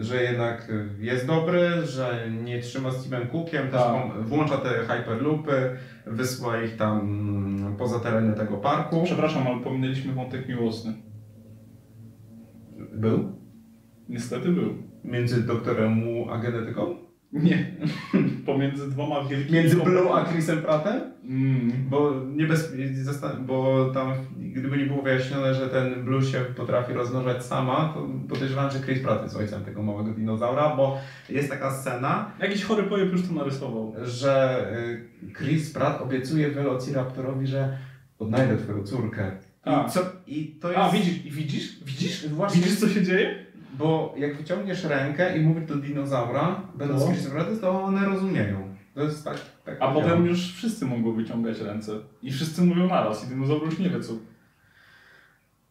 że 0.00 0.22
jednak 0.22 0.72
jest 0.98 1.26
dobry, 1.26 1.86
że 1.86 2.28
nie 2.44 2.60
trzyma 2.60 2.90
z 2.90 3.04
Timem 3.04 3.28
Cookiem, 3.28 3.70
też 3.70 3.80
Tak. 3.80 4.22
włącza 4.22 4.56
te 4.56 4.68
hyperloopy, 4.68 5.76
wysyła 6.06 6.62
ich 6.62 6.76
tam 6.76 7.00
mm, 7.00 7.76
poza 7.76 8.00
tereny 8.00 8.34
tego 8.34 8.56
parku. 8.56 9.02
Przepraszam, 9.04 9.46
ale 9.46 9.60
pominęliśmy 9.60 10.12
wątek 10.12 10.48
miłosny. 10.48 10.94
Był? 12.92 13.32
Niestety 14.08 14.48
był. 14.48 14.74
Między 15.04 15.46
doktorem 15.46 16.02
a 16.30 16.38
genetyką? 16.38 17.03
Nie. 17.34 17.66
Pomiędzy 18.46 18.90
dwoma 18.90 19.24
wielkimi... 19.24 19.58
Między 19.58 19.76
Blue 19.76 20.14
a 20.14 20.24
Chrisem 20.24 20.62
Prattem? 20.62 21.00
Mm. 21.24 21.72
Bo, 21.90 22.12
niebezpie... 22.36 22.88
zasta- 23.04 23.36
bo 23.46 23.90
tam, 23.94 24.12
gdyby 24.38 24.76
nie 24.78 24.86
było 24.86 25.02
wyjaśnione, 25.02 25.54
że 25.54 25.68
ten 25.68 26.04
Blue 26.04 26.22
się 26.22 26.40
potrafi 26.56 26.92
rozmnażać 26.92 27.44
sama, 27.44 27.92
to 27.94 28.08
podejrzewam, 28.28 28.70
że 28.70 28.80
Chris 28.80 29.02
Pratt 29.02 29.22
jest 29.22 29.36
ojcem 29.36 29.64
tego 29.64 29.82
małego 29.82 30.10
dinozaura, 30.12 30.76
bo 30.76 30.98
jest 31.28 31.50
taka 31.50 31.70
scena, 31.70 32.30
Jakiś 32.40 32.64
chory 32.64 32.82
pojeb 32.82 33.12
już 33.12 33.28
to 33.28 33.34
narysował. 33.34 33.94
że 34.04 34.64
y, 35.28 35.32
Chris 35.32 35.72
Pratt 35.72 36.02
obiecuje 36.02 36.50
Velociraptorowi, 36.50 37.46
że 37.46 37.78
odnajdę 38.18 38.56
twoją 38.56 38.82
córkę. 38.82 39.30
I, 39.66 39.90
co, 39.90 40.00
I 40.26 40.46
to 40.60 40.68
jest... 40.68 40.80
A, 40.80 40.90
widzisz, 40.90 41.18
widzisz? 41.22 41.84
Widzisz? 41.84 42.28
Właśnie- 42.28 42.60
Widzisz, 42.62 42.80
co 42.80 42.88
się 42.88 43.02
dzieje? 43.02 43.43
Bo 43.78 44.14
jak 44.18 44.36
wyciągniesz 44.36 44.84
rękę 44.84 45.38
i 45.38 45.40
mówisz 45.40 45.64
do 45.68 45.76
dinozaura, 45.76 46.60
będąc 46.74 47.02
No. 47.24 47.30
Prattem, 47.32 47.58
to 47.58 47.82
one 47.82 48.04
rozumieją. 48.06 48.74
To 48.94 49.02
jest 49.02 49.24
tak... 49.24 49.36
tak 49.64 49.76
A 49.76 49.78
działa. 49.80 49.92
potem 49.94 50.26
już 50.26 50.52
wszyscy 50.54 50.86
mogą 50.86 51.12
wyciągać 51.12 51.60
ręce. 51.60 51.92
I 52.22 52.32
wszyscy 52.32 52.62
mówią 52.62 52.86
naraz 52.88 53.24
i 53.24 53.28
dinozaur 53.28 53.64
już 53.64 53.78
nie 53.78 53.90
wie 53.90 54.00
co. 54.00 54.12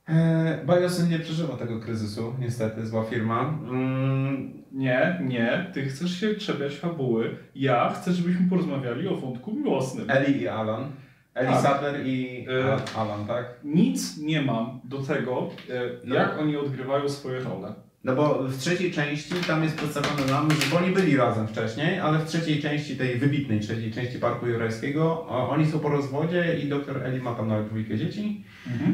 E, 0.10 0.66
Biosyn 0.68 1.10
nie 1.10 1.20
przeżywa 1.20 1.58
tego 1.58 1.80
kryzysu, 1.80 2.34
niestety, 2.40 2.86
zła 2.88 3.04
firma. 3.04 3.42
Mm, 3.70 4.64
Nie, 4.72 5.20
nie, 5.24 5.72
ty 5.74 5.86
chcesz 5.86 6.20
się 6.20 6.36
czepiać 6.36 6.76
fabuły. 6.76 7.38
Ja 7.56 7.90
chcę, 7.90 8.14
żebyśmy 8.14 8.50
porozmawiali 8.50 9.08
o 9.08 9.16
wątku 9.16 9.54
miłosnym. 9.54 10.10
Ellie 10.10 10.38
i 10.38 10.48
Alan. 10.48 10.92
Ellie 11.34 11.52
Tak. 11.52 11.62
Sattler 11.62 12.06
i 12.08 12.46
E, 12.50 12.78
Alan, 13.00 13.26
tak? 13.28 13.46
Nic 13.64 14.18
nie 14.18 14.42
mam 14.42 14.80
do 14.84 14.98
tego, 15.02 15.50
e, 15.70 15.82
No. 16.06 16.16
jak 16.16 16.40
oni 16.40 16.58
odgrywają 16.58 17.10
swoje 17.10 17.40
role. 17.40 17.74
No 18.04 18.16
bo 18.16 18.44
w 18.44 18.58
trzeciej 18.58 18.92
części 18.92 19.34
tam 19.48 19.64
jest 19.64 19.78
przedstawione 19.78 20.32
nam, 20.32 20.52
że 20.52 20.58
bo 20.72 20.78
oni 20.78 20.92
byli 20.94 21.18
razem 21.18 21.48
wcześniej, 21.48 22.00
ale 22.00 22.20
w 22.20 22.26
trzeciej 22.26 22.62
części, 22.62 22.98
tej 22.98 23.20
wybitnej 23.20 23.60
trzeciej 23.60 23.92
części 23.92 24.20
Parku 24.20 24.48
Jurajskiego, 24.48 25.28
oni 25.28 25.66
są 25.66 25.80
po 25.80 25.90
rozwodzie 25.90 26.60
i 26.64 26.70
doktor 26.70 27.04
Eli 27.04 27.22
ma 27.22 27.36
tam 27.36 27.48
nawet 27.48 27.68
dwójkę 27.68 27.98
dzieci. 27.98 28.44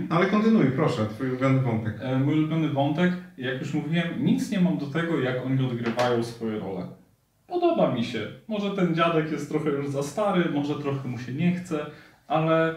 No 0.10 0.16
ale 0.16 0.26
kontynuuj, 0.26 0.66
proszę, 0.76 1.06
twój 1.10 1.30
ulubiony 1.30 1.62
wątek. 1.62 1.96
E, 2.02 2.20
Mój 2.20 2.34
ulubiony 2.34 2.70
wątek, 2.70 3.14
jak 3.38 3.60
już 3.60 3.74
mówiłem, 3.74 4.08
nic 4.26 4.52
nie 4.52 4.60
mam 4.60 4.78
do 4.78 4.86
tego, 4.86 5.20
jak 5.20 5.46
oni 5.46 5.66
odgrywają 5.66 6.24
swoje 6.24 6.60
role. 6.60 6.88
Podoba 7.48 7.92
mi 7.94 8.04
się. 8.04 8.28
Może 8.48 8.72
ten 8.72 8.96
dziadek 8.96 9.32
jest 9.32 9.50
trochę 9.50 9.70
już 9.70 9.90
za 9.90 10.04
stary, 10.04 10.50
może 10.54 10.76
trochę 10.76 11.08
mu 11.08 11.18
się 11.20 11.34
nie 11.34 11.56
chce, 11.56 11.86
ale 12.28 12.76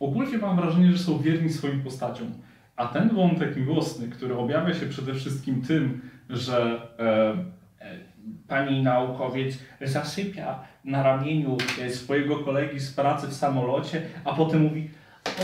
ogólnie 0.00 0.38
mam 0.38 0.56
wrażenie, 0.56 0.92
że 0.92 0.98
są 0.98 1.18
wierni 1.18 1.50
swoim 1.52 1.82
postaciom. 1.82 2.26
A 2.76 2.86
ten 2.86 3.08
wątek 3.08 3.56
miłosny, 3.56 4.08
który 4.08 4.36
objawia 4.36 4.74
się 4.74 4.86
przede 4.86 5.14
wszystkim 5.14 5.62
tym, 5.62 6.10
że 6.30 6.88
e, 6.98 7.84
e, 7.84 7.98
pani 8.48 8.82
naukowiec 8.82 9.58
zasypia 9.80 10.64
na 10.84 11.02
ramieniu 11.02 11.56
e, 11.80 11.90
swojego 11.90 12.38
kolegi 12.38 12.80
z 12.80 12.92
pracy 12.92 13.26
w 13.26 13.34
samolocie, 13.34 14.02
a 14.24 14.32
potem 14.32 14.62
mówi 14.62 14.90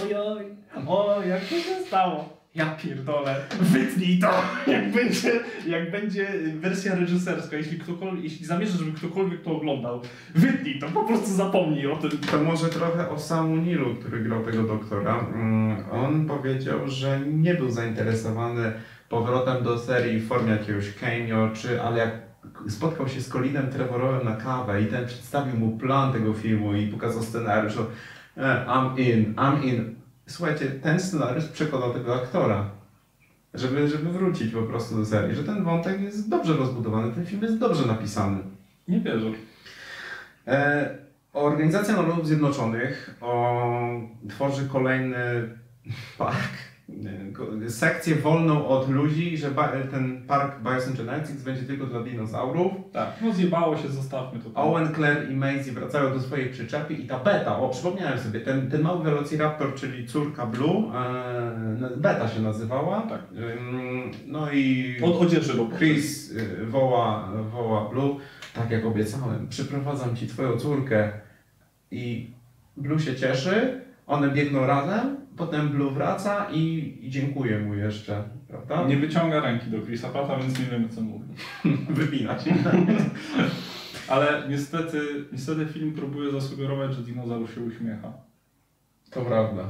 ojoj, 0.03 0.45
o 0.87 1.22
jak 1.22 1.41
to 1.41 1.55
się 1.55 1.87
stało? 1.87 2.41
Ja 2.55 2.66
pierdolę, 2.66 3.36
wytnij 3.61 4.18
to! 4.18 4.30
Jak 4.66 4.92
będzie, 4.92 5.40
jak 5.66 5.90
będzie 5.90 6.28
wersja 6.61 6.94
reżyserska, 6.94 7.57
jeśli, 7.57 7.78
ktokolwiek, 7.78 8.24
jeśli 8.24 8.46
zamierzasz, 8.46 8.78
żeby 8.78 8.92
ktokolwiek 8.92 9.42
to 9.42 9.57
oglądał, 9.57 10.00
wytnij 10.34 10.78
to, 10.78 10.88
po 10.88 11.05
prostu 11.05 11.30
zapomnij 11.30 11.86
o 11.86 11.96
tym. 11.96 12.11
To 12.11 12.38
może 12.38 12.68
trochę 12.68 13.11
o 13.11 13.18
Samu 13.18 13.57
Nilu, 13.57 13.94
który 13.94 14.20
grał 14.20 14.44
tego 14.44 14.62
doktora. 14.62 15.26
Mm, 15.34 15.76
On 15.92 16.26
powiedział, 16.26 16.78
że 16.88 17.20
nie 17.20 17.55
był 17.55 17.70
zainteresowany 17.70 18.72
powrotem 19.09 19.64
do 19.64 19.78
serii 19.78 20.20
w 20.20 20.28
formie 20.28 20.53
jakiegoś 20.53 20.94
cameo, 20.94 21.50
czy, 21.55 21.82
ale 21.82 21.98
jak 21.98 22.12
spotkał 22.68 23.09
się 23.09 23.20
z 23.20 23.28
Colinem 23.28 23.70
Trevorowem 23.70 24.24
na 24.24 24.36
kawę 24.36 24.82
i 24.82 24.86
ten 24.86 25.07
przedstawił 25.07 25.57
mu 25.57 25.78
plan 25.78 26.12
tego 26.12 26.32
filmu 26.32 26.74
i 26.74 26.86
pokazał 26.86 27.22
scenariusz, 27.22 27.74
to, 27.74 27.86
e, 28.36 28.66
I'm 28.68 28.98
in, 28.98 29.34
I'm 29.34 29.64
in. 29.64 30.01
Słuchajcie, 30.33 30.66
ten 30.66 31.01
scenariusz 31.01 31.45
przekonał 31.45 31.95
tego 31.95 32.14
aktora, 32.14 32.70
żeby, 33.55 33.89
żeby 33.89 34.12
wrócić 34.12 34.53
po 34.53 34.62
prostu 34.62 34.97
do 34.97 35.07
serii, 35.07 35.37
że 35.37 35.45
ten 35.45 35.64
wątek 35.64 36.01
jest 36.01 36.28
dobrze 36.28 36.57
rozbudowany, 36.57 37.12
ten 37.12 37.26
film 37.26 37.43
jest 37.43 37.59
dobrze 37.59 37.87
napisany. 37.87 38.39
Nie 38.89 39.01
wierzę. 39.01 39.26
E, 40.47 40.99
Organizacja 41.33 41.97
Narodów 41.97 42.26
Zjednoczonych 42.26 43.18
o, 43.20 44.01
tworzy 44.28 44.68
kolejny 44.68 45.14
park, 46.18 46.53
sekcję 47.68 48.16
wolną 48.16 48.66
od 48.68 48.91
ludzi, 48.91 49.37
że 49.39 49.51
ten 49.91 50.22
park 50.26 50.61
Biosyngenetics 50.62 51.43
będzie 51.43 51.62
tylko 51.62 51.87
dla 51.87 52.03
dinozaurów. 52.03 52.72
Tak, 52.93 53.09
no 53.22 53.33
zjebało 53.33 53.76
się, 53.76 53.89
zostawmy 53.89 54.41
to. 54.41 54.51
Owen, 54.55 54.95
Claire 54.95 55.30
i 55.30 55.37
Maisie 55.37 55.72
wracają 55.72 56.12
do 56.12 56.20
swojej 56.20 56.51
przyczepy 56.51 56.95
i 56.95 57.07
ta 57.07 57.18
beta, 57.18 57.59
o 57.59 57.68
przypomniałem 57.68 58.18
sobie, 58.18 58.41
ten, 58.41 58.70
ten 58.70 58.83
mały 58.83 59.05
Velociraptor, 59.05 59.74
czyli 59.74 60.07
córka 60.07 60.47
Blue, 60.47 60.93
e, 60.95 61.97
beta 61.97 62.28
się 62.28 62.43
nazywała. 62.43 63.01
Tak. 63.01 63.20
Ym, 63.33 64.11
No 64.26 64.53
i 64.53 64.95
Od 65.03 65.22
odzieży, 65.22 65.55
bo 65.55 65.76
Chris 65.78 66.30
y, 66.30 66.66
woła, 66.66 67.28
woła 67.53 67.89
Blue, 67.91 68.16
tak 68.55 68.70
jak 68.70 68.87
obiecałem, 68.87 69.49
przyprowadzam 69.49 70.16
ci 70.16 70.26
twoją 70.26 70.57
córkę 70.57 71.12
i 71.91 72.30
Blue 72.76 73.01
się 73.01 73.16
cieszy, 73.16 73.80
one 74.07 74.30
biegną 74.30 74.66
razem, 74.66 75.22
potem 75.37 75.68
Blue 75.68 75.91
wraca 75.91 76.47
i, 76.53 76.95
i 77.03 77.11
dziękuję 77.11 77.59
mu 77.59 77.74
jeszcze, 77.74 78.22
prawda? 78.49 78.87
nie 78.89 78.97
wyciąga 78.97 79.41
ręki 79.41 79.70
do 79.70 79.83
Chrisa 79.83 80.09
Prata, 80.09 80.37
więc 80.39 80.59
nie 80.59 80.64
wiemy 80.66 80.89
co 80.89 81.01
mówi. 81.01 81.24
Wypina 81.91 82.39
się. 82.39 82.55
Ale 84.09 84.43
niestety, 84.49 84.99
niestety 85.33 85.66
film 85.66 85.93
próbuje 85.93 86.30
zasugerować, 86.33 86.95
że 86.95 87.03
dinozaur 87.03 87.51
się 87.51 87.61
uśmiecha. 87.61 88.12
To 89.11 89.22
prawda. 89.24 89.62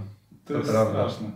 To, 0.44 0.52
To 0.52 0.58
jest 0.58 0.70
prawda. 0.70 0.90
straszne. 0.92 1.30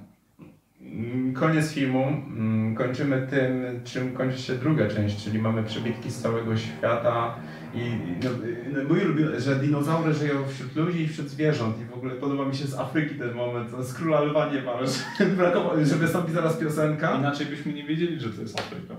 Mm, 0.81 1.35
Koniec 1.35 1.72
filmu. 1.72 2.05
Mm, 2.07 2.74
Kończymy 2.74 3.27
tym, 3.31 3.81
czym 3.85 4.12
kończy 4.12 4.39
się 4.39 4.55
druga 4.55 4.89
część, 4.89 5.24
czyli 5.24 5.39
mamy 5.39 5.62
przebitki 5.64 6.11
z 6.11 6.18
całego 6.22 6.57
świata. 6.57 7.35
I 7.77 7.91
no, 8.24 8.31
no, 8.72 8.89
mój 8.89 9.05
ulubiony, 9.05 9.41
że 9.41 9.57
dinozaury 9.57 10.14
żyją 10.14 10.49
wśród 10.49 10.77
ludzi 10.77 11.03
i 11.03 11.09
wśród 11.09 11.29
zwierząt. 11.29 11.81
I 11.81 11.85
w 11.85 11.95
ogóle 11.95 12.14
podoba 12.14 12.45
mi 12.45 12.57
się 12.57 12.66
z 12.66 12.74
Afryki 12.74 13.14
ten 13.14 13.35
moment. 13.35 13.70
Z 13.81 13.95
króla 13.95 14.20
lwa 14.20 14.53
nie 14.53 14.62
ma, 14.62 14.72
że 14.87 15.87
że 15.91 15.97
wystąpi 15.97 16.33
zaraz 16.33 16.57
piosenka. 16.57 17.18
Inaczej 17.18 17.47
byśmy 17.47 17.72
nie 17.72 17.85
wiedzieli, 17.85 18.20
że 18.20 18.31
to 18.31 18.41
jest 18.41 18.61
Afryka. 18.61 18.95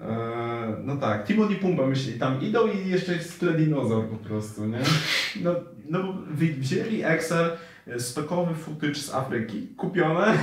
Eee, 0.00 0.74
no 0.84 0.96
tak, 0.96 1.26
Timon 1.26 1.52
i 1.52 1.56
Pumba 1.56 1.86
myśli, 1.86 2.18
tam 2.18 2.42
idą 2.42 2.66
i 2.66 2.88
jeszcze 2.88 3.12
jest 3.12 3.32
w 3.32 3.38
tle 3.38 3.52
dinozaur 3.52 4.08
po 4.08 4.16
prostu, 4.16 4.66
nie? 4.66 4.80
No, 5.42 5.54
no 5.88 5.98
wzięli 6.58 7.04
Excel, 7.04 7.50
e, 7.86 8.00
stokowy 8.00 8.54
footage 8.54 8.94
z 8.94 9.14
Afryki, 9.14 9.68
kupione. 9.76 10.38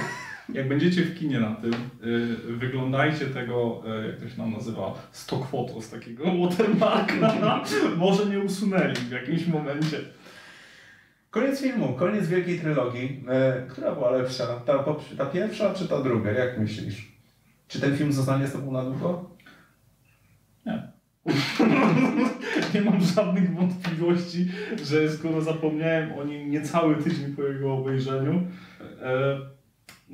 Jak 0.49 0.67
będziecie 0.67 1.01
w 1.01 1.19
kinie 1.19 1.39
na 1.39 1.55
tym, 1.55 1.73
y, 2.03 2.35
wyglądajcie 2.47 3.25
tego, 3.25 3.83
y, 4.03 4.07
jak 4.07 4.19
to 4.19 4.29
się 4.29 4.37
nam 4.37 4.51
nazywa, 4.51 4.93
stock 5.11 5.47
photo 5.47 5.81
z 5.81 5.89
takiego 5.89 6.23
watermarka. 6.23 7.63
Może 7.97 8.25
nie 8.25 8.39
usunęli 8.39 8.95
w 8.95 9.11
jakimś 9.11 9.47
momencie. 9.47 9.99
Koniec 11.29 11.61
filmu, 11.61 11.93
koniec 11.93 12.27
wielkiej 12.27 12.59
trylogii. 12.59 13.23
E, 13.29 13.67
która 13.69 13.95
była 13.95 14.11
lepsza? 14.11 14.47
Ta, 14.47 14.85
ta 15.17 15.25
pierwsza 15.25 15.73
czy 15.73 15.87
ta 15.87 16.01
druga? 16.01 16.31
Jak 16.31 16.59
myślisz? 16.59 17.11
Czy 17.67 17.81
ten 17.81 17.97
film 17.97 18.13
zostanie 18.13 18.47
z 18.47 18.51
tobą 18.51 18.71
na 18.71 18.83
długo? 18.83 19.33
Nie 22.73 22.81
mam 22.85 23.01
żadnych 23.01 23.55
wątpliwości, 23.55 24.47
że 24.83 25.09
skoro 25.11 25.41
zapomniałem 25.41 26.11
o 26.19 26.23
nim 26.23 26.51
niecały 26.51 26.95
tydzień 26.95 27.35
po 27.35 27.43
jego 27.43 27.73
obejrzeniu, 27.73 28.47
e, 29.01 29.39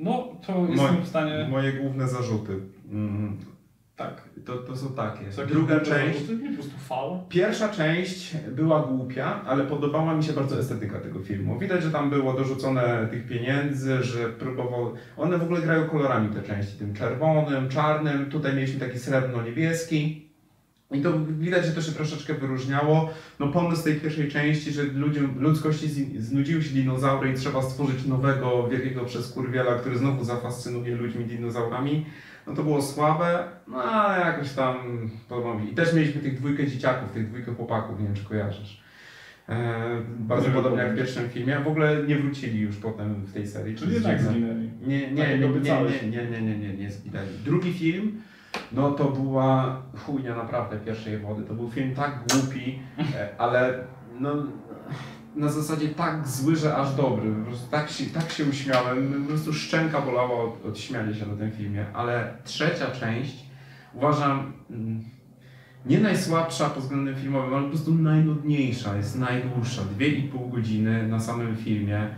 no 0.00 0.28
to 0.46 0.66
jestem 0.70 1.02
w 1.02 1.08
stanie... 1.08 1.46
Moje 1.50 1.72
główne 1.72 2.08
zarzuty. 2.08 2.60
Mm, 2.90 3.36
Tak. 3.96 4.28
to, 4.46 4.56
to 4.56 4.76
są 4.76 4.88
takie. 4.88 5.24
Druga 5.48 5.80
część. 5.80 6.28
Nie 6.42 6.48
po 6.48 6.54
prostu 6.54 6.78
fała. 6.78 7.18
Pierwsza 7.28 7.68
część 7.68 8.36
była 8.36 8.82
głupia, 8.82 9.42
ale 9.46 9.64
podobała 9.64 10.14
mi 10.14 10.24
się 10.24 10.32
bardzo 10.32 10.58
estetyka 10.58 11.00
tego 11.00 11.18
filmu. 11.18 11.58
Widać, 11.58 11.82
że 11.82 11.90
tam 11.90 12.10
było 12.10 12.32
dorzucone 12.32 13.08
tych 13.10 13.26
pieniędzy, 13.26 14.02
że 14.02 14.28
próbował. 14.28 14.92
One 15.16 15.38
w 15.38 15.42
ogóle 15.42 15.60
grają 15.60 15.84
kolorami 15.88 16.28
te 16.34 16.42
części, 16.42 16.78
tym 16.78 16.94
czerwonym, 16.94 17.68
czarnym. 17.68 18.30
Tutaj 18.30 18.54
mieliśmy 18.54 18.80
taki 18.80 18.98
srebrno-niebieski. 18.98 20.29
I 20.92 21.00
to 21.02 21.12
widać, 21.26 21.66
że 21.66 21.72
to 21.72 21.82
się 21.82 21.92
troszeczkę 21.92 22.34
wyróżniało. 22.34 23.10
No 23.38 23.48
pomysł 23.48 23.84
tej 23.84 23.94
pierwszej 23.94 24.28
części, 24.30 24.72
że 24.72 24.82
ludziom, 24.82 25.34
ludzkości 25.38 25.88
zi- 25.88 26.20
znudziły 26.20 26.62
się 26.62 26.70
dinozaury 26.74 27.30
i 27.30 27.34
trzeba 27.34 27.62
stworzyć 27.62 28.06
nowego, 28.06 28.68
wielkiego 28.68 29.04
przeskurwiela, 29.04 29.74
który 29.74 29.98
znowu 29.98 30.24
zafascynuje 30.24 30.96
ludźmi 30.96 31.24
dinozaurami. 31.24 32.06
No 32.46 32.54
to 32.54 32.62
było 32.62 32.82
słabe, 32.82 33.44
no 33.68 33.76
ale 33.82 34.26
jakoś 34.26 34.52
tam 34.52 34.76
podoba 35.28 35.54
mi. 35.54 35.72
I 35.72 35.74
też 35.74 35.92
mieliśmy 35.94 36.20
tych 36.20 36.36
dwójkę 36.38 36.66
dzieciaków, 36.66 37.12
tych 37.12 37.28
dwójkę 37.28 37.54
chłopaków, 37.54 38.00
nie 38.00 38.06
wiem 38.06 38.14
czy 38.14 38.24
kojarzysz. 38.24 38.80
E, 39.48 39.84
bardzo 40.18 40.48
Nie 40.48 40.54
podobnie 40.54 40.78
jak 40.78 40.92
w 40.92 40.96
pierwszym 40.96 41.28
filmie. 41.28 41.60
W 41.64 41.68
ogóle 41.68 42.02
nie 42.06 42.16
wrócili 42.16 42.60
już 42.60 42.76
potem 42.76 43.14
w 43.14 43.32
tej 43.32 43.46
serii. 43.46 43.76
Czyli 43.76 43.90
to 43.90 43.94
jest 43.94 44.06
jednak 44.08 44.22
dziwne. 44.34 44.54
zginęli. 44.54 44.70
Nie, 44.86 45.00
Tak 45.00 45.12
nie, 45.16 45.22
jak 45.22 45.32
nie, 45.32 45.38
nie, 45.38 45.46
obiecałeś. 45.52 46.02
nie, 46.02 46.08
nie, 46.08 46.30
nie, 46.30 46.40
nie, 46.42 46.58
nie, 46.58 46.76
nie 46.76 46.90
zginęli. 46.90 47.28
Drugi 47.44 47.72
film, 47.72 48.22
no 48.72 48.90
to 48.90 49.04
była 49.04 49.82
chujnia 50.06 50.36
naprawdę 50.36 50.76
pierwszej 50.76 51.18
wody. 51.18 51.42
To 51.42 51.54
był 51.54 51.70
film 51.70 51.94
tak 51.94 52.24
głupi, 52.32 52.78
e, 53.14 53.28
ale 53.38 53.84
no 54.20 54.30
na 55.36 55.48
zasadzie 55.48 55.88
tak 55.88 56.28
zły, 56.28 56.56
że 56.56 56.76
aż 56.76 56.94
dobry. 56.94 57.32
Po 57.32 57.44
prostu 57.44 57.70
tak 57.70 57.90
się, 57.90 58.04
tak 58.04 58.30
się 58.30 58.44
uśmiałem, 58.44 59.22
po 59.22 59.28
prostu 59.28 59.52
szczęka 59.52 60.00
bolała 60.00 60.44
od, 60.44 60.66
od 60.66 60.78
śmiania 60.78 61.14
się 61.14 61.26
na 61.26 61.36
tym 61.36 61.52
filmie. 61.52 61.86
Ale 61.94 62.34
trzecia 62.44 62.90
część 62.90 63.46
uważam 63.94 64.52
mm, 64.70 65.04
nie 65.86 66.00
najsłabsza 66.00 66.70
pod 66.70 66.82
względem 66.82 67.16
filmowym, 67.16 67.54
ale 67.54 67.62
po 67.62 67.68
prostu 67.68 67.94
najnudniejsza, 67.94 68.96
jest 68.96 69.18
najdłuższa. 69.18 69.82
Dwie 69.82 70.08
i 70.08 70.22
pół 70.22 70.48
godziny 70.48 71.08
na 71.08 71.20
samym 71.20 71.56
filmie. 71.56 72.08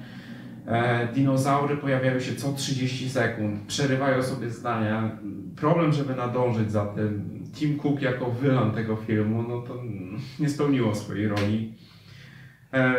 E, 0.67 1.09
dinozaury 1.15 1.77
pojawiają 1.77 2.21
się 2.21 2.35
co 2.35 2.53
30 2.53 3.11
sekund, 3.11 3.61
przerywają 3.67 4.23
sobie 4.23 4.51
zdania. 4.51 5.19
Problem, 5.57 5.93
żeby 5.93 6.15
nadążyć 6.15 6.71
za 6.71 6.87
tym. 6.87 7.43
Tim 7.55 7.79
Cook 7.79 8.03
jako 8.03 8.31
wylan 8.31 8.73
tego 8.73 8.97
filmu, 8.97 9.43
no 9.43 9.61
to 9.61 9.83
nie 10.41 10.49
spełniło 10.49 10.95
swojej 10.95 11.29
roli. 11.29 11.75
E, 12.73 12.95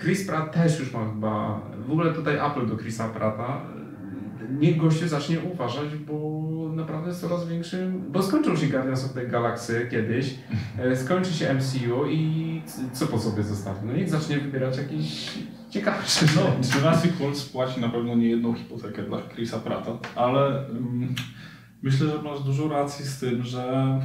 Chris 0.00 0.26
Pratt 0.26 0.52
też 0.54 0.80
już 0.80 0.92
ma 0.92 1.08
chyba, 1.08 1.60
w 1.86 1.90
ogóle 1.90 2.14
tutaj 2.14 2.38
apel 2.38 2.66
do 2.66 2.76
Chrisa 2.76 3.08
Pratta, 3.08 3.62
e, 3.76 3.79
niech 4.60 4.76
gościu 4.76 5.08
zacznie 5.08 5.40
uważać, 5.40 5.94
bo 5.94 6.40
naprawdę 6.74 7.08
jest 7.08 7.20
coraz 7.20 7.48
większym, 7.48 8.04
bo 8.12 8.22
skończył 8.22 8.56
się 8.56 8.66
Guardians 8.66 9.04
of 9.04 9.12
the 9.12 9.26
Galaxy 9.26 9.88
kiedyś, 9.90 10.34
e, 10.78 10.96
skończy 10.96 11.32
się 11.32 11.54
MCU 11.54 12.06
i 12.10 12.62
co 12.92 13.06
po 13.06 13.18
sobie 13.18 13.42
zostawi? 13.42 13.86
No 13.86 13.92
niech 13.92 14.10
zacznie 14.10 14.38
wybierać 14.38 14.76
jakieś 14.76 15.38
ciekawsze 15.70 16.26
No. 16.36 16.42
Jurassic 16.76 17.12
World 17.12 17.36
spłaci 17.38 17.80
na 17.80 17.88
pewno 17.88 18.14
nie 18.14 18.28
jedną 18.28 18.54
hipotekę 18.54 19.02
dla 19.02 19.18
Chrisa 19.22 19.58
Prata, 19.58 19.98
ale 20.16 20.68
mm, 20.68 21.14
myślę, 21.82 22.06
że 22.06 22.22
masz 22.22 22.42
dużo 22.42 22.68
racji 22.68 23.04
z 23.04 23.20
tym, 23.20 23.42
że 23.42 24.00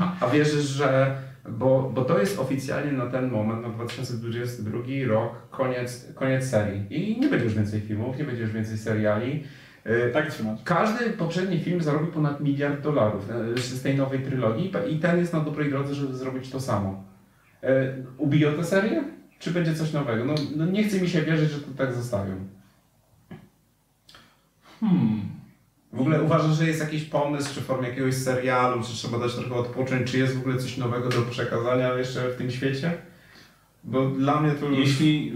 A, 0.00 0.26
a 0.26 0.30
wierzysz, 0.30 0.64
że. 0.64 1.16
Bo, 1.50 1.92
bo 1.94 2.04
to 2.04 2.18
jest 2.18 2.38
oficjalnie 2.38 2.92
na 2.92 3.06
ten 3.06 3.30
moment, 3.30 3.62
na 3.62 3.68
2022 3.68 4.80
rok, 5.08 5.32
koniec, 5.50 6.12
koniec 6.14 6.44
serii. 6.44 6.86
I 6.90 7.20
nie 7.20 7.28
będzie 7.28 7.44
już 7.44 7.54
więcej 7.54 7.80
filmów, 7.80 8.18
nie 8.18 8.24
będzie 8.24 8.42
już 8.42 8.52
więcej 8.52 8.78
seriali. 8.78 9.44
Y, 9.86 10.10
tak 10.12 10.30
trzymać. 10.30 10.60
Każdy 10.64 11.10
poprzedni 11.10 11.58
film 11.58 11.80
zarobił 11.80 12.12
ponad 12.12 12.40
miliard 12.40 12.82
dolarów 12.82 13.30
e, 13.30 13.60
z 13.60 13.82
tej 13.82 13.96
nowej 13.96 14.20
trylogii 14.20 14.72
i 14.90 14.98
ten 14.98 15.18
jest 15.18 15.32
na 15.32 15.40
dobrej 15.40 15.70
drodze, 15.70 15.94
żeby 15.94 16.14
zrobić 16.14 16.50
to 16.50 16.60
samo. 16.60 17.04
E, 17.62 17.94
Ubiją 18.18 18.52
tę 18.52 18.64
serię? 18.64 19.04
Czy 19.38 19.50
będzie 19.50 19.74
coś 19.74 19.92
nowego? 19.92 20.24
No, 20.24 20.34
no 20.56 20.66
nie 20.66 20.84
chce 20.84 21.00
mi 21.00 21.08
się 21.08 21.22
wierzyć, 21.22 21.50
że 21.50 21.60
to 21.60 21.70
tak 21.76 21.92
zostawią. 21.94 22.34
Hmm. 24.80 25.37
W 25.92 26.00
ogóle 26.00 26.22
uważasz, 26.22 26.56
że 26.56 26.66
jest 26.66 26.80
jakiś 26.80 27.04
pomysł, 27.04 27.54
czy 27.54 27.60
w 27.60 27.64
formie 27.64 27.88
jakiegoś 27.88 28.14
serialu, 28.14 28.82
czy 28.82 28.92
trzeba 28.92 29.18
dać 29.18 29.34
trochę 29.34 29.54
odpocząć, 29.54 30.10
czy 30.10 30.18
jest 30.18 30.36
w 30.36 30.40
ogóle 30.40 30.58
coś 30.58 30.76
nowego 30.76 31.08
do 31.08 31.22
przekazania 31.22 31.94
jeszcze 31.94 32.28
w 32.28 32.36
tym 32.36 32.50
świecie? 32.50 32.92
Bo 33.84 34.10
dla 34.10 34.40
mnie 34.40 34.52
to... 34.52 34.70
Jeśli 34.70 35.32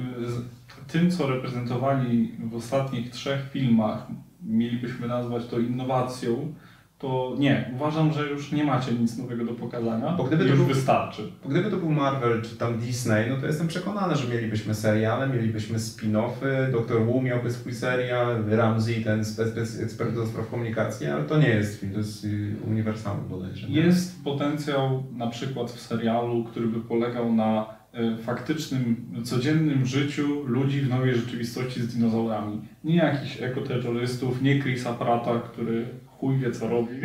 tym, 0.88 1.11
co 1.11 1.26
reprezentowali 1.26 2.32
w 2.50 2.55
ostatnich 2.55 3.11
trzech 3.11 3.50
filmach, 3.53 4.07
mielibyśmy 4.42 5.09
nazwać 5.09 5.46
to 5.46 5.59
innowacją, 5.59 6.55
to 7.03 7.34
nie. 7.38 7.70
Uważam, 7.74 8.12
że 8.12 8.26
już 8.30 8.53
nie 8.53 8.64
macie 8.64 8.92
nic 8.92 9.18
nowego 9.18 9.44
do 9.44 9.53
pokazania. 9.53 10.14
Bo 10.18 10.24
gdyby 10.24 10.44
to 10.44 10.50
już 10.50 10.59
był- 10.59 10.68
wystarczy. 10.68 11.22
Bo 11.44 11.48
Gdyby 11.48 11.70
to 11.70 11.76
był 11.76 11.90
Marvel 11.90 12.42
czy 12.42 12.57
tam 12.57 12.78
Disney, 12.78 13.30
no 13.30 13.36
to 13.36 13.46
jestem 13.46 13.68
przekonany, 13.68 14.16
że 14.16 14.28
mielibyśmy 14.28 14.74
seriale, 14.74 15.28
mielibyśmy 15.28 15.78
spin-offy, 15.78 16.70
Dr. 16.72 17.05
Wu 17.07 17.22
miałby 17.22 17.50
swój 17.50 17.74
serial, 17.74 18.44
Ramsey, 18.50 19.05
ten 19.05 19.20
spe- 19.24 19.46
spe- 19.46 19.82
ekspert 19.84 20.14
do 20.14 20.26
spraw 20.26 20.48
komunikacji, 20.50 21.07
ale 21.07 21.24
to 21.24 21.38
nie 21.38 21.48
jest 21.48 21.80
film, 21.80 21.92
to 21.92 21.98
jest 21.98 22.24
y, 22.24 22.55
uniwersalny 22.68 23.22
bodajże. 23.30 23.68
nie? 23.68 23.80
Jest 23.80 24.24
potencjał 24.24 25.03
na 25.16 25.26
przykład 25.26 25.70
w 25.70 25.80
serialu, 25.80 26.44
który 26.44 26.66
by 26.66 26.80
polegał 26.80 27.32
na 27.34 27.66
y, 27.94 28.22
faktycznym, 28.22 28.96
codziennym 29.24 29.86
życiu 29.86 30.42
ludzi 30.46 30.80
w 30.80 30.88
nowej 30.88 31.14
rzeczywistości 31.14 31.80
z 31.82 31.94
dinozaurami. 31.94 32.61
Nie 32.84 32.96
jakichś 32.96 33.42
ekoterrorystów, 33.42 34.42
nie 34.42 34.61
Chrisa 34.62 34.92
Prata, 34.92 35.40
który 35.53 35.86
chuj 36.23 36.39
wie 36.39 36.51
co 36.51 36.68
robi, 36.68 37.01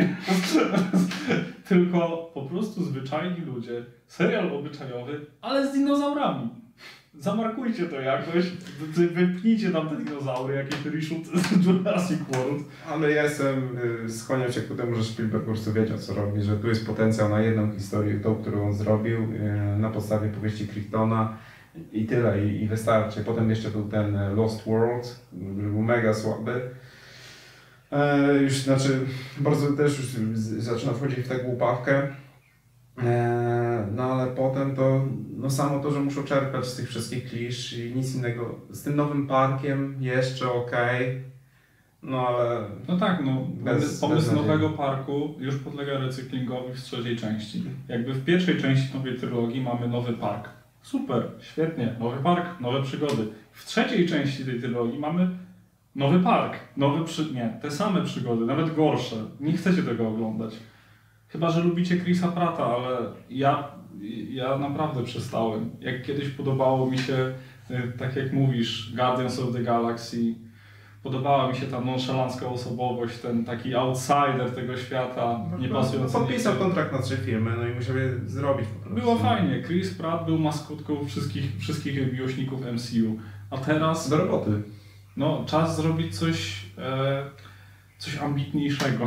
tylko 1.70 2.32
po 2.34 2.42
prostu 2.42 2.84
zwyczajni 2.84 3.42
ludzie. 3.46 3.86
Serial 4.08 4.54
obyczajowy, 4.54 5.26
ale 5.42 5.68
z 5.68 5.74
dinozaurami. 5.74 6.50
Zamarkujcie 7.20 7.86
to 7.86 8.02
jakoś, 8.02 8.46
wy- 8.80 9.08
wypnijcie 9.08 9.70
tam 9.72 9.90
te 9.90 9.96
dinozaury, 10.04 10.56
jakieś 10.56 10.86
reshoot 10.86 11.26
z 11.26 11.66
Jurassic 11.66 12.20
World. 12.32 12.64
Ale 12.92 13.12
ja 13.12 13.24
jestem, 13.24 13.78
y, 14.06 14.10
skłaniam 14.12 14.52
się 14.52 14.62
ku 14.62 14.76
temu, 14.76 14.96
że 14.96 15.04
Spielberg 15.04 15.44
po 15.46 15.52
prostu 15.52 15.74
wiedział 15.74 15.98
co 15.98 16.14
robi, 16.14 16.42
że 16.42 16.58
tu 16.58 16.68
jest 16.68 16.86
potencjał 16.88 17.30
na 17.30 17.42
jedną 17.42 17.72
historię, 17.72 18.20
tą, 18.20 18.36
którą 18.36 18.66
on 18.66 18.74
zrobił 18.74 19.18
y, 19.24 19.78
na 19.80 19.90
podstawie 19.90 20.30
powieści 20.30 20.68
Crichtona 20.68 21.38
i 21.92 22.06
tyle, 22.06 22.46
i, 22.46 22.64
i 22.64 22.68
wystarczy. 22.68 23.24
Potem 23.24 23.50
jeszcze 23.50 23.70
był 23.70 23.84
ten 23.84 24.16
e, 24.16 24.30
Lost 24.30 24.66
World, 24.68 25.20
był 25.32 25.82
mega 25.82 26.14
słaby. 26.14 26.62
E, 27.92 28.34
już, 28.38 28.54
znaczy, 28.54 29.00
bardzo 29.38 29.74
też 29.74 29.98
już 30.00 30.08
zaczyna 30.64 30.94
wchodzić 30.94 31.20
w 31.20 31.28
tę 31.28 31.40
głupawkę. 31.40 32.08
E, 33.04 33.88
no 33.96 34.04
ale 34.04 34.32
potem 34.32 34.76
to, 34.76 35.06
no 35.38 35.50
samo 35.50 35.80
to, 35.80 35.92
że 35.92 36.00
muszą 36.00 36.24
czerpać 36.24 36.66
z 36.66 36.76
tych 36.76 36.90
wszystkich 36.90 37.30
klisz 37.30 37.74
i 37.74 37.96
nic 37.96 38.16
innego. 38.16 38.60
Z 38.70 38.84
tym 38.84 38.96
nowym 38.96 39.28
parkiem 39.28 39.96
jeszcze 40.00 40.52
okej, 40.52 41.22
no 42.04 42.28
ale 42.28 42.70
No 42.88 42.98
tak, 42.98 43.22
no, 43.26 43.48
Bez- 43.54 44.00
pomysł, 44.02 44.28
bez 44.28 44.36
nowego 44.36 44.70
parku 44.70 45.36
już 45.40 45.56
podlega 45.56 46.00
recyklingowi 46.00 46.74
w 46.74 46.82
trzeciej 46.82 47.18
części. 47.18 47.64
Jakby 47.88 48.14
w 48.14 48.26
pierwszej 48.26 48.62
części 48.62 48.98
nowej 48.98 49.20
trylogii 49.20 49.62
mamy 49.62 49.88
nowy 49.88 50.14
park. 50.14 50.50
Super, 50.82 51.24
świetnie, 51.42 51.96
nowy 52.00 52.24
park, 52.24 52.60
nowe 52.60 52.84
przygody. 52.84 53.28
W 53.52 53.66
trzeciej 53.66 54.08
części 54.10 54.46
tej 54.46 54.60
trylogii 54.60 55.00
mamy 55.00 55.30
nowy 55.98 56.20
park, 56.20 56.54
nowe 56.78 57.06
przy... 57.06 57.34
nie, 57.34 57.58
te 57.62 57.72
same 57.72 58.04
przygody, 58.04 58.46
nawet 58.46 58.76
gorsze. 58.76 59.16
Nie 59.40 59.54
chcecie 59.54 59.84
tego 59.84 60.08
oglądać. 60.08 60.54
Chyba, 61.28 61.50
że 61.50 61.64
lubicie 61.64 61.98
Chrisa 61.98 62.28
Prata, 62.28 62.66
ale 62.66 62.98
ja, 63.30 63.68
ja 64.30 64.58
naprawdę 64.58 65.04
przestałem. 65.04 65.70
Jak 65.80 66.04
kiedyś 66.04 66.30
podobało 66.30 66.92
mi 66.92 66.98
się, 66.98 67.34
y, 67.72 67.94
tak 68.00 68.16
jak 68.16 68.34
mówisz, 68.34 68.96
Guardians 68.96 69.40
of 69.40 69.54
the 69.54 69.64
Galaxy, 69.64 70.36
Podobała 71.04 71.50
mi 71.50 71.56
się 71.56 71.66
ta 71.68 71.82
nonszalancka 71.82 72.48
osobowość, 72.48 73.18
ten 73.18 73.46
taki 73.46 73.76
outsider 73.76 74.52
tego 74.56 74.78
świata, 74.78 75.40
nie 75.60 75.70
pasujący 75.70 76.14
Podpisał 76.14 76.56
kontrakt 76.56 76.92
na 76.92 77.02
trzy 77.02 77.18
filmy, 77.18 77.52
no 77.58 77.68
i 77.68 77.74
musiał 77.74 77.98
je 77.98 78.10
zrobić 78.26 78.68
po 78.68 78.80
prostu. 78.80 79.02
Było 79.02 79.16
fajnie. 79.16 79.64
Chris 79.64 79.94
Pratt 79.94 80.26
był 80.26 80.40
maskotką 80.40 81.06
wszystkich, 81.06 81.60
wszystkich 81.60 82.14
miłośników 82.14 82.62
MCU. 82.62 83.18
A 83.50 83.58
teraz, 83.58 84.10
Do 84.10 84.18
roboty. 84.18 84.52
No, 85.18 85.44
czas 85.48 85.76
zrobić 85.76 86.20
coś, 86.20 86.66
e, 86.78 87.24
coś 87.98 88.18
ambitniejszego. 88.18 89.06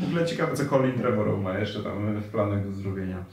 W 0.00 0.04
ogóle 0.04 0.26
ciekawe, 0.26 0.56
co 0.56 0.64
Colin 0.66 0.98
Trevorrow 0.98 1.42
ma 1.42 1.58
jeszcze 1.58 1.82
tam 1.82 2.20
w 2.20 2.28
planach 2.28 2.64
do 2.66 2.72
zrobienia. 2.72 3.24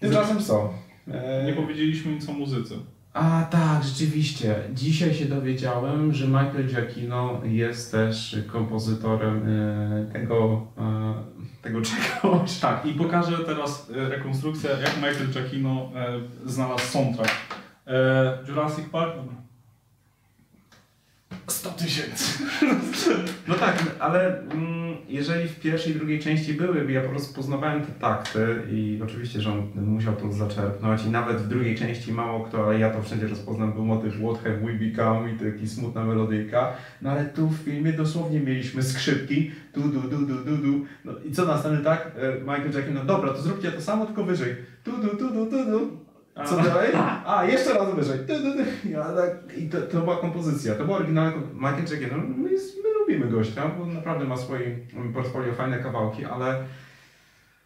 Tymczasem 0.00 0.40
co? 0.40 0.74
E, 1.08 1.44
Nie 1.46 1.52
powiedzieliśmy 1.52 2.12
nic 2.12 2.28
o 2.28 2.32
muzyce. 2.32 2.74
A 3.12 3.46
tak, 3.50 3.84
rzeczywiście. 3.84 4.54
Dzisiaj 4.74 5.14
się 5.14 5.24
dowiedziałem, 5.24 6.12
że 6.12 6.26
Michael 6.26 6.66
Giacchino 6.68 7.40
jest 7.44 7.92
też 7.92 8.36
kompozytorem 8.46 9.42
e, 9.48 10.12
tego, 10.12 10.66
e, 10.78 11.14
tego 11.62 11.80
czegoś. 11.82 12.58
Tak, 12.58 12.86
i 12.86 12.94
pokażę 12.94 13.38
teraz 13.38 13.90
e, 13.96 14.08
rekonstrukcję, 14.08 14.70
jak 14.70 14.96
Michael 14.96 15.28
Giacchino 15.32 15.90
znalazł 16.44 16.84
soundtrack. 16.84 17.32
Jurassic 18.48 18.88
Park? 18.88 19.14
Dobra. 21.46 21.54
100 21.54 21.70
tysięcy. 21.70 22.44
No 23.48 23.54
tak, 23.54 23.84
ale 23.98 24.40
mm, 24.40 24.96
jeżeli 25.08 25.48
w 25.48 25.60
pierwszej 25.60 25.92
i 25.92 25.94
drugiej 25.94 26.20
części 26.20 26.54
były, 26.54 26.92
ja 26.92 27.00
po 27.02 27.08
prostu 27.08 27.34
poznawałem 27.34 27.86
te 27.86 27.92
takty 27.92 28.62
i 28.70 29.00
oczywiście, 29.04 29.40
że 29.40 29.52
on 29.52 29.70
musiał 29.76 30.16
to 30.16 30.32
zaczerpnąć 30.32 31.04
i 31.04 31.10
nawet 31.10 31.36
w 31.36 31.48
drugiej 31.48 31.78
części 31.78 32.12
mało 32.12 32.44
kto, 32.44 32.66
ale 32.66 32.78
ja 32.78 32.90
to 32.90 33.02
wszędzie 33.02 33.28
rozpoznam, 33.28 33.72
był 33.72 33.84
motyw 33.84 34.14
What 34.14 34.42
Have 34.44 34.56
We 34.56 34.72
Become 34.72 35.32
i 35.32 35.38
taki 35.38 35.68
smutna 35.68 36.04
melodyjka, 36.04 36.72
no 37.02 37.10
ale 37.10 37.24
tu 37.24 37.48
w 37.48 37.58
filmie 37.58 37.92
dosłownie 37.92 38.40
mieliśmy 38.40 38.82
skrzypki, 38.82 39.50
du 39.74 39.80
du 39.82 40.00
du 40.00 40.26
du 40.26 40.44
du 40.44 40.56
du, 40.56 40.86
no 41.04 41.12
i 41.24 41.32
co 41.32 41.46
następny 41.46 41.84
tak? 41.84 42.12
E, 42.18 42.40
Michael 42.40 42.72
Jackson, 42.74 42.94
no 42.94 43.04
dobra, 43.04 43.32
to 43.32 43.42
zróbcie 43.42 43.72
to 43.72 43.80
samo, 43.80 44.06
tylko 44.06 44.24
wyżej, 44.24 44.56
du 44.84 44.92
du 44.92 45.16
du 45.16 45.30
du 45.30 45.50
du 45.50 45.64
du. 45.64 46.05
Co 46.44 46.56
dalej? 46.56 46.92
A, 47.26 47.44
jeszcze 47.44 47.74
raz 47.74 47.94
wyżej. 47.94 48.18
Ja, 48.90 49.04
tak, 49.04 49.58
I 49.58 49.68
to, 49.68 49.82
to 49.82 50.00
była 50.00 50.16
kompozycja. 50.16 50.74
To 50.74 50.84
była 50.84 50.96
oryginalna 50.96 51.32
Michael 51.54 52.00
Jackson. 52.00 52.20
No, 52.28 52.36
my, 52.36 52.50
my 52.50 52.98
lubimy 53.00 53.30
gościa, 53.30 53.70
bo 53.78 53.86
naprawdę 53.86 54.24
ma 54.24 54.36
w 54.36 54.40
swoim 54.40 54.86
portfolio 55.14 55.52
fajne 55.52 55.78
kawałki, 55.78 56.24
ale 56.24 56.64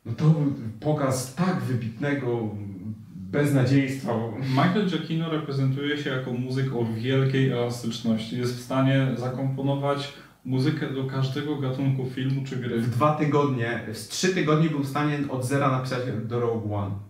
no 0.07 0.13
to 0.17 0.25
był 0.25 0.53
pokaz 0.81 1.35
tak 1.35 1.61
wybitnego 1.61 2.49
beznadziejstwa. 3.15 4.13
Michael 4.39 4.87
Giacchino 4.87 5.31
reprezentuje 5.31 5.99
się 5.99 6.11
jako 6.11 6.33
muzyk 6.33 6.77
o 6.77 6.85
wielkiej 6.85 7.51
elastyczności. 7.51 8.39
Jest 8.39 8.57
w 8.57 8.63
stanie 8.63 9.07
zakomponować 9.17 10.13
muzykę 10.45 10.87
do 10.95 11.05
każdego 11.05 11.57
gatunku 11.57 12.07
filmu 12.07 12.43
czy 12.47 12.57
gry. 12.57 12.81
W 12.81 12.91
dwa 12.91 13.15
tygodnie, 13.15 13.81
w 13.95 14.09
trzy 14.09 14.35
tygodnie 14.35 14.71
był 14.71 14.81
w 14.81 14.89
stanie 14.89 15.19
od 15.29 15.45
zera 15.45 15.71
napisać 15.71 16.01
do 16.25 16.41
Rogue 16.41 16.75
One. 16.75 17.10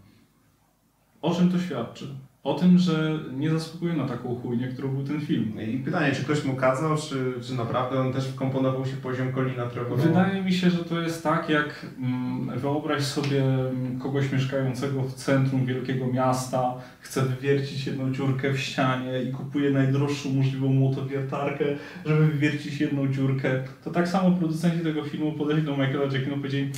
O 1.23 1.35
czym 1.35 1.53
to 1.53 1.59
świadczy? 1.59 2.07
O 2.43 2.55
tym, 2.55 2.79
że 2.79 3.19
nie 3.37 3.51
zasługuje 3.51 3.93
na 3.93 4.09
taką 4.09 4.35
chujnię, 4.35 4.69
którą 4.69 4.89
był 4.89 5.05
ten 5.05 5.21
film. 5.21 5.61
I 5.61 5.79
pytanie, 5.79 6.15
czy 6.15 6.25
ktoś 6.25 6.45
mu 6.45 6.55
kazał, 6.55 6.97
czy, 6.97 7.35
czy 7.43 7.55
naprawdę 7.55 8.01
on 8.01 8.13
też 8.13 8.29
wkomponował 8.29 8.87
się 8.87 8.97
poziom 8.97 9.33
Colina 9.33 9.67
Trevorrowa? 9.67 10.03
Wydaje 10.03 10.43
mi 10.43 10.53
się, 10.53 10.71
że 10.71 10.85
to 10.85 11.01
jest 11.01 11.23
tak, 11.23 11.49
jak 11.49 11.87
mm, 11.99 12.59
wyobraź 12.59 13.03
sobie 13.03 13.45
mm, 13.45 13.99
kogoś 13.99 14.33
mieszkającego 14.33 15.03
w 15.03 15.15
centrum 15.15 15.67
wielkiego 15.67 16.07
miasta, 16.07 16.75
chce 17.01 17.23
wywiercić 17.23 17.87
jedną 17.87 18.13
dziurkę 18.13 18.53
w 18.53 18.61
ścianie 18.61 19.23
i 19.23 19.33
kupuje 19.33 19.71
najdroższą 19.71 20.31
możliwą 20.31 20.69
młotowiertarkę, 20.69 21.65
żeby 22.07 22.27
wywiercić 22.27 22.81
jedną 22.81 23.13
dziurkę. 23.13 23.65
To 23.85 23.91
tak 23.91 24.09
samo 24.09 24.37
producenci 24.37 24.85
tego 24.85 25.05
filmu 25.05 25.33
podeszli 25.33 25.63
do 25.63 25.77
Michaela 25.77 26.09
Giacchino 26.09 26.37
i 26.37 26.39
powiedzieli 26.39 26.73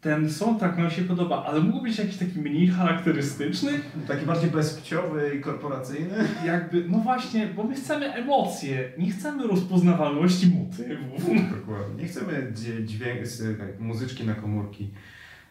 ten 0.00 0.30
soundtrack 0.30 0.78
nam 0.78 0.90
się 0.90 1.02
podoba, 1.02 1.44
ale 1.46 1.60
mógł 1.60 1.82
być 1.82 1.98
jakiś 1.98 2.16
taki 2.16 2.38
mniej 2.40 2.68
charakterystyczny, 2.68 3.70
Taki 4.08 4.26
bardziej 4.26 4.50
bezpłciowy 4.50 5.34
i 5.38 5.40
korporacyjny? 5.40 6.14
jakby, 6.46 6.84
no 6.88 6.98
właśnie, 6.98 7.46
bo 7.46 7.64
my 7.64 7.74
chcemy 7.74 8.14
emocje, 8.14 8.92
nie 8.98 9.10
chcemy 9.10 9.46
rozpoznawalności 9.46 10.46
motywów. 10.46 11.20
Dokładnie. 11.60 12.02
Nie 12.02 12.08
chcemy 12.08 12.52
dź- 12.54 12.88
dźwięk, 12.90 13.26
z- 13.26 13.58
tak, 13.58 13.80
muzyczki 13.80 14.26
na 14.26 14.34
komórki. 14.34 14.90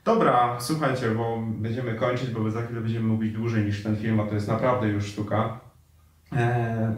Dobra, 0.06 0.58
słuchajcie, 0.60 1.10
bo 1.18 1.44
będziemy 1.48 1.94
kończyć, 1.96 2.30
bo 2.30 2.52
za 2.52 2.62
chwilę 2.62 2.82
będziemy 2.82 3.08
mówić 3.08 3.34
dłużej 3.34 3.66
niż 3.66 3.84
ten 3.84 3.96
film, 3.96 4.20
a 4.20 4.24
to 4.26 4.36
jest 4.36 4.48
naprawdę 4.48 4.88
już 4.88 5.06
sztuka. 5.06 5.60
Eee, 6.32 6.48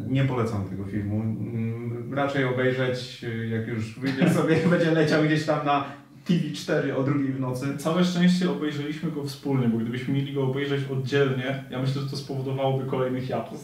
nie 0.08 0.24
polecam 0.26 0.66
tego 0.70 0.86
filmu. 0.86 1.22
Mm, 1.22 2.14
Raczej 2.14 2.46
obejrzeć, 2.46 3.26
jak 3.52 3.68
już 3.68 4.00
wyjdzie 4.00 4.30
sobie, 4.30 4.56
będzie 4.70 4.92
leciał 4.92 5.24
gdzieś 5.24 5.46
tam 5.46 5.66
na 5.66 5.86
TV4 6.30 6.98
o 6.98 7.04
drugiej 7.04 7.34
w 7.34 7.40
nocy. 7.40 7.78
Całe 7.78 8.06
szczęście 8.06 8.52
obejrzeliśmy 8.52 9.12
go 9.12 9.24
wspólnie, 9.24 9.68
bo 9.68 9.78
gdybyśmy 9.78 10.14
mieli 10.14 10.34
go 10.34 10.44
obejrzeć 10.44 10.92
oddzielnie, 10.92 11.64
ja 11.70 11.82
myślę, 11.82 12.02
że 12.02 12.10
to 12.10 12.18
spowodowałoby 12.18 12.86
kolejny 12.86 13.22
hiatus. 13.22 13.64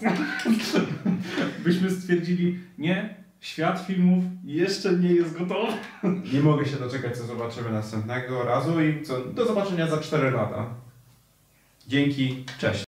Byśmy 1.65 1.91
stwierdzili, 1.91 2.60
nie, 2.77 3.15
świat 3.40 3.84
filmów 3.88 4.23
jeszcze 4.44 4.94
nie 4.94 5.14
jest 5.14 5.38
gotowy. 5.38 5.73
Nie 6.34 6.40
mogę 6.40 6.65
się 6.65 6.77
doczekać, 6.77 7.18
co 7.18 7.23
zobaczymy 7.23 7.72
następnego 7.72 8.44
razu 8.44 8.81
i 8.81 9.03
co, 9.03 9.26
do 9.26 9.45
zobaczenia 9.45 9.88
za 9.88 9.98
4 9.98 10.31
lata. 10.31 10.65
Dzięki, 11.88 12.45
cześć. 12.60 12.93